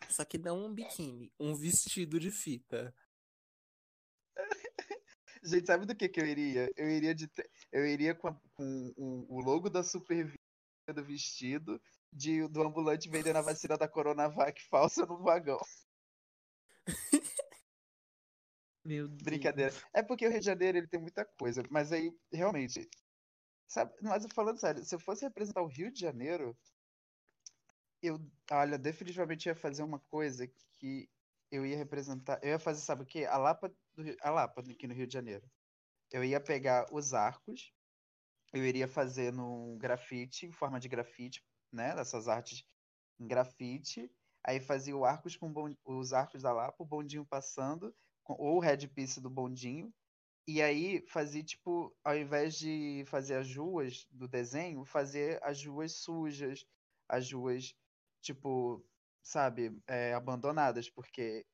[0.08, 2.94] Só que não um biquíni, um vestido de fita.
[5.42, 6.70] Gente, sabe do que, que eu iria?
[6.76, 7.28] Eu iria de
[7.72, 10.32] eu iria com, a- com o, o logo da Super
[10.94, 11.80] do vestido
[12.14, 15.58] de, do ambulante vendendo a vacina da Coronavac falsa no vagão.
[18.84, 19.22] Meu Deus.
[19.22, 19.72] Brincadeira.
[19.94, 22.88] É porque o Rio de Janeiro ele tem muita coisa, mas aí realmente,
[23.68, 23.94] sabe?
[24.02, 26.56] Mas falando sério, se eu fosse representar o Rio de Janeiro,
[28.02, 28.20] eu,
[28.50, 30.46] olha, definitivamente ia fazer uma coisa
[30.78, 31.08] que
[31.50, 33.24] eu ia representar, eu ia fazer, sabe o quê?
[33.24, 35.50] A Lapa, do Rio- a Lapa aqui no Rio de Janeiro.
[36.12, 37.72] Eu ia pegar os arcos,
[38.54, 41.94] eu iria fazer num grafite, em forma de grafite, né?
[41.94, 42.64] Dessas artes
[43.18, 44.10] em grafite.
[44.46, 45.38] Aí fazia arcos
[45.86, 47.94] os arcos da Lapa, o bondinho passando,
[48.24, 49.92] com- ou o headpiece do bondinho.
[50.46, 55.92] E aí fazia, tipo, ao invés de fazer as ruas do desenho, fazer as ruas
[56.02, 56.66] sujas,
[57.08, 57.74] as ruas,
[58.20, 58.86] tipo,
[59.22, 61.46] sabe, é, abandonadas, porque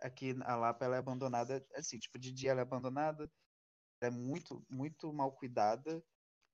[0.00, 3.30] aqui a Lapa ela é abandonada, assim, tipo, de dia ela é abandonada,
[4.00, 6.04] ela é muito, muito mal cuidada,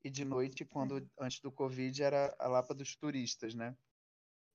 [0.05, 3.77] e de noite, quando antes do Covid, era a Lapa dos turistas, né?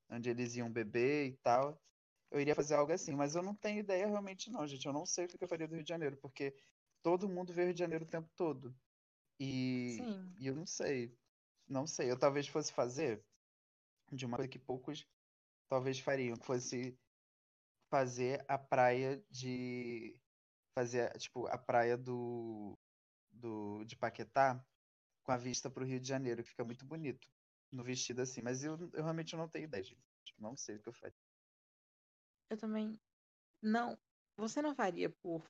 [0.10, 1.82] Onde eles iam beber e tal.
[2.30, 4.86] Eu iria fazer algo assim, mas eu não tenho ideia realmente não, gente.
[4.86, 6.54] Eu não sei o que eu faria do Rio de Janeiro, porque
[7.02, 8.76] todo mundo vê o Rio de Janeiro o tempo todo.
[9.40, 9.98] E,
[10.40, 11.16] e eu não sei.
[11.68, 12.12] Não sei.
[12.12, 13.24] Eu talvez fosse fazer
[14.12, 15.08] de uma coisa que poucos
[15.70, 16.98] talvez fariam, que fosse
[17.90, 20.20] fazer a praia de
[20.74, 22.78] fazer tipo a praia do
[23.32, 24.64] do de Paquetá
[25.28, 27.28] com a vista para o Rio de Janeiro, que fica muito bonito
[27.70, 30.00] no vestido assim, mas eu, eu realmente não tenho ideia, gente.
[30.40, 31.20] Não sei o que eu faria.
[32.50, 32.98] Eu também
[33.62, 33.98] não.
[34.38, 35.44] Você não faria por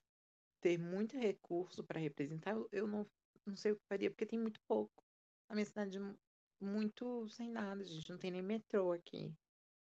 [0.59, 2.53] ter muito recurso para representar?
[2.55, 3.05] Eu, eu não,
[3.45, 5.03] não sei o que faria, porque tem muito pouco.
[5.47, 6.17] A minha cidade é mu-
[6.59, 8.09] muito sem nada, gente.
[8.09, 9.31] Não tem nem metrô aqui.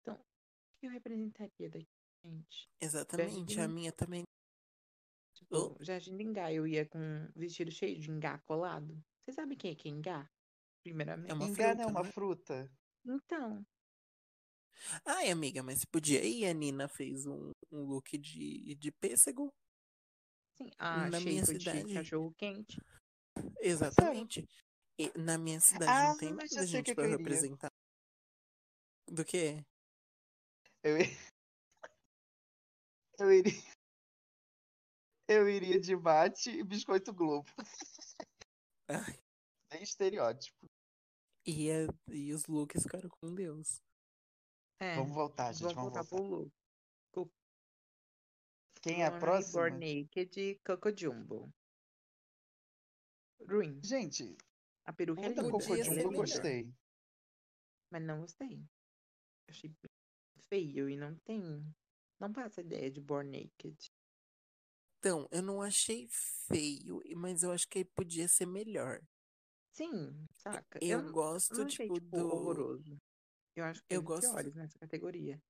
[0.02, 1.86] Então, o que eu representaria daqui,
[2.23, 2.69] gente?
[2.78, 3.74] Exatamente, a Jardim.
[3.74, 4.24] minha também.
[5.32, 9.02] Tipo, Jardim de Engá, eu ia com um vestido cheio de engá colado.
[9.28, 10.26] Você sabe quem é que é engá?
[10.82, 11.30] Primeiramente.
[11.30, 12.12] É uma é fruta, uma não é?
[12.12, 12.72] fruta.
[13.05, 13.66] Então,
[15.05, 16.46] Ai, amiga, mas você podia ir.
[16.46, 19.52] A Nina fez um, um look de, de pêssego.
[20.56, 22.80] sim, a Na minha shape de cidade- cachorro quente.
[23.60, 24.48] Exatamente.
[24.98, 27.18] E na minha cidade Ah, não tem sei o gente que pra iria.
[27.18, 27.70] representar.
[29.06, 29.62] Do que?
[30.82, 31.02] Eu, i-
[33.18, 33.62] eu iria.
[35.28, 37.50] Eu iria de mate e biscoito Globo.
[39.70, 40.66] Bem estereótipo.
[41.47, 43.81] E, é- e os looks ficaram com Deus.
[44.81, 45.62] É, Vamos voltar, gente.
[45.62, 46.16] vamos Vamos voltar voltar.
[46.28, 46.52] pro look.
[48.81, 49.62] Quem é a próxima?
[49.62, 51.52] Born Naked Coco Jumbo.
[53.40, 53.81] Ruim.
[53.85, 54.36] Gente,
[54.85, 55.43] A peruca é linda.
[55.51, 56.73] Coco Jumbo eu gostei.
[57.90, 58.65] Mas não gostei.
[59.48, 59.74] Achei
[60.48, 61.43] feio e não tem.
[62.20, 63.88] Não passa a ideia de Born Naked.
[64.98, 66.08] Então, eu não achei
[66.48, 69.00] feio, mas eu acho que podia ser melhor.
[69.72, 70.78] Sim, saca?
[70.82, 72.26] Eu, não- gosto, não achei, tipo, tipo, do.
[72.26, 72.98] horroroso.
[73.54, 75.40] Eu acho que Eu gosto- piores nessa categoria.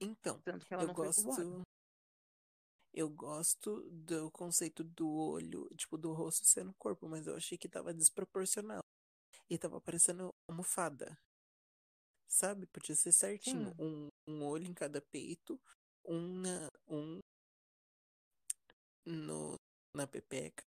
[0.00, 1.24] Então, Tanto que ela eu não foi gosto.
[1.24, 1.62] bórum.
[2.92, 7.58] Eu gosto do conceito do olho, tipo, do rosto ser no corpo, mas eu achei
[7.58, 8.84] que tava desproporcional.
[9.50, 11.18] E tava parecendo almofada.
[12.28, 12.66] Sabe?
[12.66, 13.70] Podia ser certinho.
[13.70, 13.74] Sim.
[13.80, 15.60] Um, um olho em cada peito,
[16.04, 17.18] um na, um
[19.04, 19.56] no,
[19.94, 20.64] na pepeca.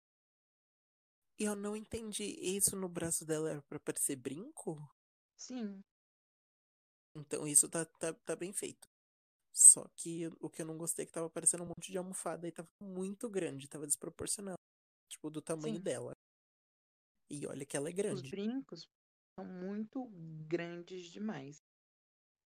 [1.39, 2.23] E eu não entendi.
[2.23, 4.77] Isso no braço dela era pra parecer brinco?
[5.35, 5.83] Sim.
[7.15, 8.87] Então isso tá, tá, tá bem feito.
[9.53, 12.47] Só que o que eu não gostei é que tava parecendo um monte de almofada
[12.47, 14.55] e tava muito grande, tava desproporcional.
[15.09, 15.81] Tipo, do tamanho Sim.
[15.81, 16.11] dela.
[17.29, 18.29] E olha que ela é Os grande.
[18.29, 18.87] brincos
[19.37, 20.07] são muito
[20.47, 21.57] grandes demais.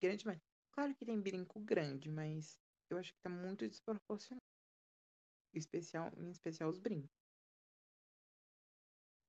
[0.00, 0.40] Grande demais.
[0.72, 2.58] Claro que tem brinco grande, mas
[2.90, 4.40] eu acho que tá muito desproporcional.
[5.52, 7.10] Especial, em especial os brincos.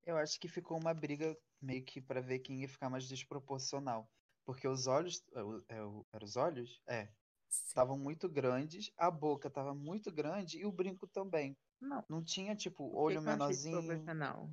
[0.06, 4.10] Eu acho que ficou uma briga meio que pra ver quem ia ficar mais desproporcional.
[4.46, 5.24] Porque os olhos.
[5.70, 6.82] é, é, os olhos?
[6.88, 7.10] É.
[7.50, 11.56] Estavam muito grandes, a boca tava muito grande e o brinco também.
[11.80, 12.04] Não.
[12.10, 13.78] Não tinha, tipo, Por que olho que eu achei menorzinho.
[13.80, 14.50] desproporcional?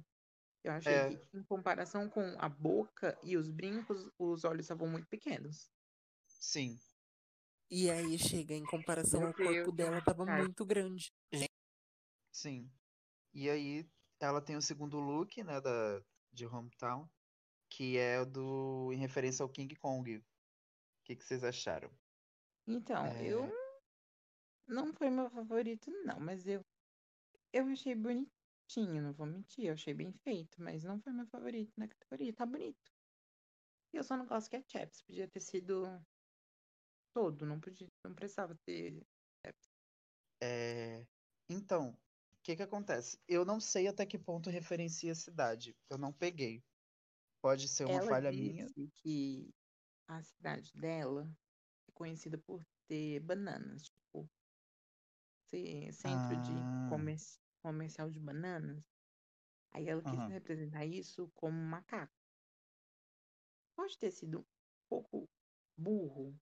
[0.63, 1.17] Eu achei É.
[1.17, 5.71] que, em comparação com a boca e os brincos, os olhos estavam muito pequenos.
[6.29, 6.79] Sim.
[7.71, 10.43] E aí chega em comparação Meu ao corpo Deus, dela, tava cara.
[10.43, 11.11] muito grande.
[11.33, 11.50] Gente,
[12.41, 12.71] Sim.
[13.35, 13.85] E aí
[14.19, 16.01] ela tem o segundo look, né, da,
[16.33, 17.07] de Hometown,
[17.69, 20.17] que é o do em referência ao King Kong.
[20.17, 20.25] O
[21.05, 21.91] que, que vocês acharam?
[22.67, 23.27] Então, É.
[23.27, 23.51] eu
[24.67, 26.65] não foi meu favorito, não, mas eu
[27.53, 31.73] eu achei bonitinho, não vou mentir, eu achei bem feito, mas não foi meu favorito
[31.77, 32.91] na categoria, tá bonito.
[33.93, 35.85] E eu só não gosto que é Chaps, podia ter sido
[37.13, 39.03] todo, não podia, não precisava ter
[40.43, 41.07] É,
[41.49, 41.99] Então,
[42.43, 43.19] que que acontece?
[43.29, 45.77] Eu não sei até que ponto referencia a cidade.
[45.91, 46.63] Eu não peguei.
[47.43, 48.67] Pode ser uma Ela falha minha.
[49.03, 49.51] que
[50.07, 51.27] a cidade dela
[51.89, 54.29] é conhecida por ter bananas, tipo,
[55.93, 56.89] centro de Ah.
[56.91, 57.17] comer-
[57.63, 58.83] comercial de bananas.
[59.73, 60.29] Aí ela quis Aham.
[60.29, 62.13] representar isso como um macaco.
[63.77, 64.45] Pode ter sido um
[64.89, 65.29] pouco
[65.77, 66.35] burro.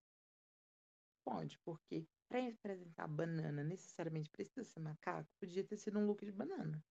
[1.28, 6.32] Pode, porque para representar banana necessariamente precisa ser macaco, podia ter sido um look de
[6.32, 6.82] banana.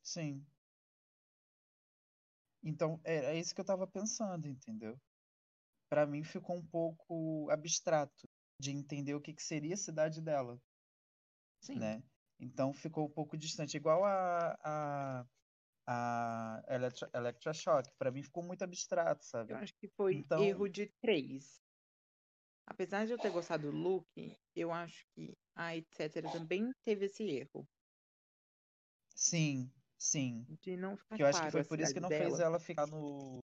[0.00, 0.46] Sim.
[2.62, 4.96] Então, é isso que eu tava pensando, entendeu?
[5.88, 8.28] Pra mim ficou um pouco abstrato
[8.60, 10.56] de entender o que que seria a cidade dela,
[11.60, 11.80] Sim.
[11.80, 12.02] né?
[12.38, 15.26] Então ficou um pouco distante, igual a a,
[15.86, 17.90] a Electra, Electra Shock.
[17.98, 19.52] Pra mim ficou muito abstrato, sabe?
[19.52, 21.60] Eu acho que foi Então- erro de três.
[22.70, 24.06] Apesar de eu ter gostado do look,
[24.54, 26.22] eu acho que a etc.
[26.30, 27.68] também teve esse erro
[29.12, 29.68] Sim,
[29.98, 30.46] sim.
[30.62, 32.42] de não ficar Que eu acho que foi por isso que não fez dela.
[32.44, 33.40] ela ficar no, no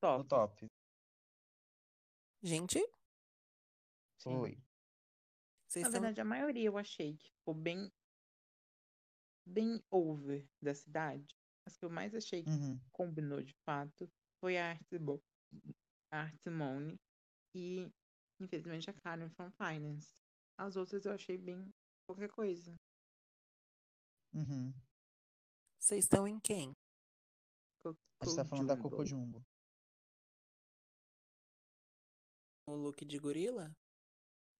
[0.00, 0.28] Top.
[0.28, 0.66] top.
[2.42, 2.84] gente.
[4.20, 4.58] Foi.
[5.68, 6.00] vocês Na estão.
[6.00, 7.88] verdade, a maioria eu achei que ficou bem,
[9.46, 11.24] bem over da cidade.
[11.64, 12.80] As que eu mais achei que Uhum.
[12.90, 14.10] combinou de fato
[14.40, 15.22] foi a Artimo-
[16.10, 16.98] a Artimone
[17.54, 17.88] e,
[18.40, 20.10] infelizmente, a Karen from Finance.
[20.58, 21.72] As outras eu achei bem
[22.06, 22.74] qualquer coisa.
[24.32, 24.72] Uhum.
[25.78, 26.74] Vocês estão em quem?
[28.20, 28.90] A gente tá falando da Jumbo.
[28.90, 29.46] Coco Jumbo.
[32.66, 33.76] O look de gorila?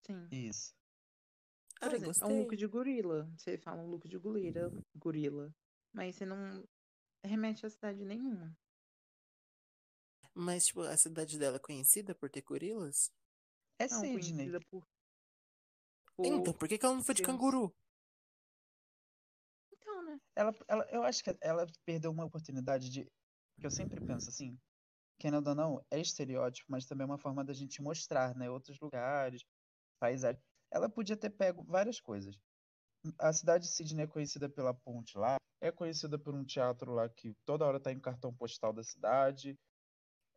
[0.07, 0.29] Sim.
[0.31, 0.75] Isso.
[1.81, 3.29] Ah, é, é um look de gorila.
[3.37, 5.55] Você fala um look de gorila, gorila.
[5.93, 6.65] Mas você não
[7.25, 8.57] remete a cidade nenhuma.
[10.35, 13.11] Mas, tipo, a cidade dela é conhecida por ter gorilas?
[13.79, 14.33] É Não, Sydney.
[14.33, 14.87] conhecida por.
[16.19, 16.55] Então, por...
[16.55, 17.75] por que, que ela não foi de canguru?
[19.73, 20.19] Então, né?
[20.35, 23.05] Ela, ela, eu acho que ela perdeu uma oportunidade de.
[23.61, 24.59] Que eu sempre penso assim.
[25.19, 28.51] Querendo ou não, é estereótipo, mas também é uma forma da gente mostrar, né?
[28.51, 29.43] Outros lugares,
[29.99, 30.43] paisagens.
[30.71, 32.39] Ela podia ter pego várias coisas.
[33.19, 37.09] A cidade de Sydney é conhecida pela ponte lá, é conhecida por um teatro lá
[37.09, 39.57] que toda hora tá em cartão postal da cidade,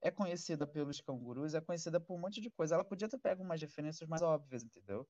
[0.01, 2.75] é conhecida pelos cangurus, é conhecida por um monte de coisa.
[2.75, 5.07] Ela podia ter pego umas referências mais óbvias, entendeu?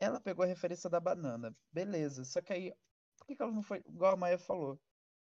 [0.00, 2.24] Ela pegou a referência da banana, beleza.
[2.24, 2.72] Só que aí,
[3.16, 4.80] por que, que ela não foi, igual a Maia falou,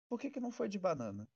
[0.09, 1.28] por que, que não foi de banana?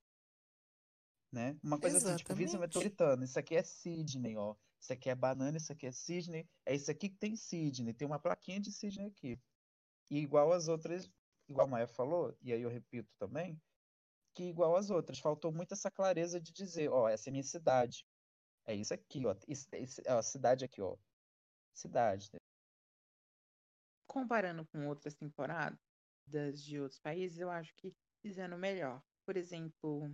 [1.33, 1.59] Né?
[1.63, 2.61] Uma coisa assim, tipo, vice Exatamente.
[2.61, 3.25] metropolitana.
[3.25, 4.55] Isso aqui é Sydney, ó.
[4.81, 6.49] Isso aqui é banana, isso aqui é Sydney.
[6.65, 7.93] É isso aqui que tem Sydney.
[7.93, 9.41] Tem uma plaquinha de Sydney aqui.
[10.11, 11.11] E igual as outras,
[11.49, 13.61] igual a Maia falou, e aí eu repito também,
[14.35, 18.05] que igual as outras, faltou muito essa clareza de dizer, ó, essa é minha cidade.
[18.67, 19.35] É isso aqui, ó.
[19.47, 19.69] Isso,
[20.09, 20.97] ó, cidade aqui, ó.
[21.73, 22.29] Cidade.
[22.33, 22.39] né?
[24.07, 25.79] Comparando com outras temporadas
[26.63, 29.03] de outros países, eu acho que fizeram melhor.
[29.27, 30.11] Por exemplo,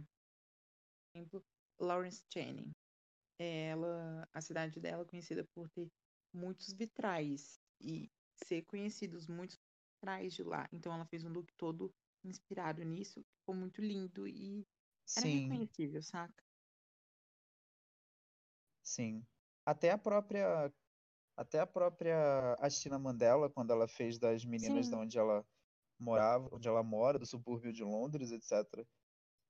[1.14, 1.44] exemplo
[1.78, 2.70] Lawrence Channing.
[3.38, 5.88] Ela, a cidade dela é conhecida por ter
[6.32, 9.56] muitos vitrais e ser conhecidos muitos
[9.94, 10.68] vitrais de lá.
[10.72, 11.90] Então ela fez um look todo
[12.24, 14.66] inspirado nisso, ficou muito lindo e
[15.16, 16.44] era Sim, reconhecível, saca?
[18.82, 19.26] sim.
[19.64, 20.72] Até a própria
[21.36, 24.96] até a própria Astina Mandela, quando ela fez das meninas de Sim.
[24.96, 25.46] onde ela
[25.98, 28.86] morava, onde ela mora, do subúrbio de Londres, etc.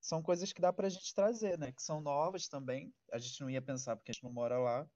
[0.00, 1.72] São coisas que dá pra gente trazer, né?
[1.72, 2.94] Que são novas também.
[3.12, 4.88] A gente não ia pensar porque a gente não mora lá,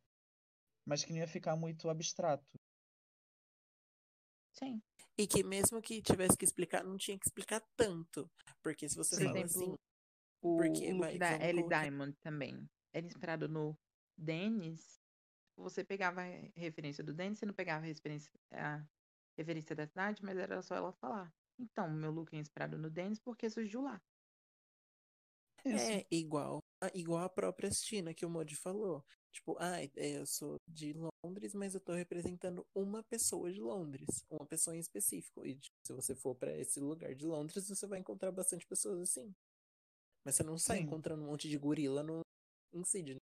[0.87, 2.61] mas que não ia ficar muito abstrato.
[4.55, 4.81] Sim.
[5.19, 8.31] E que mesmo que tivesse que explicar, não tinha que explicar tanto.
[8.63, 9.79] Porque se você Por fala exemplo, assim,
[10.43, 12.69] O, Porque, o look vai, da Ellie colocar- Diamond também.
[12.93, 13.77] Era inspirado no
[14.17, 15.01] Dennis.
[15.57, 18.85] Você pegava a re- referência do Dennis, você não pegava a referência, a
[19.39, 21.33] referência da cidade, mas era só ela falar.
[21.59, 24.03] Então, meu look é inspirado no Dennis porque surgiu lá.
[25.65, 25.85] Isso.
[25.85, 26.63] É igual,
[26.95, 29.05] igual a própria China que o Modi falou.
[29.33, 30.95] Tipo, ah, eu sou de
[31.25, 35.45] Londres, mas eu tô representando uma pessoa de Londres, uma pessoa em específico.
[35.45, 39.01] E tipo, se você for pra esse lugar de Londres, você vai encontrar bastante pessoas
[39.01, 39.35] assim.
[40.25, 40.85] Mas você não sai Sim.
[40.85, 42.21] encontrando um monte de gorila no
[42.73, 43.21] em Sydney.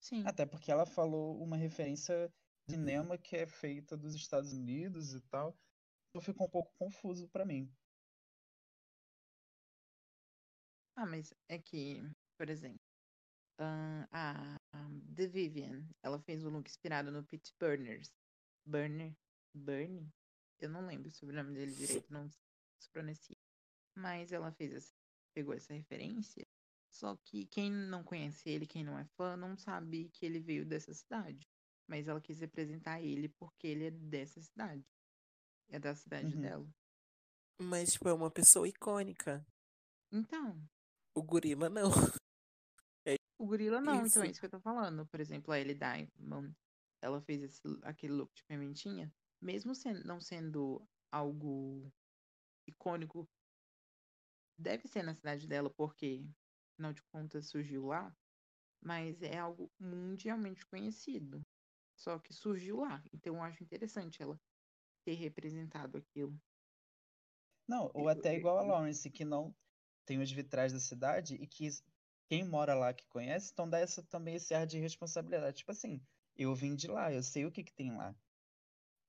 [0.00, 0.22] Sim.
[0.26, 2.30] Até porque ela falou uma referência
[2.68, 5.56] de cinema que é feita dos Estados Unidos e tal.
[6.10, 7.70] Então ficou um pouco confuso pra mim.
[10.94, 12.02] Ah, mas é que,
[12.36, 12.80] por exemplo,
[13.58, 14.58] a
[15.14, 18.12] The Vivian, ela fez um look inspirado no Pete Burners.
[18.64, 19.14] Burner?
[19.54, 20.12] Burnie?
[20.58, 23.36] Eu não lembro o sobrenome dele direito, não se pronuncia.
[23.94, 24.92] Mas ela fez essa,
[25.34, 26.46] pegou essa referência.
[26.90, 30.64] Só que quem não conhece ele, quem não é fã, não sabe que ele veio
[30.66, 31.46] dessa cidade.
[31.86, 34.84] Mas ela quis representar ele porque ele é dessa cidade.
[35.68, 36.40] É da cidade Uhum.
[36.40, 36.68] dela.
[37.60, 39.46] Mas, tipo, é uma pessoa icônica.
[40.12, 40.60] Então,
[41.14, 41.90] O gorila não.
[43.38, 44.40] O gorila não, então é Isso.
[44.40, 45.06] que eu tô falando.
[45.06, 46.54] Por exemplo, a Ellie Diamond,
[47.02, 51.90] ela fez esse, aquele look de pimentinha, mesmo sen- não sendo algo
[52.68, 53.28] icônico,
[54.58, 56.24] deve ser na cidade dela, porque,
[56.74, 58.14] afinal de contas, surgiu lá,
[58.82, 61.42] mas é algo mundialmente conhecido.
[61.98, 64.38] Só que surgiu lá, então eu acho interessante ela
[65.04, 66.38] ter representado aquilo.
[67.68, 69.54] Não, ou até igual a Lawrence, que não
[70.04, 71.68] tem os vitrais da cidade e que
[72.28, 75.58] quem mora lá que conhece, então dá essa, também esse ar de responsabilidade.
[75.58, 76.00] Tipo assim,
[76.36, 78.14] eu vim de lá, eu sei o que que tem lá.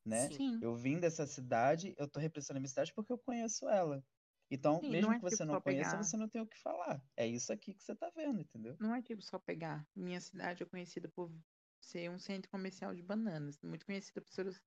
[0.06, 0.30] Né?
[0.30, 0.58] Sim.
[0.62, 4.04] Eu vim dessa cidade, eu tô representando a minha cidade porque eu conheço ela.
[4.50, 6.58] Então, Sim, mesmo é que você tipo não conheça, pegar- você não tem o que
[6.58, 7.04] falar.
[7.16, 8.80] É isso aqui que você tá vendo, entendeu?
[8.80, 9.88] não é tipo só pegar.
[9.96, 11.32] Minha cidade é conhecida por
[11.80, 14.62] ser um centro comercial de bananas, muito conhecida por, seus,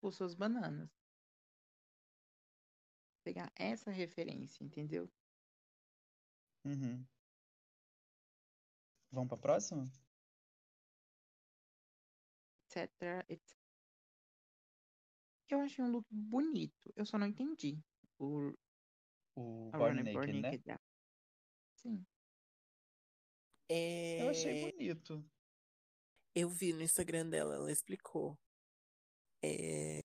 [0.00, 0.90] por suas bananas.
[3.22, 5.12] Pegar essa referência, entendeu?
[6.64, 7.08] Uhum.
[9.16, 9.90] Vamos pra próxima?
[12.68, 12.92] Etc,
[13.30, 13.56] etc.
[15.48, 17.82] Eu achei um look bonito, eu só não entendi
[18.18, 18.52] o
[19.34, 20.42] O a Born Naked, né?
[20.42, 20.80] Naked dela.
[21.76, 22.06] Sim.
[23.70, 24.20] É...
[24.22, 25.24] Eu achei bonito.
[26.34, 28.36] Eu vi no Instagram dela, ela explicou.
[29.42, 30.00] É...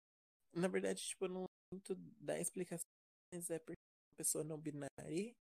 [0.53, 2.87] Na verdade, tipo, eu não muito dar explicação,
[3.33, 5.35] mas é porque é uma pessoa não binária.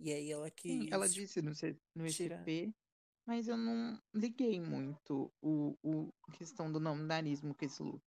[0.00, 0.90] E aí ela Sim, quis.
[0.90, 2.40] ela disse no, C- no tirar.
[2.48, 2.74] ECP,
[3.26, 8.02] mas eu não liguei muito o, o questão do nominarismo com esse look.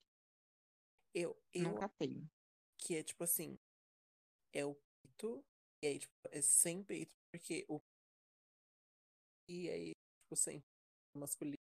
[1.14, 2.28] Eu, eu Não catei.
[2.78, 3.58] que é tipo assim,
[4.54, 5.44] é o peito,
[5.84, 7.80] e aí, tipo, é sem peito, porque o
[9.48, 10.64] e aí, tipo, sem
[11.16, 11.56] masculino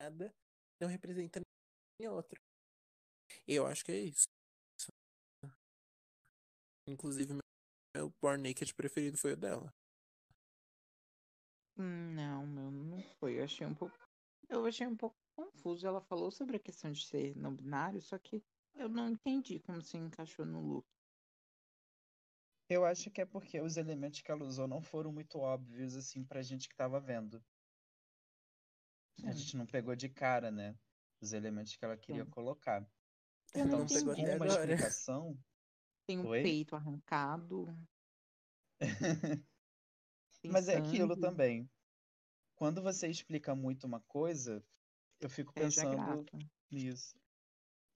[0.00, 0.32] nada,
[0.80, 1.40] não representa
[2.00, 2.40] nenhum outro.
[3.46, 4.24] Eu acho que é isso.
[6.88, 7.34] Inclusive,
[7.94, 9.72] meu Born Naked preferido foi o dela.
[11.80, 13.38] Hum, Não, meu, não foi.
[13.38, 13.98] Eu achei um pouco.
[14.48, 15.86] Eu achei um pouco confuso.
[15.86, 18.44] Ela falou sobre a questão de ser não binário, só que
[18.74, 20.86] eu não entendi como se encaixou no look.
[22.70, 26.24] Eu acho que é porque os elementos que ela usou não foram muito óbvios, assim,
[26.24, 27.44] pra gente que tava vendo.
[29.24, 29.32] A Sim.
[29.32, 30.78] gente não pegou de cara, né?
[31.20, 32.26] Os elementos que ela queria Sim.
[32.26, 32.86] colocar.
[33.54, 34.46] Eu não Então, se pegou uma agora.
[34.46, 35.38] explicação.
[36.06, 36.42] Tem o Oi?
[36.42, 37.66] peito arrancado.
[40.42, 41.68] Tem Mas é aquilo também.
[42.54, 44.62] Quando você explica muito uma coisa,
[45.20, 46.38] eu fico pensando graça.
[46.70, 47.14] nisso.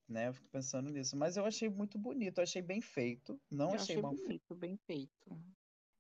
[0.08, 0.28] Né?
[0.28, 1.16] Eu fico pensando nisso.
[1.16, 3.40] Mas eu achei muito bonito, eu achei bem feito.
[3.50, 4.26] Não Eu achei achei mal feito.
[4.26, 5.42] bonito, bem feito.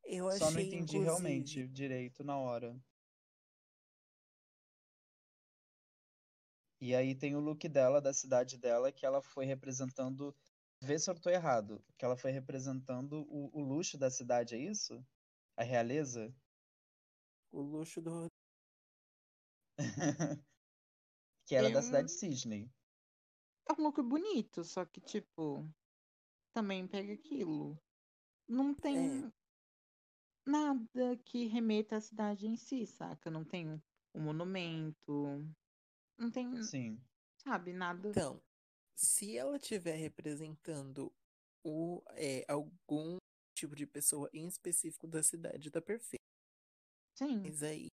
[0.04, 2.78] Eu Só não entendi inclusive, realmente direito na hora.
[6.80, 10.36] E aí tem o look dela, da cidade dela, que ela foi representando.
[10.82, 11.82] Vê se eu tô errado.
[11.96, 15.02] Que ela foi representando o, o luxo da cidade, é isso?
[15.56, 16.34] A realeza?
[17.54, 18.28] o luxo do.
[21.46, 22.70] que era da cidade de Sydney.
[23.68, 25.66] É um look bonito, só que, tipo,
[26.52, 27.78] também pega aquilo.
[28.46, 29.32] Não tem
[30.46, 33.30] nada que remeta à cidade em si, saca?
[33.30, 33.80] Não tem um,
[34.14, 35.48] um monumento.
[36.18, 37.00] Não tem, Sim.
[37.38, 38.10] sabe, nada.
[38.10, 38.42] Então,
[38.94, 41.12] se ela estiver representando
[41.64, 43.18] o, é, algum
[43.54, 46.22] tipo de pessoa em específico da cidade, tá perfeito.
[47.18, 47.42] Sim.
[47.42, 47.88] Mas aí.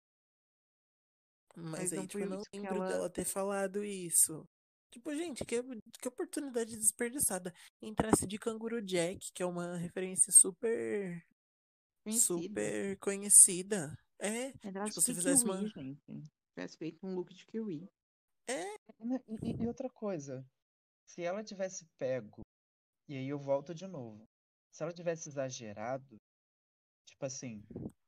[1.56, 4.46] Mas, Mas aí, tipo, eu não lembro ela- dela ter falado isso.
[4.92, 5.62] Tipo, gente, que,
[6.00, 7.54] que oportunidade desperdiçada.
[7.82, 11.22] Entrasse de Canguru Jack, que é uma referência super.
[12.04, 12.42] Conhecida.
[12.44, 13.98] super conhecida.
[14.20, 15.68] É, Ela tipo, se fizesse Kiwi, uma.
[15.68, 16.32] gente.
[16.56, 17.86] Tivesse feito um look de Kiwi.
[18.50, 18.54] E,
[19.44, 20.46] e- e outra coisa,
[21.06, 22.42] se ela tivesse pego,
[23.10, 24.26] e aí eu volto de novo,
[24.78, 26.22] se ela tivesse exagerado,
[27.04, 27.64] tipo assim,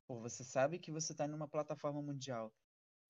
[0.05, 2.53] pô, você sabe que você tá numa plataforma mundial,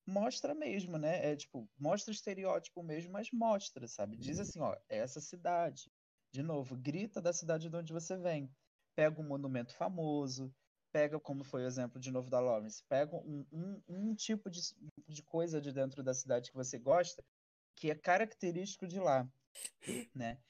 [0.06, 1.30] mostra mesmo, né?
[1.30, 4.16] É tipo, mostra o estereótipo mesmo, mas mostra, sabe?
[4.16, 5.92] Diz assim, ó, é essa cidade.
[6.32, 8.50] De novo, grita da cidade de onde você vem.
[8.96, 10.50] Pega um monumento famoso,
[10.90, 14.62] pega, como foi o exemplo de novo da Lawrence, pega um, um, um tipo de,
[15.06, 17.22] de coisa de dentro da cidade que você gosta,
[17.76, 19.30] que é característico de lá,
[20.14, 20.40] né?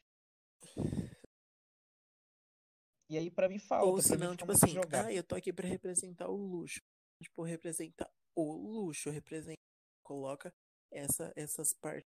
[3.10, 3.86] E aí, pra mim, falta.
[3.86, 5.06] Ou se não, tipo assim, jogado.
[5.06, 6.78] ah, eu tô aqui pra representar o luxo.
[7.20, 9.58] Tipo, representa o luxo, representa,
[10.04, 10.54] coloca
[10.92, 12.06] essa, essas partes,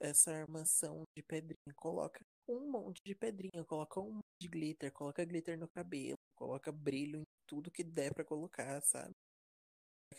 [0.00, 5.24] essa armação de pedrinha, coloca um monte de pedrinha, coloca um monte de glitter, coloca
[5.24, 9.12] glitter no cabelo, coloca brilho em tudo que der pra colocar, sabe?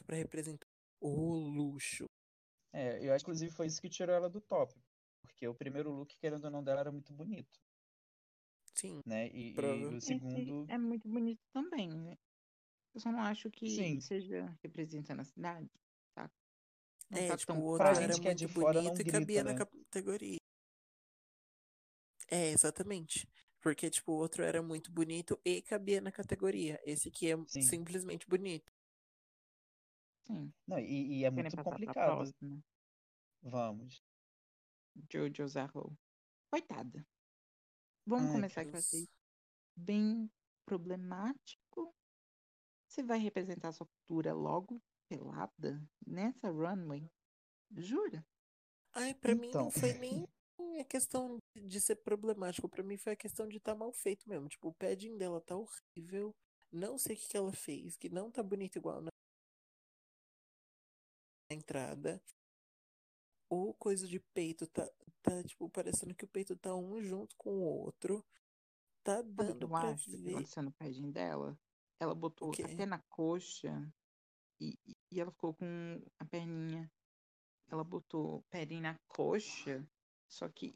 [0.06, 0.68] Pra representar
[1.02, 2.06] o luxo.
[2.74, 4.76] É, eu acho que inclusive foi isso que tirou ela do top.
[5.22, 7.60] Porque o primeiro look, querendo ou não, dela era muito bonito,
[8.78, 9.28] Sim, né?
[9.30, 10.66] E, e o Esse segundo.
[10.68, 12.18] é muito bonito também, né?
[12.94, 14.00] Eu só não acho que Sim.
[14.02, 15.70] seja representando a cidade,
[16.14, 16.30] tá?
[17.10, 18.82] Não É, tá tipo, tão o outro Pra era gente que é de muito fora,
[18.82, 19.66] bonito e grita, cabia na né?
[19.66, 20.38] categoria.
[22.30, 23.28] É, exatamente.
[23.62, 26.80] Porque, tipo, o outro era muito bonito e cabia na categoria.
[26.86, 27.62] Esse aqui é Sim.
[27.62, 28.72] simplesmente bonito.
[30.26, 30.54] Sim.
[30.68, 32.16] Não, e, e é Querem muito complicado.
[32.16, 32.64] próxima?
[33.42, 34.04] Vamos.
[35.10, 35.98] Jojo Zarro.
[36.52, 37.06] Coitada.
[38.08, 39.10] Vamos Ai, começar eu achei Deus.
[39.76, 40.32] bem
[40.66, 41.94] problemático.
[42.88, 47.12] Você vai representar sua cultura logo pelada nessa runway?
[47.76, 48.26] Jura?
[48.94, 49.66] Ai, pra mim Então.
[49.66, 50.26] não foi nem
[50.80, 52.70] a questão de ser problemático.
[52.70, 54.48] Pra mim foi a questão de estar mal feito mesmo.
[54.48, 56.34] Tipo, o padding dela tá horrível.
[56.72, 59.10] Não sei o que, que ela fez, que não tá bonito igual na
[61.52, 62.22] entrada.
[63.50, 64.86] O coisa de peito tá,
[65.22, 68.26] tá, tipo, parecendo que o peito tá um junto com o outro.
[69.04, 70.32] Tá dando eu pra acho que ver.
[70.32, 71.58] aconteceu no padding dela?
[72.00, 72.64] Ela botou quê?
[72.64, 73.72] até na coxa
[74.60, 75.66] e, e- ela ficou com
[76.20, 76.92] a perninha.
[77.70, 79.86] Ela botou padding na coxa,
[80.30, 80.76] só que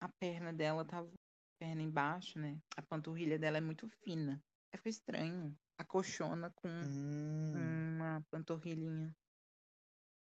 [0.00, 1.10] a perna dela tava
[1.58, 2.58] perna embaixo, né?
[2.76, 4.42] A panturrilha dela é muito fina.
[4.72, 5.56] Aí ficou estranho.
[5.78, 9.14] A coxona com Hum, uma panturrilhinha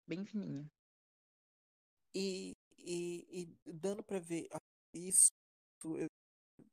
[0.08, 0.70] bem fininha.
[2.20, 3.28] E, e,
[3.66, 4.58] e dando pra ver ah,
[4.92, 5.30] isso,
[5.84, 6.08] eu,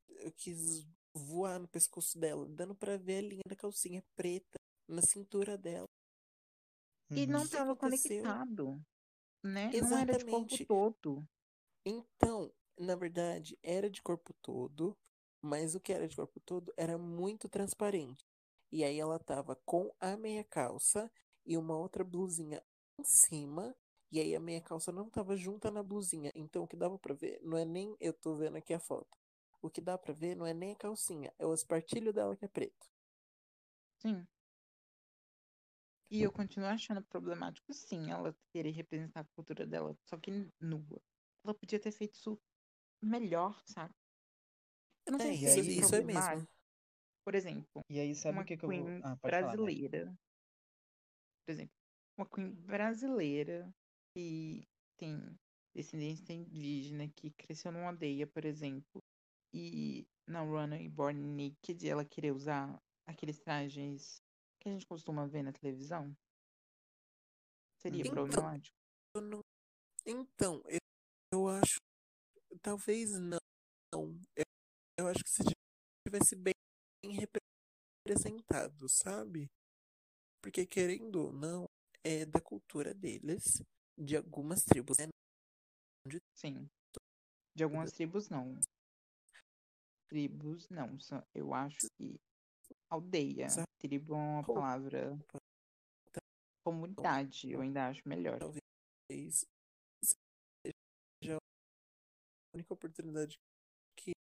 [0.08, 4.58] eu quis voar no pescoço dela, dando pra ver a linha da calcinha preta
[4.88, 5.84] na cintura dela.
[7.10, 7.26] E uhum.
[7.26, 8.22] não que que tava aconteceu?
[8.22, 8.86] conectado,
[9.42, 9.70] né?
[9.82, 10.64] Não era de corpo Exatamente.
[10.64, 11.28] todo.
[11.84, 14.96] Então, na verdade, era de corpo todo,
[15.42, 18.24] mas o que era de corpo todo era muito transparente.
[18.72, 21.12] E aí ela tava com a meia calça
[21.44, 22.62] e uma outra blusinha
[22.98, 23.76] em cima,
[24.15, 26.31] e aí a meia calça não tava junta na blusinha.
[26.36, 29.19] Então o que dava pra ver não é nem eu tô vendo aqui a foto.
[29.61, 32.45] O que dá pra ver não é nem a calcinha, é o espartilho dela que
[32.45, 32.86] é preto.
[34.01, 34.24] Sim.
[36.12, 40.31] E eu continuo achando problemático, sim, ela querer representar a cultura dela, só que
[40.61, 41.03] nua.
[41.43, 42.41] Ela podia ter feito isso
[43.03, 43.93] melhor, sabe?
[45.07, 46.35] Eu não É, sei E se isso, é aí- isso é problemático.
[46.36, 46.49] mesmo.
[47.24, 48.85] Por exemplo, E aí, sabe uma o que, que eu vou.
[48.85, 50.15] queen Ah, pode falar, brasileira.
[51.45, 51.74] Por exemplo,
[52.16, 53.74] uma queen brasileira
[54.15, 54.66] que
[54.97, 55.20] tem
[55.74, 59.03] descendência indígena, que cresceu numa aldeia, por exemplo,
[59.53, 64.23] e na Runway Born Naked ela querer usar aqueles trajes
[64.61, 66.16] que a gente costuma ver na televisão?
[67.82, 68.11] Seria Uhum.
[68.11, 68.77] problemático?
[69.16, 69.41] Não-
[70.07, 70.78] Então, eu,
[71.32, 71.77] eu acho.
[72.62, 73.39] Talvez não.
[73.93, 74.45] Eu,
[74.99, 75.43] eu acho que se
[76.07, 76.55] tivesse bem
[78.07, 79.51] representado, sabe?
[80.43, 81.66] Porque, querendo ou não,
[82.05, 83.62] é da cultura deles,
[83.96, 84.98] de algumas tribos.
[84.98, 85.08] né?
[86.34, 86.68] Sim.
[87.56, 88.58] De algumas tribos, não.
[90.08, 90.98] Tribos, não.
[91.34, 92.20] Eu acho que
[92.90, 93.46] aldeia.
[93.78, 95.18] Tribo é uma palavra.
[96.64, 98.38] Comunidade, eu ainda acho melhor.
[98.38, 98.62] Talvez
[99.10, 103.38] seja a única oportunidade
[103.96, 104.12] que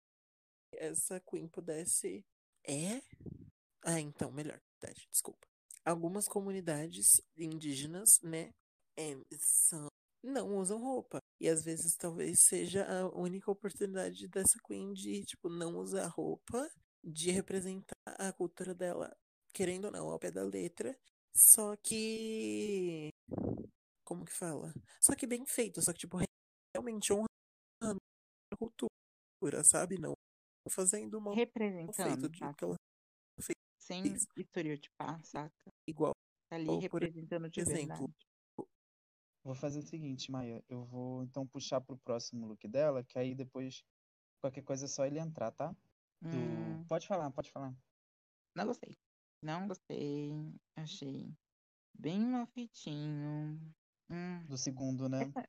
[0.74, 2.24] essa Queen pudesse.
[2.64, 3.00] É?
[3.84, 4.60] Ah, então, melhor.
[5.10, 5.46] Desculpa.
[5.84, 8.52] Algumas comunidades indígenas, né,
[8.98, 9.88] é, são,
[10.22, 11.18] não usam roupa.
[11.40, 16.70] E às vezes talvez seja a única oportunidade dessa Queen de, tipo, não usar roupa,
[17.02, 19.10] de representar a cultura dela,
[19.52, 20.96] querendo ou não, ao pé da letra.
[21.34, 23.08] Só que.
[24.04, 24.72] Como que fala?
[25.00, 26.18] Só que bem feito, só que, tipo,
[26.74, 27.98] realmente honrando
[28.52, 29.98] a cultura, sabe?
[29.98, 30.12] Não
[30.70, 32.54] fazendo mal Representando, de tá?
[32.54, 32.76] que ela
[33.80, 34.26] Sem Isso.
[34.36, 35.70] estereotipar, saca?
[35.88, 36.12] igual.
[36.48, 38.31] Tá ali Ou, representando de exemplo, verdade.
[39.44, 40.62] Vou fazer o seguinte, Maia.
[40.68, 43.84] Eu vou então puxar pro próximo look dela, que aí depois
[44.40, 45.74] qualquer coisa é só ele entrar, tá?
[46.20, 46.28] Do...
[46.36, 47.74] Hum, Pode falar, pode falar.
[48.54, 48.96] não gostei.
[49.42, 50.30] Não gostei.
[50.76, 51.34] Achei
[51.94, 53.60] bem mal feitinho.
[54.08, 55.22] Hum, Do segundo, né?
[55.22, 55.48] essa,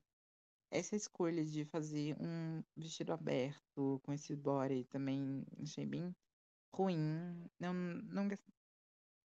[0.72, 6.16] essa escolha de fazer um vestido aberto com esse body também achei bem
[6.74, 7.48] ruim.
[7.60, 8.28] Não, não,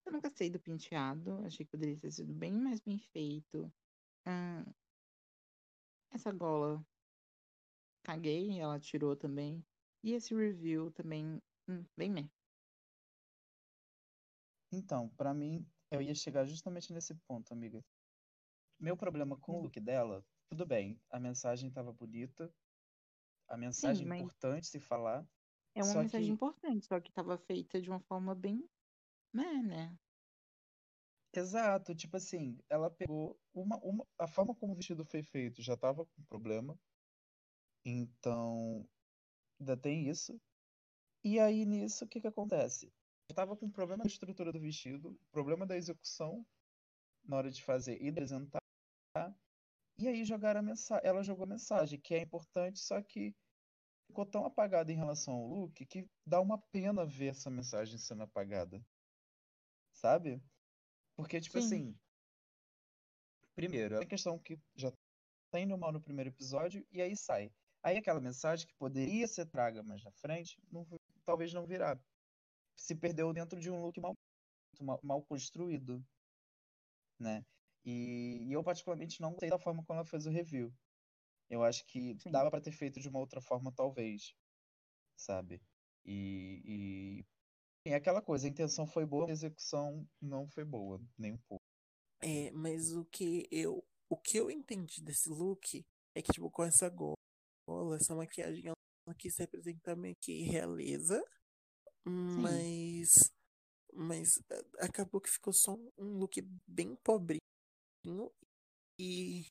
[0.04, 1.42] eu não gostei do penteado.
[1.46, 3.72] Achei que poderia ter sido bem mais bem feito.
[4.26, 4.74] Hum,
[6.10, 6.84] essa gola,
[8.02, 9.64] caguei, ela tirou também.
[10.02, 12.28] E esse review também, hum, bem meh.
[14.72, 17.84] Então, pra mim, eu ia chegar justamente nesse ponto, amiga.
[18.80, 19.64] Meu problema com o Hum.
[19.64, 22.52] look dela, tudo bem, a mensagem tava bonita,
[23.48, 25.26] a Sim, mensagem mas importante se falar,
[25.74, 28.68] é uma só mensagem que, importante, só que tava feita de uma forma bem
[29.34, 29.98] meh, né?
[31.38, 35.76] Exato, tipo assim, ela pegou uma, uma, a forma como o vestido foi feito já
[35.76, 36.78] tava com problema,
[37.84, 38.88] então
[39.60, 40.40] ainda tem isso.
[41.24, 42.92] E aí nisso, o que que acontece?
[43.28, 46.46] Eu tava com problema na estrutura do vestido, problema da execução
[47.24, 48.60] na hora de fazer e apresentar.
[49.98, 53.34] E aí jogaram a mensagem, ela jogou a mensagem, que é importante, só que
[54.06, 58.22] ficou tão apagada em relação ao look que dá uma pena ver essa mensagem sendo
[58.22, 58.80] apagada,
[59.92, 60.40] sabe?
[61.18, 61.98] Porque, tipo Sim, assim,
[63.56, 64.92] primeiro, é uma questão que já
[65.50, 67.50] tá indo mal no primeiro episódio e aí sai.
[67.82, 70.86] Aí aquela mensagem que poderia ser traga mais na frente, não,
[71.24, 71.98] talvez não virá.
[72.76, 74.16] Se perdeu dentro de um look mal,
[74.80, 76.00] mal, mal construído,
[77.18, 77.44] né?
[77.84, 80.72] E, e eu particularmente não gostei da forma como ela fez o review.
[81.50, 82.30] Eu acho que sim.
[82.30, 84.36] dava pra ter feito de uma outra forma, talvez,
[85.16, 85.60] sabe?
[86.04, 87.26] E, e
[87.88, 91.64] é aquela coisa, a intenção foi boa, a execução não foi boa, nem um pouco.
[92.20, 95.84] É, mas o que eu, o que eu entendi desse look
[96.14, 97.14] é que, tipo, com essa gola,
[97.96, 101.22] essa maquiagem, ela quis representar meio que realeza,
[102.04, 103.32] Sim, mas,
[103.94, 107.40] mas eh, acabou que ficou só um- look bem pobrinho
[108.98, 109.46] e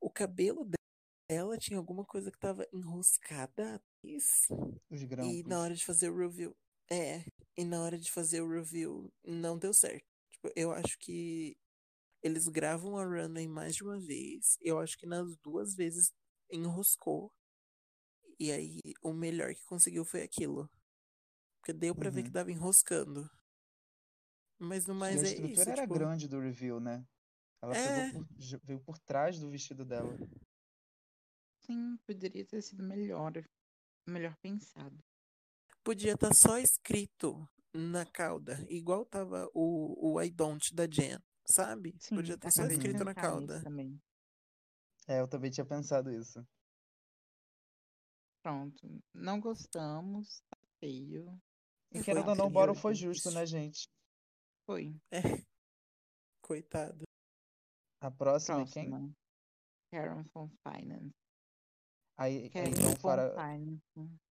[0.00, 0.68] o cabelo
[1.28, 4.46] dela tinha alguma coisa que tava enroscada atrás.
[4.90, 6.56] Os E na hora de fazer o review.
[6.90, 7.24] É,
[7.56, 10.06] e na hora de fazer o review não deu certo.
[10.30, 11.56] Tipo, eu acho que
[12.22, 14.58] eles gravam a runway mais de uma vez.
[14.62, 16.12] Eu acho que nas duas vezes
[16.52, 17.32] enroscou.
[18.38, 20.70] E aí o melhor que conseguiu foi aquilo.
[21.60, 22.32] Porque deu pra ver que Uhum.
[22.32, 23.30] tava enroscando.
[24.58, 25.94] Mas no E mais a é isso, estrutura era tipo.
[25.94, 27.04] grande do review, né?
[27.62, 28.26] Ela pegou É, por,
[28.64, 30.20] veio por trás do vestido dela.
[31.60, 33.32] sim, poderia ter sido melhor,
[34.08, 35.04] melhor pensado.
[35.86, 41.92] Podia estar só escrito na cauda, igual tava o, o I don't da Jen, sabe?
[42.08, 43.62] Podia Sim, estar só escrito na cauda.
[43.62, 43.96] também.
[45.06, 46.44] É, eu também tinha pensado isso.
[48.42, 51.40] Pronto, não gostamos, tá feio.
[51.92, 53.88] E querendo ou não, Boro foi justo, né, gente?
[54.66, 54.92] Foi.
[55.12, 55.20] É,
[56.42, 57.04] coitado.
[58.00, 58.90] A próxima é quem?
[58.90, 59.16] Próxima,
[59.92, 61.14] Karen von Finance.
[62.16, 64.25] Aí, Karen então Finance.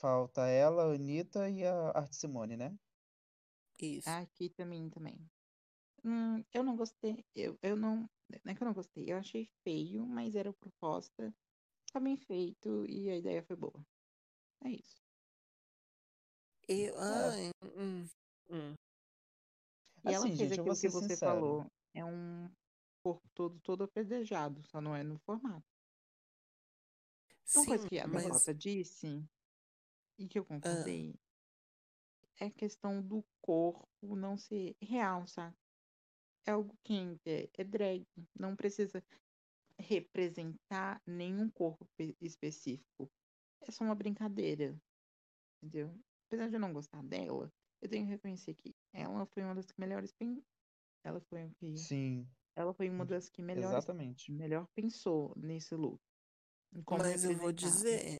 [0.00, 2.76] Falta ela, a Anitta e a Art Simone, né?
[3.80, 4.20] Isso.
[4.20, 5.18] Aqui também, também.
[6.04, 8.08] Hum, eu não gostei, eu, eu não,
[8.44, 11.34] não é que eu não gostei, eu achei feio, mas era proposta,
[11.92, 13.84] tá bem feito e a ideia foi boa.
[14.64, 15.02] É isso.
[16.68, 18.04] Eu, É, ai, hum,
[18.50, 18.74] hum.
[20.04, 21.40] E ela assim, fez gente, aquilo que você sincero.
[21.40, 22.48] falou, é um
[23.02, 25.66] corpo todo, todo apedrejado, só não é no formato.
[27.54, 29.24] Uma Sim, coisa que a mas Dakota disse,
[30.18, 31.14] e que eu ah, concordei,
[32.40, 35.56] é a questão do corpo não ser real, sabe?
[36.46, 36.94] É algo que
[37.26, 38.04] é, é drag,
[38.38, 39.02] não precisa
[39.78, 43.10] representar nenhum corpo pe- específico.
[43.60, 44.80] É só uma brincadeira,
[45.62, 46.00] entendeu?
[46.26, 47.52] Apesar de eu não gostar dela,
[47.82, 50.42] eu tenho que reconhecer que ela foi uma das que melhores pen...
[51.04, 52.26] ela foi a que Sim,
[52.56, 54.32] ela foi uma das que melhores exatamente.
[54.32, 56.00] melhor pensou nesse look,
[56.90, 58.16] mas eu vou dizer,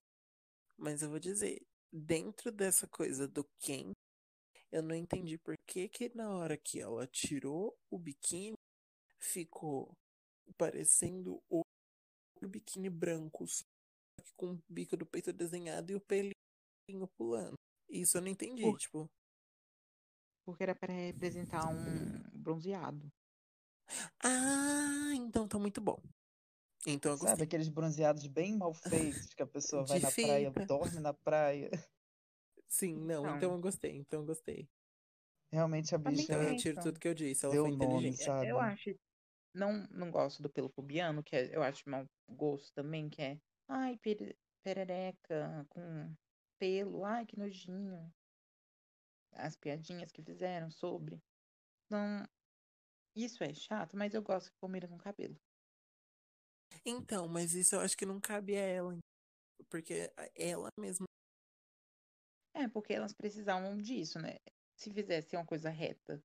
[0.78, 1.59] mas eu vou dizer,
[1.97, 3.93] dentro dessa coisa do quem,
[4.70, 8.56] eu não entendi por que que na hora que ela tirou o biquíni,
[9.18, 9.93] ficou
[10.56, 11.62] parecendo o
[12.43, 13.64] biquíni branco, só
[14.23, 17.55] que com o bico do peito desenhado e o pelinho pulando.
[17.89, 19.09] Isso eu não entendi, Por- tipo,
[20.44, 23.10] porque era para representar um bronzeado.
[24.23, 26.01] ah, então tá muito bom.
[26.86, 27.46] Então eu Sabe, gostei.
[27.46, 30.66] aqueles bronzeados bem mal feitos, que a pessoa vai na praia, fita.
[30.66, 31.70] dorme na praia.
[32.68, 34.68] Sim, não, então Então, eu gostei, então eu gostei.
[35.52, 37.44] Realmente a bem bicha Então eu retiro tudo que eu disse.
[37.44, 38.22] Ela deu foi nome, inteligente.
[38.24, 38.50] sabe?
[38.50, 38.90] Eu acho.
[39.54, 43.40] Não, não gosto do pelo pubiano, que é- eu acho mau gosto também, que é.
[43.68, 46.14] Ai, pere- perereca com
[46.58, 47.04] pelo.
[47.04, 48.12] Ai, que nojinho.
[49.32, 51.22] As piadinhas que fizeram sobre.
[51.86, 52.24] Então,
[53.16, 55.36] isso é chato, mas eu gosto que combina com cabelo.
[56.86, 58.96] Então, mas isso eu acho que não cabe a ela.
[59.68, 61.06] Porque ela mesma.
[62.54, 64.36] É, porque elas precisavam disso, né?
[64.78, 66.22] Se fizesse uma coisa reta,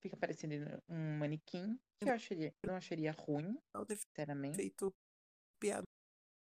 [0.00, 0.54] fica parecendo
[0.88, 3.58] um manequim, que eu acharia, não acharia ruim,
[3.94, 4.56] sinceramente.
[4.56, 4.92] feito
[5.60, 5.84] piada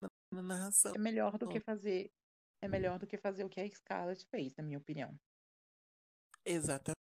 [0.01, 0.93] na, na narração.
[0.95, 2.09] É melhor do que fazer.
[2.61, 5.15] É melhor do que fazer o que a Scarlett fez, na minha opinião.
[6.45, 6.95] Exatamente.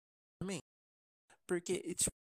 [1.46, 2.21] Porque, tipo,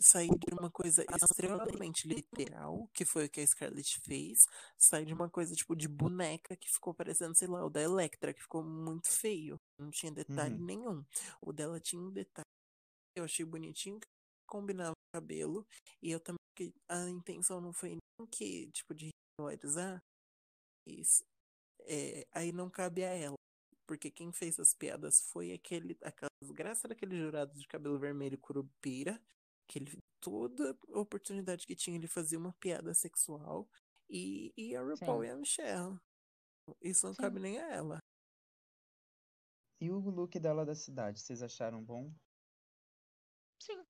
[0.00, 4.46] sair de uma coisa extremamente literal, que foi o que a Scarlett fez,
[4.78, 8.34] sair de uma coisa, tipo, de boneca, que ficou parecendo, sei lá, o da Electra,
[8.34, 9.56] que ficou muito feio.
[9.78, 10.64] Não tinha detalhe Uhum.
[10.64, 11.04] nenhum.
[11.40, 12.44] O dela tinha um detalhe.
[13.16, 14.06] Eu achei bonitinho, que
[14.48, 15.66] combinava com o cabelo.
[16.02, 16.38] E eu também,
[16.88, 20.02] a intenção não foi nem que, tipo, de ridicularizar,
[20.86, 21.22] mas,
[21.80, 23.36] é, aí não cabe a ela.
[23.86, 29.22] Porque quem fez as piadas foi aquele, aquela desgraça daquele jurado de cabelo vermelho curupira,
[29.68, 33.68] que ele, toda oportunidade que tinha, ele fazia uma piada sexual,
[34.08, 35.26] e, e a RuPaul Sim.
[35.26, 36.00] e a Michelle.
[36.82, 37.22] Isso não Sim.
[37.22, 37.98] cabe nem a ela.
[39.80, 42.12] E o look dela da cidade, vocês acharam bom?
[43.62, 43.84] Sim,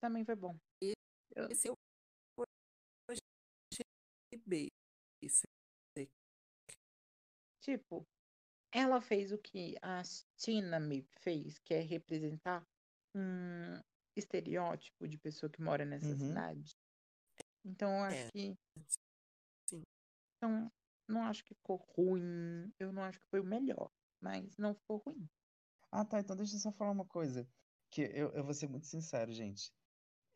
[0.00, 0.58] também foi bom.
[1.50, 1.74] Esse eu
[3.10, 6.10] achei basic.
[7.60, 8.06] tipo,
[8.72, 10.02] ela fez o que a
[10.36, 12.66] Tina me fez, que é representar
[13.14, 13.80] um
[14.16, 16.18] estereótipo de pessoa que mora nessa Uhum.
[16.18, 16.76] cidade.
[17.64, 18.30] Então, eu acho É.
[18.30, 18.54] que.
[19.68, 19.82] Sim.
[20.36, 20.70] Então,
[21.08, 22.72] não acho que ficou ruim.
[22.78, 23.90] Eu não acho que foi o melhor,
[24.20, 25.28] mas não ficou ruim.
[25.90, 26.20] Ah, tá.
[26.20, 27.46] Então deixa eu só falar uma coisa.
[27.90, 29.72] Que eu, eu vou ser muito sincero, gente.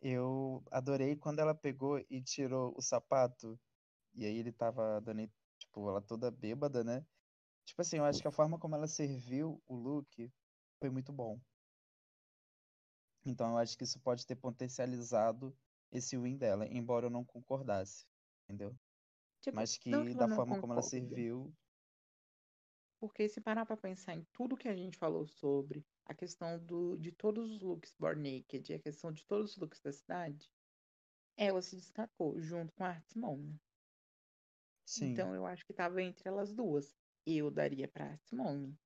[0.01, 3.59] Eu adorei quando ela pegou e tirou o sapato.
[4.15, 7.05] E aí ele tava dando, tipo, ela toda bêbada, né?
[7.65, 10.33] Tipo assim, eu acho que a forma como ela serviu o look
[10.79, 11.39] foi muito bom.
[13.25, 15.57] Então eu acho que isso pode ter potencializado
[15.93, 18.07] esse win dela, embora eu não concordasse,
[18.45, 18.77] entendeu?
[19.41, 21.55] Tipo, Mas que da forma como ela concordo, serviu,
[22.99, 26.97] Porque se parar pra pensar em tudo que a gente falou sobre a questão do,
[26.97, 30.51] de todos os looks Born Naked e a questão de todos os looks da cidade,
[31.37, 33.61] ela se destacou junto com a Art Simone.
[34.85, 35.13] sim.
[35.13, 36.97] Então eu acho que tava entre elas duas.
[37.27, 38.79] Eu daria pra Art Simone,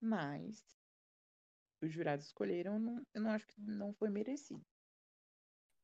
[0.00, 0.77] mas
[1.82, 4.60] os jurados escolheram, eu não, eu não acho que não foi merecido.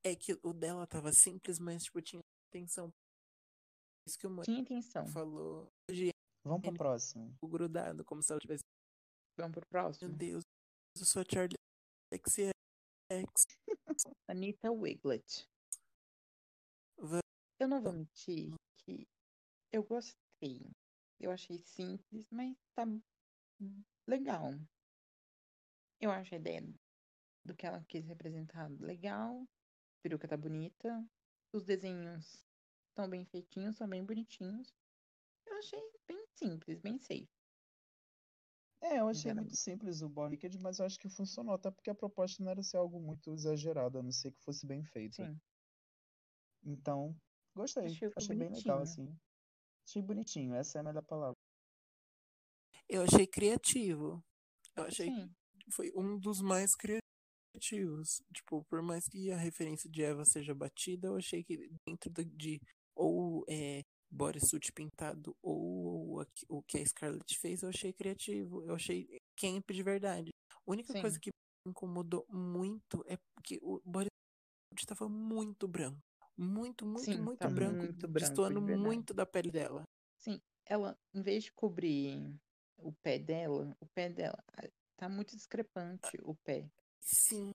[0.04, 2.20] É que o dela tava simples, mas, tipo, tinha
[2.52, 2.90] intenção.
[4.06, 5.06] Isso que o Mãe Tinha intenção.
[5.08, 6.10] falou de
[6.44, 7.24] Vamos pro próximo.
[7.40, 8.62] algo grudado, como se ela tivesse.
[9.38, 10.14] Vamos pro Meu próximo.
[10.14, 10.42] Deus,
[10.98, 11.56] eu sou a Charlie
[12.12, 12.52] XX.
[14.28, 15.48] Anita Wiglet.
[16.98, 17.20] Va-
[17.58, 18.52] Eu não vou mentir
[18.84, 19.06] que
[19.72, 20.60] eu gostei.
[21.18, 22.84] Eu achei simples, mas tá
[24.06, 24.50] legal.
[26.04, 26.62] Eu acho a ideia
[27.46, 29.40] do que ela quis representar legal.
[29.40, 31.02] A peruca tá bonita.
[31.50, 32.46] Os desenhos
[32.90, 34.70] estão bem feitinhos, são bem bonitinhos.
[35.46, 37.26] Eu achei bem simples, bem safe.
[38.82, 41.88] É, eu achei muito simples o Born Naked, mas eu acho que funcionou, até porque
[41.88, 45.16] a proposta não era ser algo muito exagerado, a não ser que fosse bem feito.
[45.16, 45.40] Sim.
[46.62, 47.16] Então,
[47.54, 47.86] gostei.
[47.86, 49.08] Achei, Achei bem legal, assim.
[49.88, 51.40] Achei bonitinho, essa é a melhor palavra.
[52.90, 54.22] Eu achei criativo.
[54.76, 55.34] Eu achei Sim.
[55.64, 58.22] Que foi um dos mais criativos.
[58.32, 62.60] Tipo, por mais que a referência de Eva seja batida, eu achei que dentro de
[62.96, 68.62] ou é, bodysuit pintado ou a- o que a Scarlett fez, eu achei criativo.
[68.64, 70.30] Eu achei camp de verdade.
[70.52, 71.00] A única Sim.
[71.00, 71.30] coisa que
[71.66, 74.10] me incomodou muito é porque o bodysuit
[74.78, 75.98] estava muito branco.
[76.36, 77.76] Muito, muito, Sim, muito tá branco.
[77.84, 78.88] muito branco, destoando de verdade.
[78.88, 79.82] muito da pele dela.
[80.66, 82.34] Ela, em vez de cobrir
[82.78, 84.42] o pé dela, o pé dela
[84.96, 86.68] tá muito discrepante o pé.
[87.00, 87.52] Sim,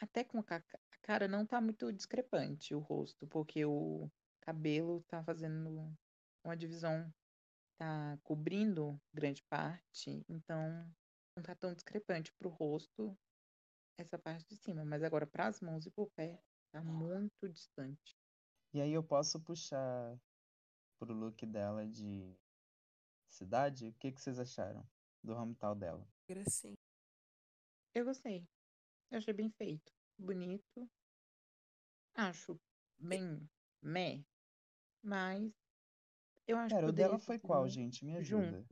[0.00, 4.10] Até com a ca- a cara não tá muito discrepante o rosto, porque o
[4.40, 5.94] cabelo tá fazendo
[6.42, 7.12] uma divisão,
[7.76, 10.90] tá cobrindo grande parte, então
[11.36, 13.16] não tá tão discrepante pro rosto
[13.98, 16.42] essa parte de cima, mas agora pras mãos e pro pé
[16.72, 18.16] tá muito distante.
[18.72, 20.18] E aí eu posso puxar
[20.98, 22.34] pro look dela de
[23.28, 23.88] cidade?
[23.88, 24.82] O que que vocês acharam
[25.22, 26.06] do hometown dela?
[26.28, 26.74] era assim.
[27.94, 28.46] Eu gostei.
[29.10, 30.88] Eu achei bem feito, bonito.
[32.14, 32.58] Acho
[32.98, 33.48] bem
[33.82, 34.24] meh,
[35.02, 35.52] mas
[36.46, 38.04] eu acho Pera, que o dela foi qual, gente?
[38.04, 38.46] Me junto.
[38.46, 38.66] ajuda.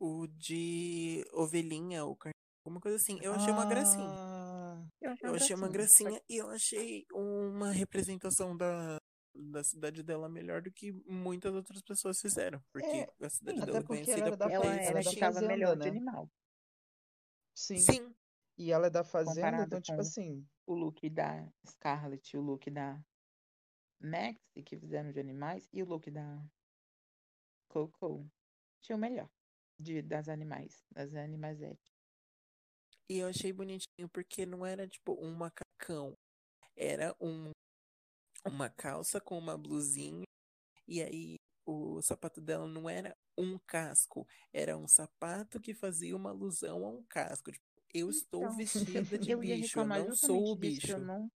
[0.00, 2.36] O de ovelhinha, o carneiro
[2.66, 3.16] Alguma coisa assim.
[3.22, 4.08] Eu achei uma gracinha.
[4.10, 4.84] Ah,
[5.22, 8.98] Eu achei uma gracinha e eu achei uma representação da,
[9.36, 12.62] da cidade dela melhor do que muitas outras pessoas fizeram.
[12.72, 15.82] Porque É, a cidade dela é conhecida da por Ela Ela é melhor né?
[15.84, 16.30] de animal.
[17.54, 17.78] sim.
[17.78, 18.14] Sim,
[18.58, 20.46] E ela é da fazenda, Comparado então, tipo assim.
[20.66, 23.00] O look da Scarlett e o look da
[24.00, 26.44] Max, que fizeram de animais, e o look da
[27.68, 28.28] Coco
[28.80, 29.28] tinha o melhor
[29.78, 31.60] de, das animais, das animais
[33.08, 36.16] E eu achei bonitinho porque não era tipo um macacão.
[36.76, 37.50] Era um,
[38.46, 40.24] uma calça com uma blusinha.
[40.88, 41.36] E aí
[41.66, 44.26] o sapato dela não era um casco.
[44.52, 47.52] Era um sapato que fazia uma alusão a um casco.
[47.52, 47.64] Tipo,
[47.94, 50.92] eu estou Então, vestida de eu ia bicho, eu não sou o bicho.
[50.92, 51.30] eu não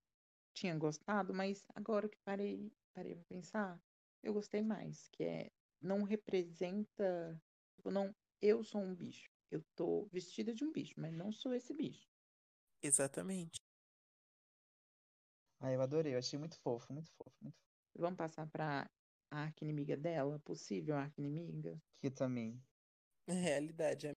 [0.53, 3.79] tinha gostado, mas agora que parei, parei pra pensar,
[4.23, 5.51] eu gostei mais, que é
[5.81, 7.41] não representa,
[7.75, 9.29] tipo, não, eu sou um bicho.
[9.51, 12.07] Eu tô vestida de um bicho, mas não sou esse bicho.
[12.81, 13.59] Exatamente.
[15.61, 17.71] Ah, eu adorei, eu achei muito fofo, muito fofo, muito fofo.
[17.95, 18.89] Vamos passar pra
[19.29, 21.79] arqui-inimiga dela, possível arqui-inimiga.
[21.97, 22.59] Aqui também.
[23.27, 24.07] É realidade.
[24.07, 24.13] é-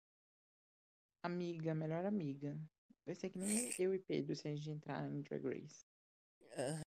[1.22, 2.58] Amiga, melhor amiga.
[3.04, 5.84] Vai ser que nem eu e Pedro se a gente entrar em Drag Race.
[6.56, 6.80] Ah,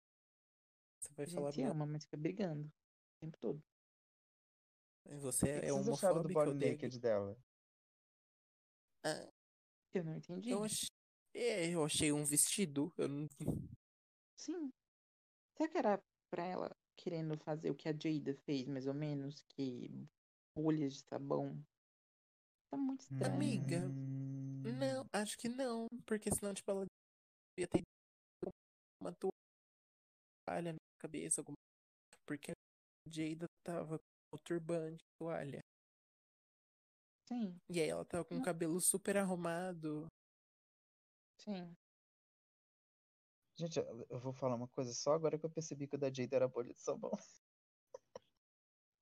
[1.02, 2.72] Você vai A falar gente ama, mas fica brigando o
[3.20, 3.62] tempo todo.
[5.20, 7.38] Você O que, que é vocês acharam do homofóbico, body naked dela?
[9.04, 9.30] Ah,
[9.94, 10.50] Eu não entendi.
[10.50, 10.88] eu, achei,
[11.34, 12.92] é, eu achei um vestido.
[12.98, 13.28] Eu não...
[14.38, 14.72] Sim.
[15.58, 19.44] Será que era pra ela querendo fazer o que a Jada fez, mais ou menos?
[19.50, 19.90] Que
[20.58, 21.64] bolhas de sabão.
[22.70, 23.34] Tá muito estranho.
[23.34, 23.82] Amiga,
[24.80, 25.88] Não, acho que não.
[26.06, 26.86] Porque senão, tipo, ela
[27.58, 27.82] ia ter
[29.02, 31.42] uma toalha na cabeça.
[31.42, 31.56] Alguma...
[32.26, 32.56] Porque a
[33.10, 35.60] Jada tava com o turbante, toalha.
[37.28, 40.08] Sim, E aí ela tava com o cabelo super arrumado.
[41.40, 41.76] sim.
[43.58, 43.80] Gente,
[44.10, 46.48] eu vou falar uma coisa só agora que eu percebi que o da Jade era
[46.48, 47.12] bolha de sabão.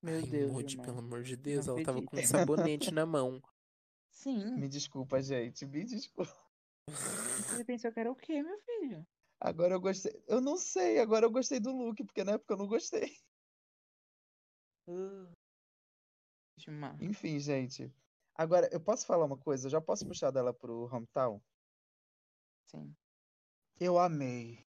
[0.02, 0.86] Meu Ai, Deus, Gilmar.
[0.86, 3.42] pelo amor de Deus, Não ela tava com um sabonete na mão.
[4.12, 4.56] Sim.
[4.58, 6.32] Me desculpa, gente, me desculpa.
[6.88, 9.08] Você pensou que era o quê, meu filho?
[9.40, 10.24] Agora eu gostei.
[10.28, 13.18] Eu não sei, agora eu gostei do look, porque na época eu não gostei.
[14.88, 15.32] Uh.
[17.02, 17.92] Enfim, gente.
[18.36, 19.68] Agora, eu posso falar uma coisa?
[19.68, 21.42] Eu já posso puxar dela pro hometown?
[22.68, 22.96] Sim.
[23.80, 24.66] Eu amei.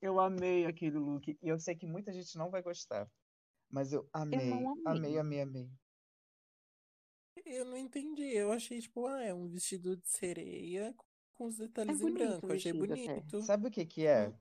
[0.00, 1.36] Eu amei aquele look.
[1.40, 3.10] E eu sei que muita gente não vai gostar.
[3.70, 4.52] Mas eu amei.
[4.52, 4.82] amei.
[4.86, 5.70] Amei, amei, amei.
[7.44, 8.34] Eu não entendi.
[8.34, 10.94] Eu achei, tipo, ah, é um vestido de sereia
[11.34, 12.46] com os detalhes em bonito o branco.
[12.46, 12.78] Eu achei até.
[12.78, 13.42] bonito.
[13.42, 14.32] Sabe o que que é?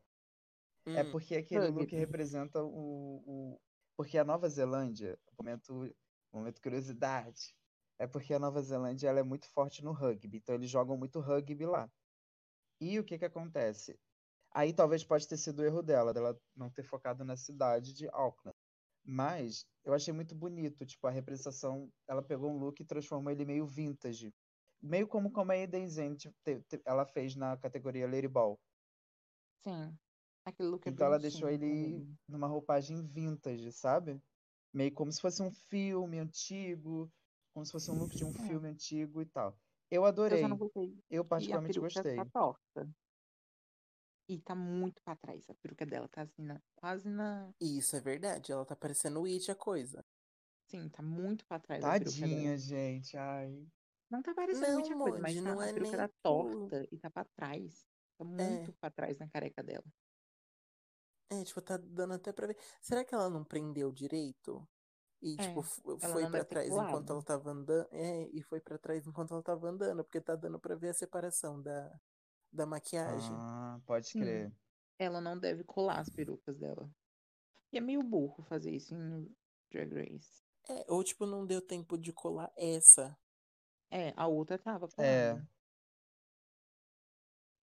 [0.86, 3.62] É Hum, porque aquele look representa o, o.
[3.96, 5.96] Porque a Nova Zelândia, momento,
[6.32, 7.56] momento curiosidade,
[7.98, 11.22] é porque a Nova Zelândia ela é muito forte no rugby, então eles jogam muito
[11.22, 11.90] rugby lá.
[12.80, 14.00] E o que que acontece?
[14.54, 18.08] Aí talvez pode ter sido o erro dela, dela não ter focado na cidade de
[18.10, 18.56] Auckland.
[19.06, 23.45] Mas eu achei muito bonito, tipo, a representação, ela pegou um look e transformou ele
[23.45, 24.34] meio vintage.
[24.82, 25.88] Meio como, como a Eden
[26.86, 28.60] ela fez na categoria Lady Ball.
[29.64, 29.98] Sim.
[30.45, 34.22] Aquele look é Então ela deixou ele numa roupagem vintage, sabe?
[34.74, 37.12] Meio como se fosse um filme antigo,
[37.54, 38.44] como se fosse um look de um É.
[38.48, 39.60] filme antigo e tal.
[39.91, 40.43] Eu Eu adorei.
[40.47, 42.15] não gostei Eu que a particularmente peruca gostei.
[42.15, 42.93] tá torta.
[44.30, 45.49] E tá muito pra trás.
[45.49, 47.53] A peruca dela tá assim, na- quase na.
[47.60, 48.51] Isso é verdade.
[48.51, 50.05] Ela tá parecendo o It, a coisa.
[50.69, 52.43] Sim, tá muito pra trás a peruca dela.
[52.43, 53.18] Tadinha, gente.
[53.18, 53.68] Ai.
[54.10, 56.88] Não tá parecendo Não, muita coisa, mas tá, não a é peruca nem tá torta
[56.91, 57.85] e tá pra trás.
[58.18, 59.84] Tá muito pra trás na careca dela.
[61.31, 62.57] É, tipo, tá dando até pra ver.
[62.81, 64.68] Será que ela não prendeu direito?
[65.24, 67.88] E, É, tipo, f- ela foi ter trás enquanto ela tava andando.
[67.91, 70.94] É, e foi pra trás enquanto ela tava andando, porque tá dando pra ver a
[70.94, 71.98] separação da,
[72.52, 73.32] da maquiagem.
[73.32, 74.20] Ah, pode Sim.
[74.20, 74.52] crer.
[75.00, 76.90] Ela não deve colar as perucas dela.
[77.72, 79.34] E é meio burro fazer isso em
[79.72, 80.44] Drag Race.
[80.70, 83.18] É, ou, tipo, não deu tempo de colar essa.
[83.90, 84.90] É, a outra tava É.
[84.90, 85.48] colada.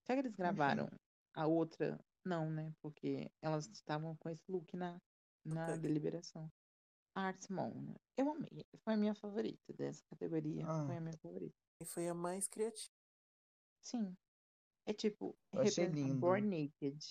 [0.05, 0.89] Será que eles gravaram
[1.35, 2.01] a outra?
[2.25, 2.73] Não, né?
[2.81, 5.01] Porque elas estavam com esse look na,
[5.45, 6.51] na Tá deliberação.
[7.15, 7.97] Art Simone.
[8.17, 8.65] Eu amei.
[8.79, 10.65] Foi a minha favorita dessa categoria.
[10.65, 10.99] Foi Ah.
[10.99, 11.55] a minha favorita.
[11.81, 12.89] E foi a mais criativa.
[13.83, 14.17] Sim.
[14.87, 16.15] É tipo, Eu representar.
[16.19, 17.09] Born Naked.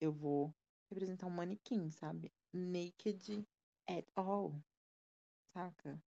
[0.00, 0.54] Eu vou
[0.90, 2.32] representar um manequim, sabe?
[2.52, 3.46] Naked
[3.88, 4.52] at all.
[5.56, 6.02] Saca?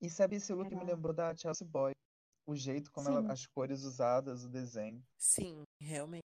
[0.00, 1.92] E sabe, esse look me Era- lembrou da Chelsea Boy.
[2.46, 5.04] O jeito como ela, as cores usadas, o desenho.
[5.18, 6.22] Sim, realmente.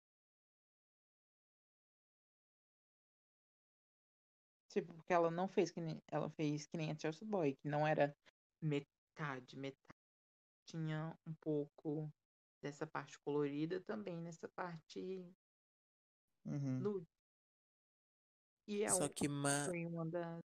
[4.71, 6.01] Tipo, porque ela não fez que nem.
[6.07, 8.15] Ela fez que nem a Chelsea Boy, que não era
[8.61, 9.99] metade, metade.
[10.65, 12.09] tinha um pouco
[12.61, 15.25] dessa parte colorida também nessa parte
[16.45, 16.79] Uhum.
[16.79, 17.07] nude.
[18.67, 19.65] E Só que ma...
[19.65, 20.39] foi uma das.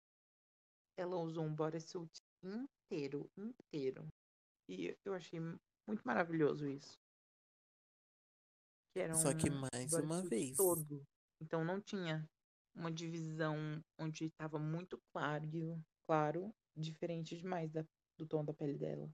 [0.97, 2.11] Ela usou um bodysuit
[2.43, 4.09] inteiro, inteiro.
[4.69, 6.99] E eu achei muito maravilhoso isso.
[8.95, 10.57] Que Só que mais uma vez.
[10.57, 11.05] todo.
[11.41, 12.27] Então não tinha
[12.75, 17.85] uma divisão onde estava muito claro, claro, diferente demais da,
[18.19, 19.09] do tom da pele dela.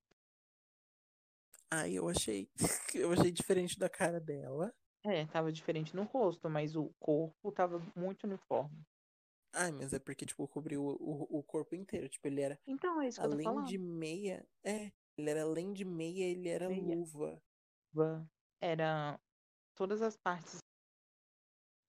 [1.72, 2.48] Ai, eu achei.
[2.94, 4.74] Eu achei diferente da cara dela.
[5.04, 8.84] É, tava diferente no rosto, mas o corpo tava muito uniforme.
[9.54, 12.08] Ai, mas é porque, tipo, cobriu o, o, o corpo inteiro.
[12.08, 13.66] Tipo, ele era Então é isso que eu tô além falando.
[13.66, 14.44] de meia.
[14.64, 16.82] É, ele era além de meia, ele era Meia.
[16.82, 17.40] luva.
[18.60, 19.18] Era
[19.74, 20.58] todas as partes,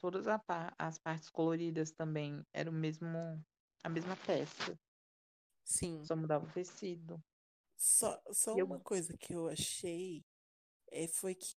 [0.01, 3.07] todas as partes coloridas também era o mesmo,
[3.83, 4.77] a mesma peça,
[5.63, 6.03] Sim.
[6.03, 7.21] só mudava o tecido.
[7.77, 10.23] Só, só E eu- uma coisa que eu achei
[10.91, 11.55] é, foi que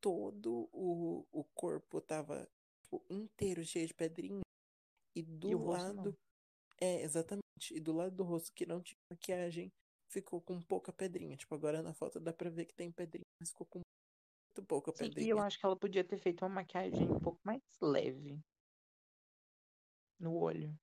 [0.00, 2.48] todo o, o corpo tava
[2.82, 4.40] tipo, inteiro cheio de pedrinha.
[5.14, 6.16] E do E rosto lado.
[6.80, 7.42] É, exatamente.
[7.70, 9.70] E do lado do rosto que não tinha maquiagem,
[10.08, 11.36] ficou com pouca pedrinha.
[11.36, 13.80] Tipo, agora na foto dá pra ver que tem pedrinha, mas ficou com
[14.52, 17.40] muito pouca Sim, e eu acho que ela podia ter feito uma maquiagem um pouco
[17.44, 18.38] mais leve
[20.20, 20.78] no olho.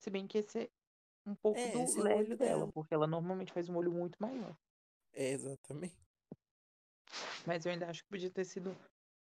[0.00, 0.70] Se bem que esse é
[1.30, 2.72] um pouco É, do é o leve olho dela, dela.
[2.72, 4.56] porque ela normalmente faz um olho muito maior.
[5.12, 5.96] É, exatamente.
[7.46, 8.76] Mas eu ainda acho que podia ter sido um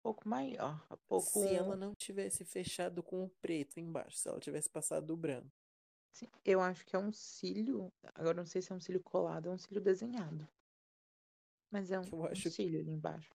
[0.02, 4.40] pouco maior, um pouco Se ela não tivesse fechado com o preto embaixo, se ela
[4.40, 5.50] tivesse passado do branco.
[6.12, 7.92] Sim, eu acho que é um cílio.
[8.14, 10.46] Agora não sei se é um cílio colado ou um cílio desenhado.
[11.72, 13.30] Mas é um, Eu um acho que- cílio ali embaixo.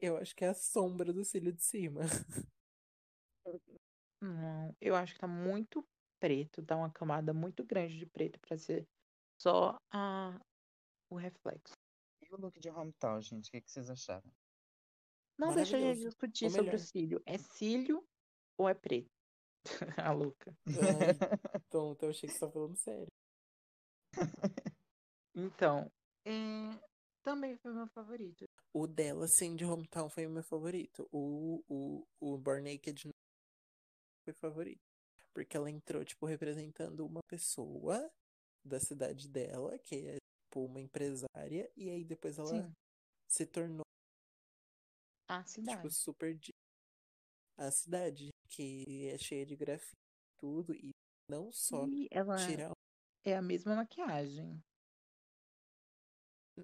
[0.00, 2.00] Eu acho que é a sombra do cílio de cima.
[4.20, 5.86] Não, eu acho que tá muito
[6.18, 8.88] preto, dá uma camada muito grande de preto pra ser
[9.40, 10.40] só a,
[11.10, 11.74] o reflexo.
[12.22, 13.48] E o look de hometown, gente?
[13.48, 14.28] O que, que vocês acharam?
[15.38, 17.22] Não deixa de discutir sobre o cílio.
[17.26, 18.04] É cílio
[18.58, 19.10] ou é preto?
[20.08, 20.56] a louca.
[20.66, 21.10] Ai,
[21.56, 23.06] então, então eu achei que você tava falando sério.
[25.38, 25.92] Então,
[26.24, 26.32] é,
[27.26, 28.44] também foi meu favorito.
[28.72, 31.08] O dela, sim, de Hometown foi o meu favorito.
[31.10, 33.10] O, o, o Born Naked
[34.24, 34.78] foi favorito.
[35.34, 38.08] Porque ela entrou, tipo, representando uma pessoa
[38.64, 42.72] da cidade dela, que é, tipo, uma empresária, e aí depois ela Sim,
[43.28, 43.82] se tornou,
[45.28, 45.78] a cidade.
[45.78, 46.52] tipo, super de
[47.58, 50.90] a cidade, que é cheia de grafite e tudo, e
[51.28, 52.70] não só E ela tirar.
[53.24, 54.62] é a mesma maquiagem.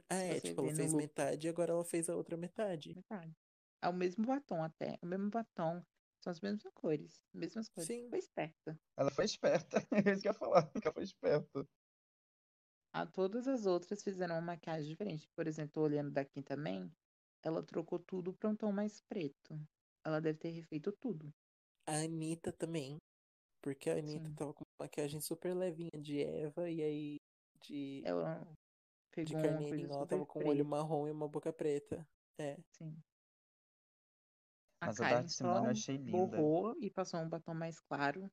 [0.08, 1.02] Ah, é, tipo, ela fez look.
[1.02, 2.94] metade e agora ela fez a outra metade.
[2.94, 3.36] Metade.
[3.82, 4.98] É o mesmo batom até.
[5.00, 5.82] É o mesmo batom.
[6.22, 7.20] São as mesmas cores.
[7.34, 7.86] Mesmas cores.
[7.88, 8.08] Sim.
[8.08, 8.80] Foi esperta.
[8.96, 9.76] Ela foi esperta.
[10.10, 10.70] É isso que eu ia falar.
[10.74, 11.66] Ela foi esperta.
[12.94, 15.28] A todas as outras fizeram uma maquiagem diferente.
[15.34, 16.90] Por exemplo, olhando daqui também,
[17.42, 19.58] ela trocou tudo pra um tom mais preto.
[20.04, 21.32] Ela deve ter refeito tudo.
[21.86, 22.98] A Anitta também.
[23.62, 24.34] Porque a Anitta Sim.
[24.34, 27.16] tava com uma maquiagem super levinha de Eva, e aí
[27.62, 28.61] de, Ela de
[29.12, 32.06] pegou coisa carneirinho ela super tava com um olho marrom e uma boca preta.
[32.38, 32.56] É.
[32.72, 32.96] Sim.
[34.80, 36.10] A Mas a Karen Dark Simone só eu achei linda.
[36.10, 38.28] borrou e passou um batom mais claro.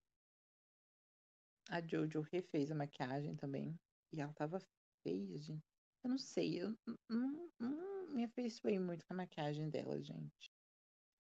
[1.69, 3.79] A Jojo refez a maquiagem também.
[4.11, 4.59] E ela tava
[5.03, 5.63] feia, gente.
[6.03, 6.73] Eu não sei, eu
[7.07, 10.49] não, não me afeiçoei muito com a maquiagem dela, gente.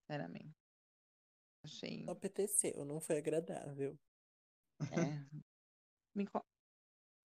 [0.01, 0.55] Sinceramente.
[1.63, 2.05] Achei.
[2.05, 3.95] Não apeteceu, não foi agradável.
[4.81, 5.39] É.
[6.15, 6.25] Me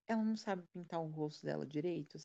[0.09, 2.17] Ela não sabe pintar o rosto dela direito.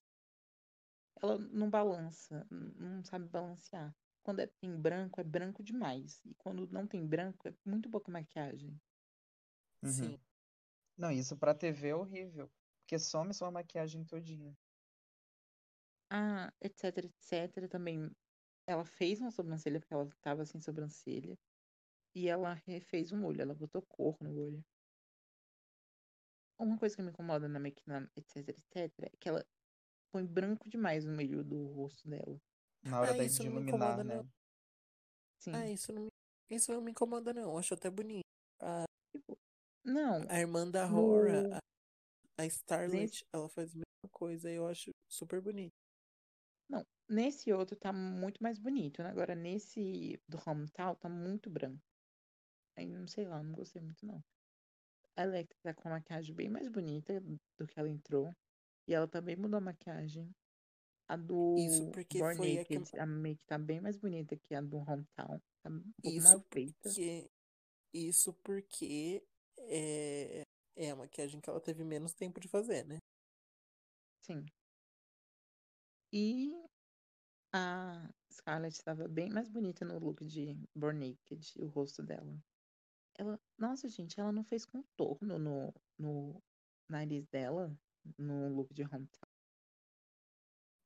[1.21, 3.95] Ela não balança, não sabe balancear.
[4.21, 6.19] Quando é, tem branco, é branco demais.
[6.25, 8.77] E quando não tem branco, é muito pouca maquiagem.
[9.83, 10.13] Uhum.
[10.13, 10.19] Sim.
[10.97, 12.51] Não, isso pra TV é horrível.
[12.81, 14.57] Porque some sua maquiagem todinha.
[16.11, 17.67] Ah, etc, etc.
[17.67, 18.11] Também
[18.67, 21.37] ela fez uma sobrancelha porque ela tava sem sobrancelha.
[22.15, 24.65] E ela refez um olho, ela botou cor no olho.
[26.59, 29.45] Uma coisa que me incomoda na make na etc, etc, é que ela
[30.11, 32.39] põe branco demais no meio do rosto dela.
[32.83, 34.15] Na hora Ah, da, isso de não me iluminar, incomoda, né?
[34.17, 34.29] não.
[35.39, 35.53] Sim.
[35.53, 36.09] Ah, isso não me,
[36.49, 37.43] isso não me incomoda, não.
[37.43, 38.23] Eu acho até bonito.
[38.59, 38.83] A,
[39.85, 44.51] Não, a irmã da No- Rora, a, a Starlet, Nesse- ela faz a mesma coisa
[44.51, 45.73] e eu acho super bonito.
[46.69, 46.85] não.
[47.09, 49.01] Nesse outro tá muito mais bonito.
[49.01, 49.09] né?
[49.09, 51.81] Agora, nesse do Hometown tá muito branco.
[52.75, 54.23] Aí, não sei lá, não gostei muito, não.
[55.19, 57.19] A Electra tá com a maquiagem bem mais bonita
[57.57, 58.33] do que ela entrou.
[58.87, 60.33] E ela também mudou a maquiagem.
[61.09, 64.37] A do Isso porque Born foi a que- Naked, a make tá bem mais bonita
[64.37, 65.41] que a do Hometown.
[65.61, 67.29] Tá um Isso porque,
[67.93, 69.21] isso porque
[69.57, 70.43] é,
[70.77, 72.99] é a maquiagem que ela teve menos tempo de fazer, né?
[74.21, 74.45] Sim.
[76.13, 76.53] E
[77.53, 82.39] a Scarlett estava bem mais bonita no look de Born Naked, o rosto dela.
[83.19, 86.41] Ela, nossa, gente, ela não fez contorno no, no
[86.87, 87.69] nariz dela,
[88.17, 89.29] no look de Hometown.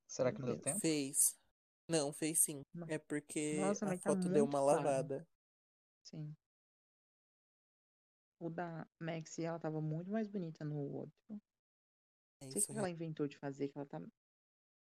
[0.08, 0.80] Será que não deu tempo?
[0.80, 1.40] Fez.
[1.88, 2.64] Não, fez sim.
[2.74, 2.88] Não.
[2.90, 4.84] É porque Nossa, a tá foto deu muito uma claro.
[4.84, 5.28] lavada.
[6.04, 6.36] Sim.
[8.40, 11.14] O da Maxi, ela tava muito mais bonita no outro.
[11.30, 11.36] É
[12.46, 14.02] Não sei o isso que ela inventou de fazer, que ela tá.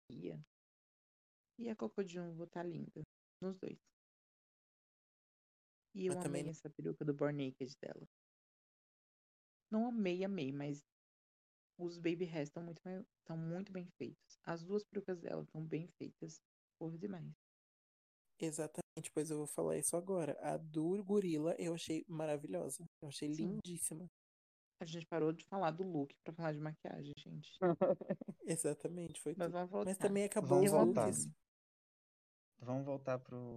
[0.10, 3.02] E a Coco Jumbo tá linda.
[3.42, 3.91] Nos dois.
[5.94, 8.08] E eu Mas também amei essa peruca do Born Naked dela.
[9.70, 10.84] Não amei, amei, mas
[11.78, 14.40] os baby hairs estão muito, bem- tão muito bem feitos.
[14.44, 16.42] As duas perucas dela estão bem feitas.
[16.78, 17.32] Por demais.
[18.40, 20.36] Exatamente, pois eu vou falar isso agora.
[20.42, 22.84] A do gorila eu achei maravilhosa.
[23.02, 23.60] Eu achei Sim.
[23.64, 24.10] lindíssima.
[24.82, 27.52] A gente parou de falar do look pra falar de maquiagem, gente.
[28.44, 29.54] Exatamente, foi Mas tudo.
[29.54, 29.90] vamos voltar.
[29.92, 31.06] Mas também acabou Vamos os voltar.
[31.06, 31.30] looks.
[32.60, 33.54] Vamos voltar pro.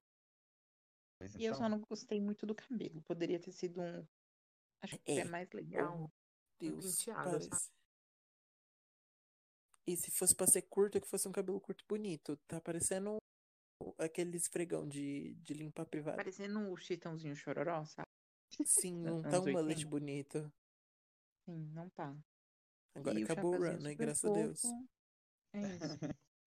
[1.38, 3.02] E eu só não gostei muito do cabelo.
[3.02, 4.06] Poderia ter sido um.
[4.82, 5.24] Acho que é, É.
[5.24, 6.10] mais legal.
[6.60, 7.70] Deus, penteado, parece.
[9.86, 12.36] E se fosse pra ser curto, que fosse um cabelo curto bonito.
[12.46, 13.18] Tá parecendo
[13.98, 16.16] aquele esfregão de, de limpar privado.
[16.16, 18.08] Parecendo o Chitãozinho Chororó, sabe?
[18.64, 19.88] Sim, não tá um mullet 80.
[19.88, 20.52] bonito.
[21.44, 22.16] Sim, não tá.
[22.94, 23.94] Agora E acabou o run, né?
[23.94, 24.62] Graças a Deus.
[25.52, 25.94] É isso.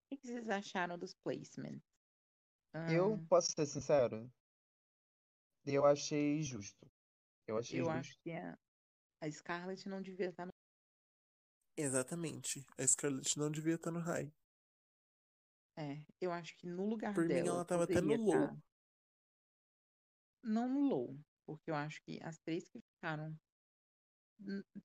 [0.10, 1.84] O que vocês acharam dos placements?
[2.90, 4.32] Eu posso ser sincero?
[5.70, 6.90] Eu achei justo.
[7.46, 7.98] Eu achei eu justo.
[8.00, 8.58] acho que a,
[9.22, 10.52] a Scarlett não devia estar no.
[11.78, 12.66] Exatamente.
[12.78, 14.32] A Scarlett não devia estar no high.
[15.78, 17.50] É, eu acho que no lugar Por mim, dela.
[17.50, 18.32] ela tava até no low.
[18.48, 18.58] tá-
[20.44, 23.38] Não no low, porque eu acho que as três que ficaram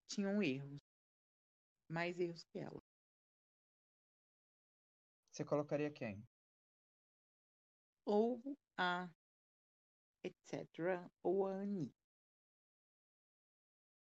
[0.09, 0.81] tinham erros.
[1.89, 2.83] Mais erros que ela.
[5.31, 6.23] Você colocaria quem?
[8.05, 8.43] Ou
[8.77, 9.09] a
[10.25, 11.09] etc.
[11.23, 11.95] Ou a Anitta.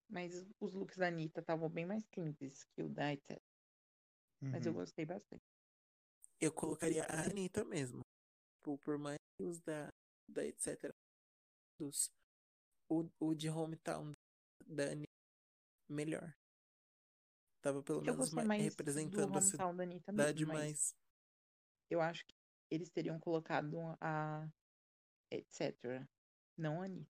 [0.09, 3.39] Mas os looks da Anitta estavam bem mais simples que o da etc.
[4.41, 4.79] Mas eu Uhum.
[4.79, 5.43] gostei bastante.
[6.41, 8.01] Eu colocaria a Anitta mesmo.
[8.63, 9.93] Por, por mais que os da,
[10.27, 10.89] da etc.
[11.77, 12.09] Dos,
[12.89, 14.13] o, o de hometown
[14.65, 15.09] da Anitta
[15.89, 16.33] melhor.
[17.61, 20.95] Tava pelo Eu menos mais mais do representando a hometown da Anitta cidade mesmo, mais.
[21.89, 22.33] eu acho que
[22.71, 24.47] eles teriam colocado a
[25.31, 26.05] etc.
[26.57, 27.09] Não a Anitta.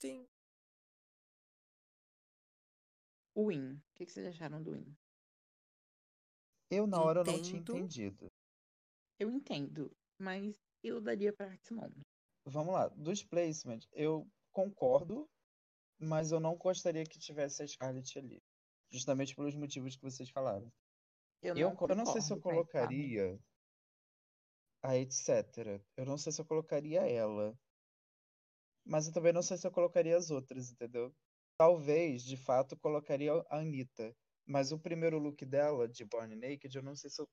[0.00, 0.26] Sim.
[3.34, 3.74] O Win.
[3.74, 4.96] O que que vocês acharam do Win?
[6.70, 7.78] Eu, na hora, eu não tinha Entendo.
[7.78, 8.26] entendido.
[9.18, 12.02] Eu entendo, mas eu daria pra Simone.
[12.44, 12.88] Vamos lá.
[12.88, 15.28] Dos placements, eu concordo,
[15.98, 18.42] mas eu não gostaria que tivesse a Scarlett ali.
[18.90, 20.70] Justamente pelos motivos que vocês falaram.
[21.42, 23.38] Eu Eu, não, co- eu não sei se eu colocaria
[24.86, 25.82] a etc.
[25.96, 27.58] Eu não sei se eu colocaria ela.
[28.84, 31.12] Mas eu também não sei se eu colocaria as outras, entendeu?
[31.58, 34.14] Talvez, de fato, colocaria a Anitta.
[34.46, 37.26] Mas o primeiro look dela, de Born Naked, eu não sei se eu.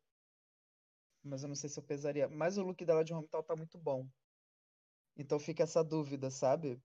[1.24, 2.28] Mas eu não sei se eu pesaria.
[2.28, 4.08] Mas o look dela de Hometown tá muito bom.
[5.16, 6.82] Então fica essa dúvida, sabe?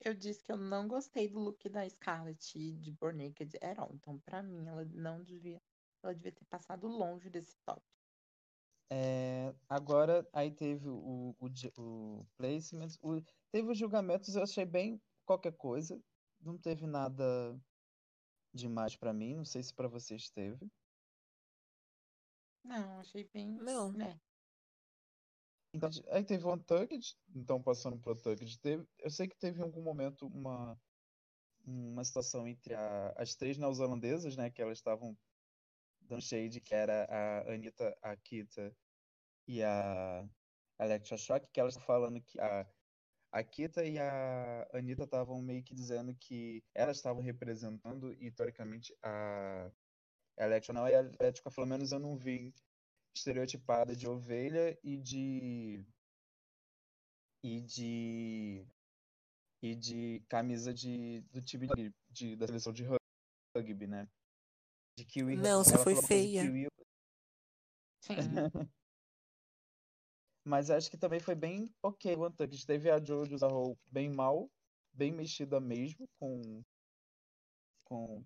[0.00, 3.58] Eu disse que eu não gostei do look da Scarlett de Born Naked.
[3.92, 5.60] Então, pra mim, ela não devia.
[6.02, 7.82] Ela devia ter passado longe desse top.
[8.90, 11.46] É, agora, aí teve o, o,
[11.78, 12.88] o placement.
[13.02, 16.02] o- teve os julgamentos, eu achei bem qualquer coisa.
[16.40, 17.58] Não teve nada
[18.54, 19.34] demais pra mim.
[19.34, 20.66] Não sei se pra vocês teve.
[22.64, 23.48] Não, achei bem.
[23.52, 23.92] Não.
[23.92, 24.18] né?
[25.74, 29.62] Então, aí teve o Untucked, então passando pro Untucked, teve, eu sei que teve em
[29.62, 30.80] algum momento uma,
[31.64, 35.16] uma situação entre a- as três neozelandesas, né, que elas estavam
[36.08, 38.76] dando shade, que era a Anitta, a Kita
[39.48, 40.28] e a
[40.80, 42.66] Electra Shock, que elas estavam falando que a,
[43.44, 49.70] Kita e a Anitta estavam meio que dizendo que elas estavam representando e, teoricamente, a
[50.38, 52.54] Electra não, e a Electra, pelo menos eu não vi
[53.16, 55.84] estereotipada de ovelha e de
[57.42, 58.66] e de
[59.62, 62.84] e de camisa de do time de, de- da seleção de
[63.56, 64.08] rugby, né?
[64.98, 65.36] De kiwi.
[65.36, 66.42] Não, você foi feia.
[66.42, 66.66] kiwi,
[68.00, 68.16] Sim.
[70.44, 72.66] mas acho que também foi bem ok o Untucked.
[72.66, 74.50] Teve a Jojo Zaho bem mal,
[74.92, 76.64] bem mexida mesmo com
[77.84, 78.24] com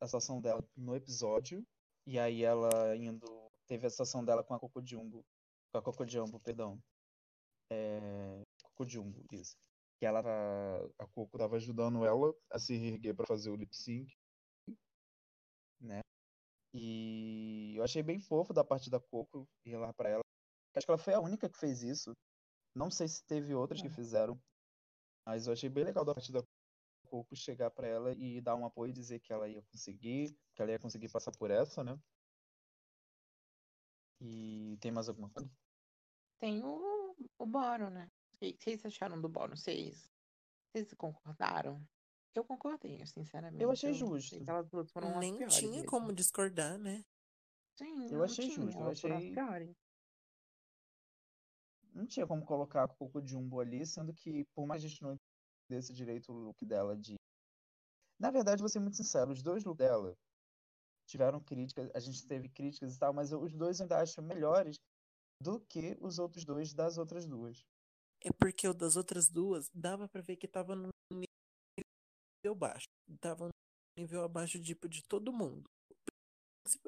[0.00, 1.62] a situação dela no episódio.
[2.06, 3.26] E aí ela indo
[3.66, 5.22] teve a situação dela com a Coco Jumbo,
[5.70, 6.82] com a Coco Jumbo, perdão.
[7.70, 9.54] É, Coco Jumbo, isso.
[9.98, 10.20] Que ela
[10.98, 14.16] a Coco tava ajudando ela a se reerguer para fazer o lip sync,
[15.80, 16.00] né?
[16.74, 20.22] E eu achei bem fofo da parte da Coco ir lá pra ela.
[20.74, 22.12] Acho que ela foi a única que fez isso.
[22.74, 23.90] Não sei se teve outras que É.
[23.90, 24.38] fizeram.
[25.24, 26.42] Mas eu achei bem legal da parte da
[27.08, 30.62] Coco chegar pra ela e dar um apoio e dizer que ela ia conseguir, que
[30.62, 31.98] ela ia conseguir passar por essa, né?
[34.20, 35.50] E tem mais alguma coisa?
[36.38, 38.10] Tem o, o Bono, né?
[38.34, 39.56] O que vocês acharam do Bono?
[39.56, 40.12] Vocês,
[40.70, 41.80] vocês concordaram?
[42.36, 43.62] Eu concordei, sinceramente.
[43.62, 44.36] Eu achei justo.
[44.36, 45.86] Aquelas duas foram as Nem piores tinha mesmo.
[45.86, 47.02] como discordar, né?
[47.78, 49.74] Sim, Eu não achei tinha, justo, eu elas achei-.
[51.94, 55.02] Não tinha como colocar a Coco Jumbo ali, sendo que, por mais que a gente
[55.02, 55.16] não
[55.64, 57.14] entendesse direito o look dela de.
[58.20, 60.14] Na verdade, vou ser muito sincero, os dois looks dela
[61.08, 64.20] tiveram críticas, a gente teve críticas e tal, mas eu- os dois eu ainda acho
[64.20, 64.76] melhores
[65.40, 67.64] do que os outros dois das outras duas.
[68.22, 70.90] É porque o das outras duas dava pra ver que tava num
[72.46, 72.86] nível baixo.
[73.20, 75.68] Tava num nível abaixo tipo, de todo mundo.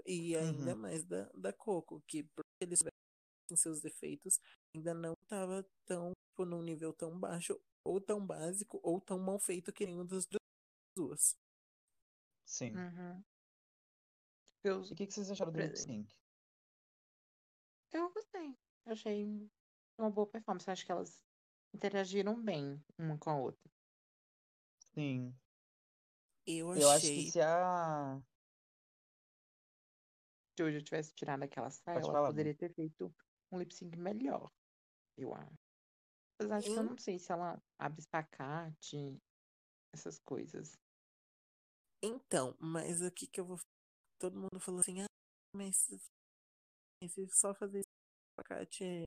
[0.06, 0.80] E ainda Uhum.
[0.80, 4.38] mais da, da Coco, que por eles tivessem seus defeitos,
[4.74, 9.38] ainda não tava tão, tipo, num nível tão baixo, ou tão básico, ou tão mal
[9.38, 10.26] feito que nenhuma das
[10.96, 11.36] duas.
[12.44, 12.72] Sim.
[12.74, 13.22] Uhum.
[14.64, 16.12] Eu, E o que, que vocês acharam do lip sync?
[17.92, 18.56] eu gostei.
[18.84, 19.50] Eu achei
[19.96, 20.68] uma boa performance.
[20.70, 21.22] Acho que elas
[21.72, 23.70] interagiram bem uma com a outra.
[24.94, 25.34] Sim.
[26.50, 27.30] Eu Eu acho que achei.
[27.30, 28.22] se a.
[30.56, 33.14] Se hoje eu tivesse tirado aquela saia, Pode ela falar, poderia ter feito
[33.52, 34.50] um lip sync melhor.
[35.18, 35.54] Eu acho.
[36.40, 39.20] Apesar de que eu não sei se ela abre espacate,
[39.94, 40.72] essas coisas.
[42.02, 43.58] Então, mas o que que eu vou.
[44.18, 45.06] Todo mundo falou assim, ah,
[45.54, 46.00] mas se
[47.02, 47.88] mas só fazer esse
[48.36, 49.04] pacote é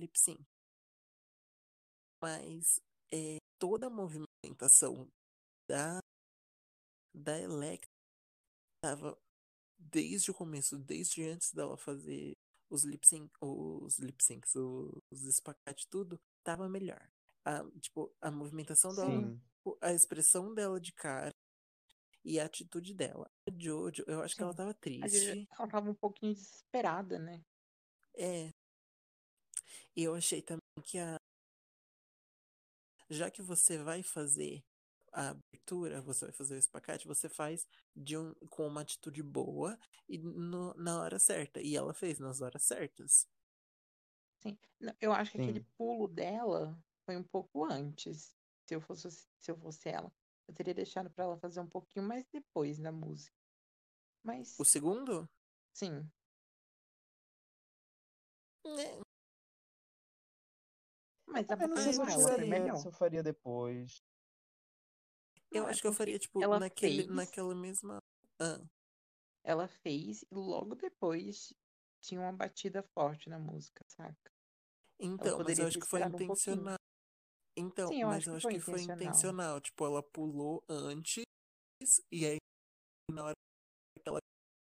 [0.00, 0.42] lip sync.
[2.20, 2.80] Mas
[3.12, 5.08] é, toda a movimentação
[5.68, 6.01] da,
[7.14, 7.90] da Electra
[8.82, 9.18] tava
[9.78, 12.36] desde o começo, desde antes dela fazer
[12.70, 17.10] os lip sync, os lip syncs, os espacate tudo, tava melhor.
[17.44, 19.40] A, tipo, a movimentação dela Sim.
[19.80, 21.34] a expressão dela de cara
[22.24, 23.30] e a atitude dela.
[23.48, 24.56] A Jojo, eu acho que ela Sim.
[24.56, 25.48] tava triste.
[25.58, 27.44] ela tava um pouquinho desesperada, né?
[28.14, 28.52] É.
[29.96, 31.16] E eu achei também que a.
[33.10, 34.64] Já que você vai fazer
[35.12, 39.78] a abertura, você vai fazer o espacate, você faz de um, com uma atitude boa
[40.08, 41.60] e no- na hora certa.
[41.60, 43.28] E ela fez nas horas certas.
[44.42, 44.58] Sim.
[45.00, 45.66] Eu acho que aquele Sim.
[45.76, 48.34] pulo dela foi um pouco antes.
[48.66, 50.10] Se eu fosse, se eu fosse ela,
[50.48, 53.36] eu teria deixado pra ela fazer um pouquinho mais depois da música.
[54.24, 55.28] Mas, O segundo?
[55.74, 56.10] sim.
[58.64, 59.00] É,
[61.26, 62.76] Mas a Eu não sei se eu foi tiraria, melhor.
[62.76, 64.02] se eu faria depois.
[65.52, 67.98] Eu é acho que eu faria, tipo, ela naquele, fez, naquela mesma.
[68.40, 68.60] Ah,
[69.44, 71.52] ela fez e logo depois
[72.00, 74.32] tinha uma batida forte na música, saca?
[74.98, 76.76] Então, mas eu acho que foi um intencional.
[77.56, 79.60] Então, Sim, eu mas acho eu que acho foi que foi intencional.
[79.60, 81.24] Tipo, ela pulou antes
[82.10, 82.36] e aí
[83.12, 83.34] na hora
[83.96, 84.18] que ela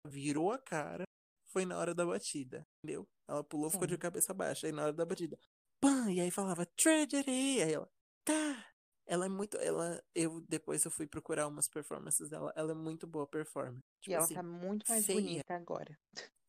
[0.09, 1.05] virou a cara,
[1.52, 3.07] foi na hora da batida, entendeu?
[3.28, 3.98] Ela pulou, ficou de Sim.
[3.98, 5.39] cabeça baixa, aí na hora da batida,
[5.81, 7.31] pam, e aí falava tragedy,
[7.62, 7.90] aí ela,
[8.24, 8.69] tá.
[9.11, 13.09] Ela é muito, ela, eu depois eu fui procurar umas performances dela, ela é muito
[13.09, 13.82] boa performance.
[14.07, 15.99] E Tipo ela assim, tá muito mais feia, bonita agora.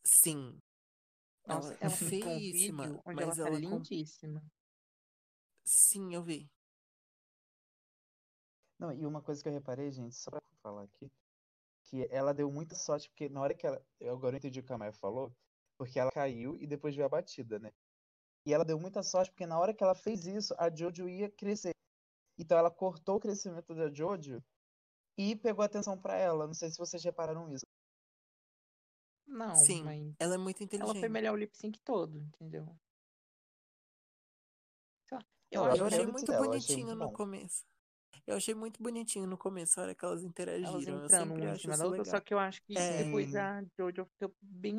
[0.05, 0.59] sim.
[1.47, 3.79] Nossa, Ela ela postou um feíssima, ela mas tá ela com...
[3.79, 4.43] lindíssima.
[5.65, 6.47] sim, eu vi.
[8.77, 11.11] Não, e uma coisa que eu reparei, gente, só pra falar aqui,
[11.85, 13.83] que ela deu muita sorte, porque na hora que ela.
[13.99, 15.35] Eu agora eu entendi o que a Maia falou,
[15.79, 17.71] porque ela caiu e depois veio a batida, né?
[18.45, 21.29] E ela deu muita sorte, porque na hora que ela fez isso, a Jojo ia
[21.31, 21.73] crescer.
[22.41, 24.43] Então ela cortou o crescimento da Jojo
[25.17, 26.47] e pegou atenção pra ela.
[26.47, 27.65] Não sei se vocês repararam isso.
[29.27, 31.09] Não, Sim, mas ela é muito ela foi inteligente.
[31.09, 32.65] melhor o lip sync todo, entendeu?
[35.11, 35.19] Eu
[35.51, 37.65] eu acho Eu que adorei achei muito dela, eu achei bonitinho muito no começo.
[38.27, 40.99] Eu achei muito bonitinho no começo, a hora que elas elas interagiram.
[40.99, 44.05] Eu entrando sempre acho isso outra, só que eu acho que É, depois a Jojo
[44.05, 44.77] ficou bem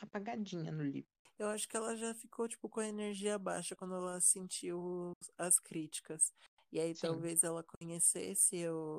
[0.00, 1.06] apagadinha no lip.
[1.38, 5.58] eu acho que ela já ficou, tipo, com a energia baixa quando ela sentiu as
[5.58, 6.32] críticas.
[6.76, 8.98] E aí Sim, talvez ela conhecesse o-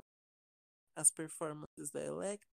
[0.96, 2.48] as performances da Electra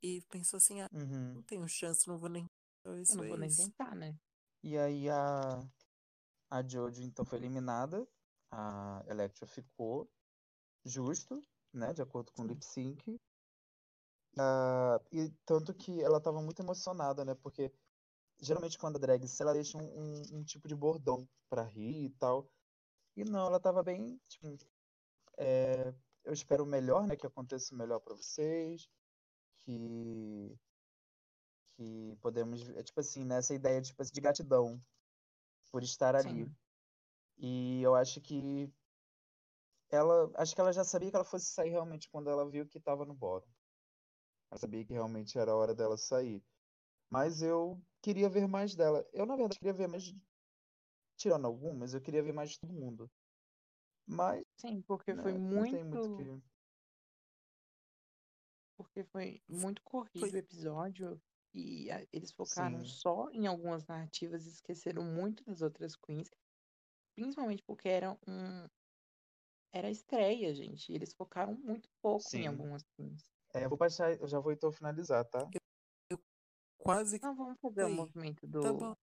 [0.00, 1.34] e pensou assim, ah, Uhum.
[1.34, 2.46] não tenho chance, não vou nem.
[2.84, 3.66] Talvez eu não vou nem isso.
[3.66, 4.16] tentar, né?
[4.62, 5.58] E aí a,
[6.52, 8.06] a Jojo então foi eliminada.
[8.52, 10.08] A Electra ficou
[10.84, 11.42] justo,
[11.74, 11.92] né?
[11.92, 13.18] De acordo com o lip sync.
[14.38, 17.34] Ah, e tanto que ela tava muito emocionada, né?
[17.34, 17.72] Porque
[18.40, 22.04] geralmente quando a drag se ela deixa um, um, um tipo de bordão pra rir
[22.06, 22.48] e tal.
[23.18, 24.56] E não, ela tava bem, tipo,
[25.36, 25.92] é,
[26.22, 27.16] eu espero o melhor, né?
[27.16, 28.88] Que aconteça o melhor pra vocês.
[29.56, 30.56] Que
[31.74, 34.80] que podemos, é tipo assim, nessa ideia tipo, de gratidão
[35.72, 36.44] por estar ali.
[36.44, 36.56] Sim.
[37.38, 38.72] E eu acho que
[39.90, 42.78] ela, acho que ela já sabia que ela fosse sair realmente quando ela viu que
[42.78, 43.48] estava no bórum.
[44.48, 46.40] Ela sabia que realmente era a hora dela sair.
[47.10, 49.04] Mas eu queria ver mais dela.
[49.12, 50.14] Eu, na verdade, queria ver mais.
[51.18, 53.10] Tirando algumas, eu queria ver mais de todo mundo.
[54.06, 54.44] Mas.
[54.56, 55.72] Sim, porque foi né, muito.
[55.72, 56.48] Não tem muito que.
[58.76, 61.20] Porque foi muito corrido Foi- o episódio.
[61.52, 62.86] E a- eles focaram Sim.
[62.86, 66.30] só em algumas narrativas e esqueceram muito das outras queens.
[67.16, 68.68] Principalmente porque era um.
[69.72, 70.92] Era estreia, gente.
[70.92, 72.46] Eles focaram muito pouco em Sim.
[72.46, 73.28] algumas queens.
[73.52, 75.50] É, eu vou baixar, eu já vou então finalizar, tá?
[76.78, 78.96] Quase que Não, vamos fazer o movimento tá do, bom.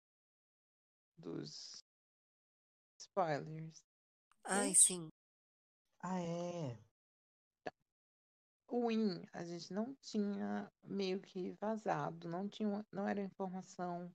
[1.18, 1.85] dos
[3.16, 3.82] spoilers.
[4.44, 5.08] Ai, sim.
[6.02, 6.78] Ah, é.
[8.68, 14.12] O Win, a gente não tinha meio que vazado, não tinha, não era informação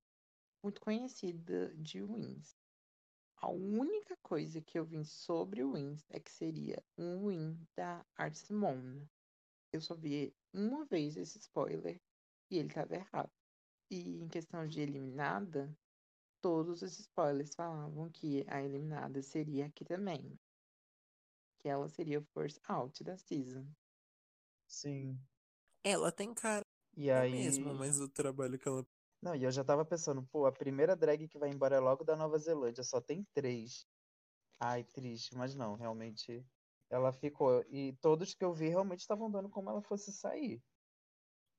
[0.64, 2.56] muito conhecida de Wins.
[3.38, 8.06] A única coisa que eu vi sobre o Wins é que seria um Win da
[8.16, 9.10] Art Simone.
[9.74, 12.00] Eu só vi uma vez esse spoiler
[12.52, 13.32] e ele estava errado.
[13.90, 15.76] E em questão de eliminada,
[16.42, 20.38] todos os spoilers falavam que a eliminada seria aqui também.
[21.60, 23.66] Que ela seria o first out da season.
[24.68, 25.18] Sim.
[25.84, 26.66] Ela tem cara
[26.96, 27.32] E aí.
[27.32, 28.86] mesmo, mas o trabalho que ela.
[29.22, 32.04] Não, e eu já tava pensando, pô, a primeira drag que vai embora é logo
[32.04, 33.86] da Nova Zelândia, só tem três.
[34.60, 36.46] Ai, triste, mas não, realmente
[36.90, 37.64] ela ficou.
[37.70, 40.62] E todos que eu vi realmente estavam dando como ela fosse sair.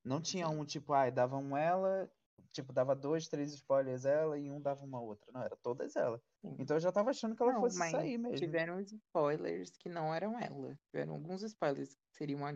[0.04, 2.10] Não tinha um tipo, ai, dava um ela,
[2.52, 5.30] tipo, dava dois, três spoilers ela e um dava uma outra.
[5.32, 6.20] Não, era todas ela.
[6.40, 6.56] Sim.
[6.58, 8.36] Então eu já tava achando que ela Não, fosse mas sair mesmo.
[8.36, 10.78] tiveram spoilers que não eram ela.
[10.90, 12.52] Tiveram alguns spoilers que seriam a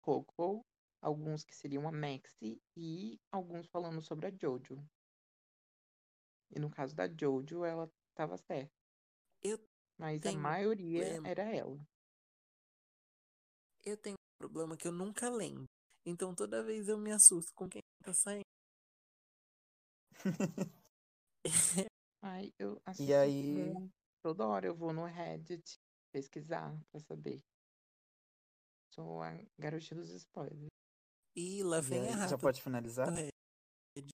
[0.00, 0.64] Coco,
[1.00, 4.82] alguns que seriam a Maxi e alguns falando sobre a Jojo.
[6.54, 8.72] E no caso da Jojo, ela tava certa.
[9.42, 9.58] Eu
[9.98, 11.28] Mas a tenho maioria problema.
[11.28, 11.78] era ela.
[13.84, 15.64] Eu tenho um problema que eu nunca lembro.
[16.04, 18.51] Então toda vez eu me assusto com quem tá saindo.
[22.22, 23.74] Ai, eu assisto aí-.
[24.22, 25.80] Toda hora eu vou no Reddit
[26.12, 27.42] pesquisar pra saber.
[28.94, 30.68] Sou a garotinha dos spoilers.
[31.34, 33.08] E lá E vem aí, a já pode finalizar?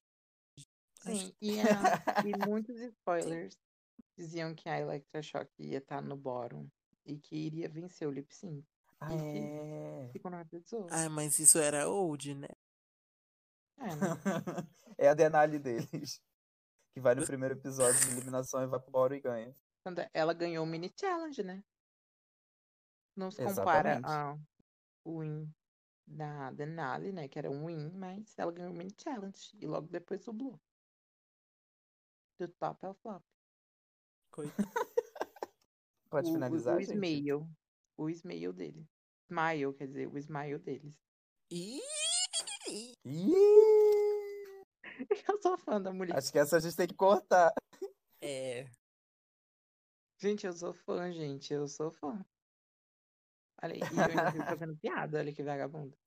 [1.01, 3.57] Sim, e, a- e muitos spoilers
[4.17, 6.67] diziam que a Electra Shock ia estar no bottom
[7.05, 8.65] e que iria vencer o lip sync.
[8.99, 10.09] Ah, E que é.
[10.11, 10.45] ficou na.
[10.91, 12.47] Ah, mas isso era old, né?
[13.79, 14.67] É, né?
[14.97, 16.21] é a Denali deles.
[16.91, 19.53] Que vai no primeiro episódio de eliminação e vai pro boro e ganha.
[20.11, 21.63] Ela ganhou o mini challenge, né?
[23.15, 24.05] Não se compara Exatamente.
[24.07, 24.49] a
[25.03, 25.53] o win
[26.05, 27.27] da Denali, né?
[27.27, 29.51] Que era um win, mas ela ganhou o mini challenge.
[29.61, 30.59] E logo depois o Blue.
[32.39, 33.23] Do top ao flop.
[34.31, 34.67] Coitado.
[36.09, 36.93] Pode o, finalizar, o, o gente?
[36.93, 37.47] Smile.
[37.97, 38.87] O Smile dele.
[39.29, 40.95] Smile, quer dizer, o Smile deles.
[41.51, 41.98] Ih!
[45.27, 46.17] Eu sou fã da mulher.
[46.17, 47.53] Acho que essa a gente tem que cortar.
[48.21, 48.65] É.
[50.19, 51.53] Gente, eu sou fã, gente.
[51.53, 52.23] Eu sou fã.
[53.61, 55.97] Olha aí, eu ainda fazendo piada, olha que vagabundo.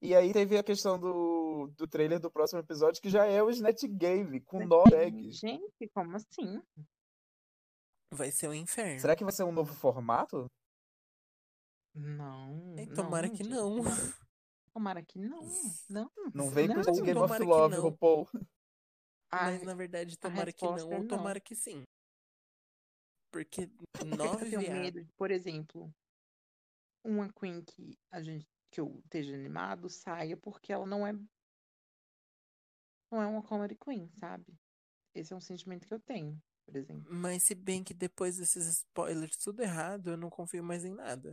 [0.00, 3.50] E aí teve a questão do, do trailer do próximo episódio, que já é o
[3.50, 5.38] Snatch Game, com nó drags.
[5.38, 6.60] Gente, como assim?
[8.12, 8.98] Vai ser um inferno.
[8.98, 10.50] Será que vai ser um novo formato?
[11.94, 12.74] Não.
[12.78, 13.76] Ai, tomara não, que gente, não.
[14.72, 15.42] Tomara, que não.
[15.88, 16.10] Não.
[16.34, 17.82] Não vem com o Não, Snatch Game of Love, não.
[17.82, 18.28] RuPaul.
[19.30, 21.08] Mas na verdade, tomara que não resposta é ou não.
[21.08, 21.82] tomara que sim.
[23.30, 23.62] Porque
[24.00, 24.80] eu nove tenho viados.
[24.80, 25.94] medo de, por exemplo,
[27.04, 31.12] uma Queen que a gente que eu esteja animado saia porque ela não é
[33.10, 34.46] não é uma comedy queen, sabe?
[35.14, 37.12] Esse é um sentimento que eu tenho, por exemplo.
[37.12, 41.32] Mas se bem que depois desses spoilers tudo errado, eu não confio mais em nada.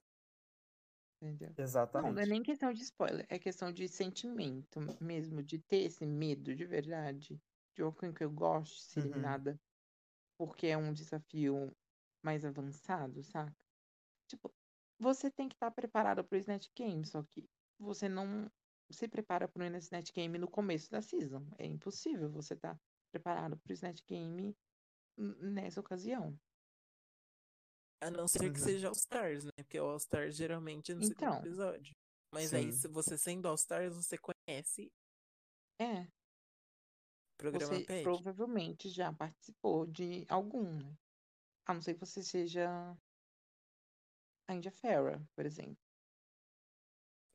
[1.21, 1.55] Entendeu?
[1.97, 2.25] Não, não é Exatamente.
[2.25, 7.39] nem questão de spoiler, é questão de sentimento mesmo, de ter esse medo de verdade,
[7.75, 9.01] de Queen que eu gosto de ser Uhum.
[9.01, 9.59] eliminada
[10.37, 11.71] porque é um desafio
[12.23, 13.53] mais avançado, saca?
[14.29, 14.53] Tipo,
[14.99, 17.45] você tem que estar preparado pro Snatch Game, só que
[17.79, 18.49] você não
[18.91, 21.47] se prepara pro Snatch Game no começo da season.
[21.57, 22.77] É impossível você estar
[23.11, 24.55] preparado pro Snatch Game
[25.17, 26.37] nessa ocasião.
[28.01, 28.65] A não ser que Uhum.
[28.65, 29.51] seja All Stars, né?
[29.57, 31.39] Porque o All Stars geralmente é no segundo Então.
[31.39, 31.93] episódio.
[32.33, 32.71] Mas aí, Sim.
[32.71, 34.89] se você sendo All Stars, você conhece
[35.81, 36.07] É, o
[37.37, 38.03] programa você PET.
[38.03, 40.95] provavelmente já participou de algum, né?
[41.65, 42.67] A não ser que você seja
[44.47, 45.77] a India Farah, por exemplo.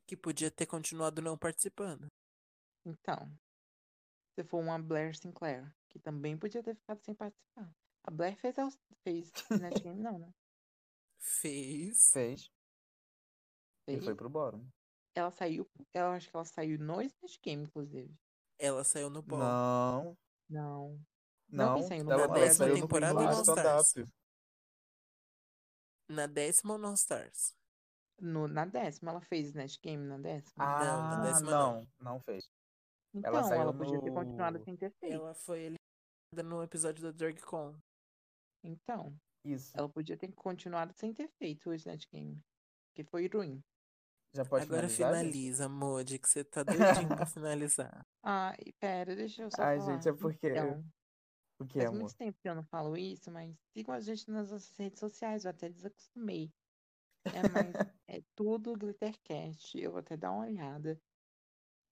[0.06, 2.06] Que podia ter continuado não participando.
[2.86, 3.26] Então,
[4.34, 7.72] se for uma Blair Sinclair, que também podia ter ficado sem participar.
[8.06, 8.56] A Blair fez,
[9.02, 10.30] fez Snatch Game, não, né?
[11.24, 12.10] Fez.
[12.12, 12.50] Fez.
[13.88, 14.04] E Fez.
[14.04, 14.64] foi pro bottom.
[15.16, 18.12] Ela saiu, eu acho que ela saiu no Snatch Game, inclusive.
[18.58, 19.38] Ela saiu no ball.
[19.38, 20.16] Não,
[20.48, 21.00] Não.
[21.48, 21.82] Não, não.
[21.82, 22.50] saiu no ela, bottom?
[22.52, 23.86] saiu no temporada primeiro do All Stars.
[23.88, 24.12] stand-up.
[26.08, 27.54] Na décima ou no Stars?
[28.20, 30.64] No, na décima, ela fez Snatch Game na décima.
[30.64, 32.44] Não, na Ah, décima não, não fez.
[33.14, 35.14] então, ela ela, podia ter no- continuado sem ter feito.
[35.14, 37.76] Ela foi eliminada no episódio da DragCon.
[38.62, 39.76] Então, Isso.
[39.78, 42.40] ela podia ter continuado sem ter feito o Snatch Game.
[42.94, 43.62] Que foi ruim.
[44.32, 48.06] Já pode Agora finalizar, finaliza, Modi, que você tá doidinho pra finalizar.
[48.22, 49.94] Ai, pera, deixa eu só Ai, falar.
[49.96, 50.48] gente, é porque.
[50.48, 50.84] Então,
[51.60, 52.00] O que, faz amor?
[52.00, 55.44] muito tempo que eu não falo isso, mas sigam a gente nas nossas redes sociais,
[55.44, 56.50] eu até desacostumei.
[57.26, 57.72] É, mas
[58.08, 59.78] é tudo Glittercast.
[59.78, 61.00] Eu vou até dar uma olhada.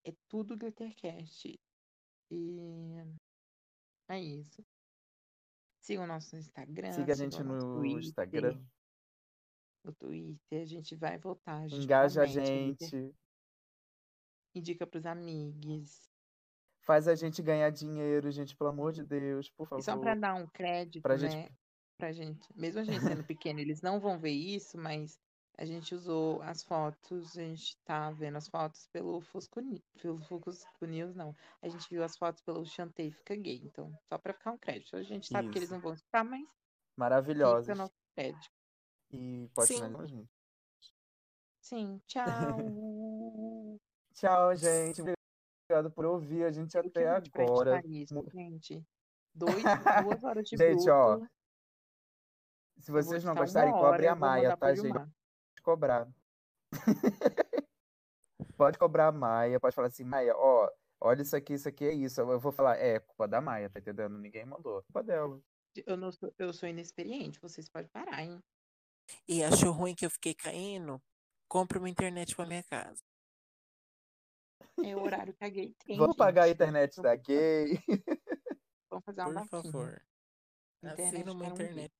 [0.05, 1.57] É tudo Glittercast.
[2.29, 2.97] E
[4.09, 4.61] é isso.
[5.83, 6.93] Sigam o nosso Instagram.
[6.93, 8.65] Siga a gente no Twitter, Instagram.
[9.83, 11.57] No Twitter, a gente vai voltar.
[11.63, 13.15] A gente Engaja a promete, gente.
[14.55, 16.09] Indica pros amigos.
[16.85, 20.03] Faz a gente ganhar dinheiro, gente, pelo amor de Deus, por E só favor.
[20.03, 21.29] pra dar um crédito, Pra né?
[21.29, 21.53] gente-
[21.97, 22.47] Pra gente.
[22.55, 25.19] Mesmo a gente sendo pequeno, eles não vão ver isso, mas
[25.57, 29.61] a gente usou as fotos, a gente tá vendo as fotos pelo Fusco,
[30.01, 31.35] pelo Fusco News, não.
[31.61, 33.61] A gente viu as fotos pelo Chantei Fica Gay.
[33.63, 34.95] Então, só pra ficar um crédito.
[34.95, 35.75] A gente sabe que eles Isso.
[35.75, 36.47] não vão escutar, mas
[36.97, 37.65] Maravilhosos.
[37.65, 38.51] fica nosso crédito.
[39.11, 39.75] E pode Sim.
[39.75, 40.31] finalizar, gente.
[41.61, 42.25] Sim, tchau.
[44.13, 45.01] Tchau, gente.
[45.01, 47.81] Obrigado por ouvir a gente Eu até agora.
[47.85, 48.85] isso, gente.
[49.33, 49.55] Dois,
[50.03, 51.31] duas horas de Gente, ó, dupla.
[52.77, 54.93] Se vocês não gostarem, cobre a Maia, tá, gente?
[55.63, 56.07] Cobrar.
[58.57, 60.69] pode cobrar a Maia, pode falar assim, Maia, ó,
[61.01, 62.21] olha isso aqui, isso aqui é isso.
[62.21, 64.17] Eu vou falar, é, culpa da Maia, tá entendendo?
[64.17, 64.83] Ninguém mandou.
[64.83, 65.41] Culpa dela.
[65.87, 68.43] Eu, não sou, eu sou inexperiente, vocês podem parar, hein?
[69.27, 71.01] E achou ruim que eu fiquei caindo?
[71.47, 73.01] Compre uma internet pra minha casa.
[74.83, 75.97] É o horário que a gay tem.
[75.97, 76.55] Vamos pagar a gente.
[76.55, 77.79] internet da gay.
[78.89, 79.71] Vamos fazer uma Por vaquinha.
[79.71, 80.01] favor.
[80.83, 81.93] Internet Assina uma um internet.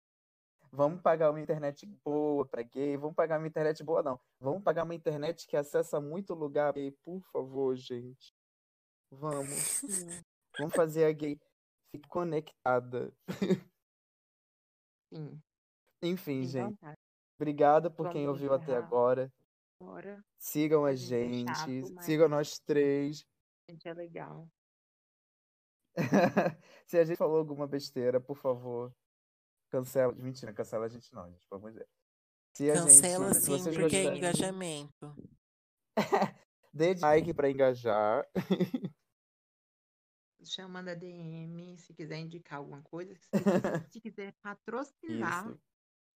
[0.76, 2.98] Vamos pagar uma internet boa pra gay.
[2.98, 4.20] Vamos pagar uma internet boa, não.
[4.40, 8.34] Vamos pagar uma internet que acessa muito lugar gay, por favor, gente.
[9.12, 9.82] Vamos.
[10.58, 11.38] Vamos fazer a gay
[11.96, 13.14] fique conectada.
[15.14, 15.40] sim.
[16.02, 16.76] Enfim, gente.
[17.40, 19.32] Obrigado por Vamos quem ouviu até agora.
[19.80, 21.54] Agora, Sigam a é gente.
[21.56, 23.24] chato, mas- Sigam nós três.
[23.70, 24.48] a gente é legal.
[26.88, 28.92] Se a gente falou alguma besteira, por favor,
[29.74, 30.14] cancela.
[30.14, 31.48] Mentira, cancela a gente não, gente.
[31.50, 31.88] Vamos ver.
[32.56, 35.16] Se a Cancela gente, se sim, porque é gostarem, engajamento.
[36.72, 38.28] dê like pra engajar.
[40.46, 43.16] Chama da DM, se quiser indicar alguma coisa.
[43.16, 43.32] Se quiser,
[43.94, 45.60] se quiser patrocinar Isso.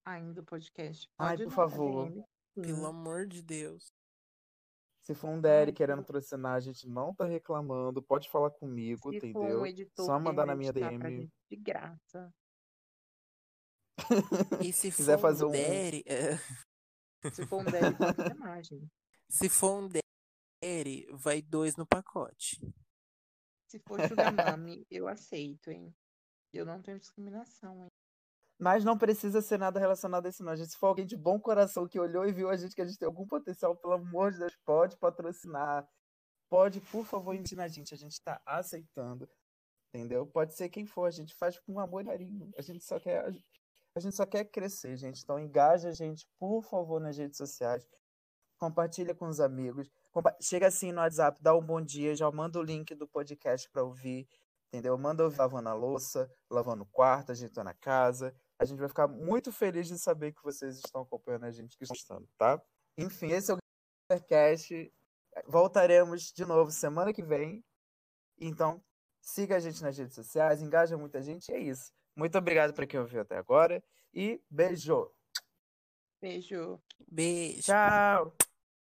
[0.05, 2.09] ainda o podcast, Ai, pode por favor.
[2.11, 2.23] DM.
[2.55, 3.91] Pelo amor de Deus.
[5.03, 8.03] Se for um Ai, querendo se- patrocinar, a gente não tá reclamando.
[8.03, 9.61] Pode falar comigo, Se for entendeu?
[9.61, 11.31] um editor Só mandar na minha DM.
[11.49, 12.31] de graça.
[14.61, 16.37] E se quiser for fazer um Daddy, é,
[17.33, 18.87] Se for um dele, pode gente.
[19.29, 22.59] se for um Daddy, vai dois no pacote.
[23.69, 25.93] Se for Sugar Mami, eu aceito, hein?
[26.53, 27.89] Eu não tenho discriminação, hein?
[28.59, 30.55] Mas não precisa ser nada relacionado a isso, não.
[30.55, 32.85] Gente, se for alguém de bom coração que olhou e viu a gente que a
[32.85, 35.87] gente tem algum potencial, pelo amor de Deus, pode patrocinar.
[36.49, 37.93] Pode, por favor, ensinar a gente.
[37.93, 39.29] A gente tá aceitando.
[39.93, 40.25] Entendeu?
[40.25, 42.51] Pode ser quem for, a gente faz com amor e carinho.
[42.57, 43.31] A gente só quer.
[43.97, 45.23] A gente só quer crescer, gente.
[45.23, 47.83] Então engaja a gente, por favor, nas redes sociais.
[48.59, 49.89] Compartilha com os amigos.
[50.39, 53.81] Chega assim no WhatsApp, dá um bom dia, já manda o link do podcast pra
[53.81, 54.27] ouvir.
[54.67, 54.95] Entendeu?
[54.99, 58.35] Manda ouvir lavando a louça, lavando o quarto, ajeitando a casa.
[58.59, 61.83] A gente vai ficar muito feliz de saber que vocês estão acompanhando a gente, que
[61.83, 62.61] estão tá?
[62.99, 63.57] Enfim, esse é o
[64.07, 64.93] Podcast.
[65.47, 67.65] Voltaremos de novo semana que vem.
[68.39, 68.79] Então,
[69.19, 71.49] siga a gente nas redes sociais, engaja muita gente.
[71.49, 71.96] E é isso.
[72.17, 73.81] Muito obrigado para quem ouviu até agora.
[74.11, 75.11] E beijo.
[76.19, 76.81] Beijo.
[77.07, 77.61] Beijo.
[77.61, 78.35] Tchau.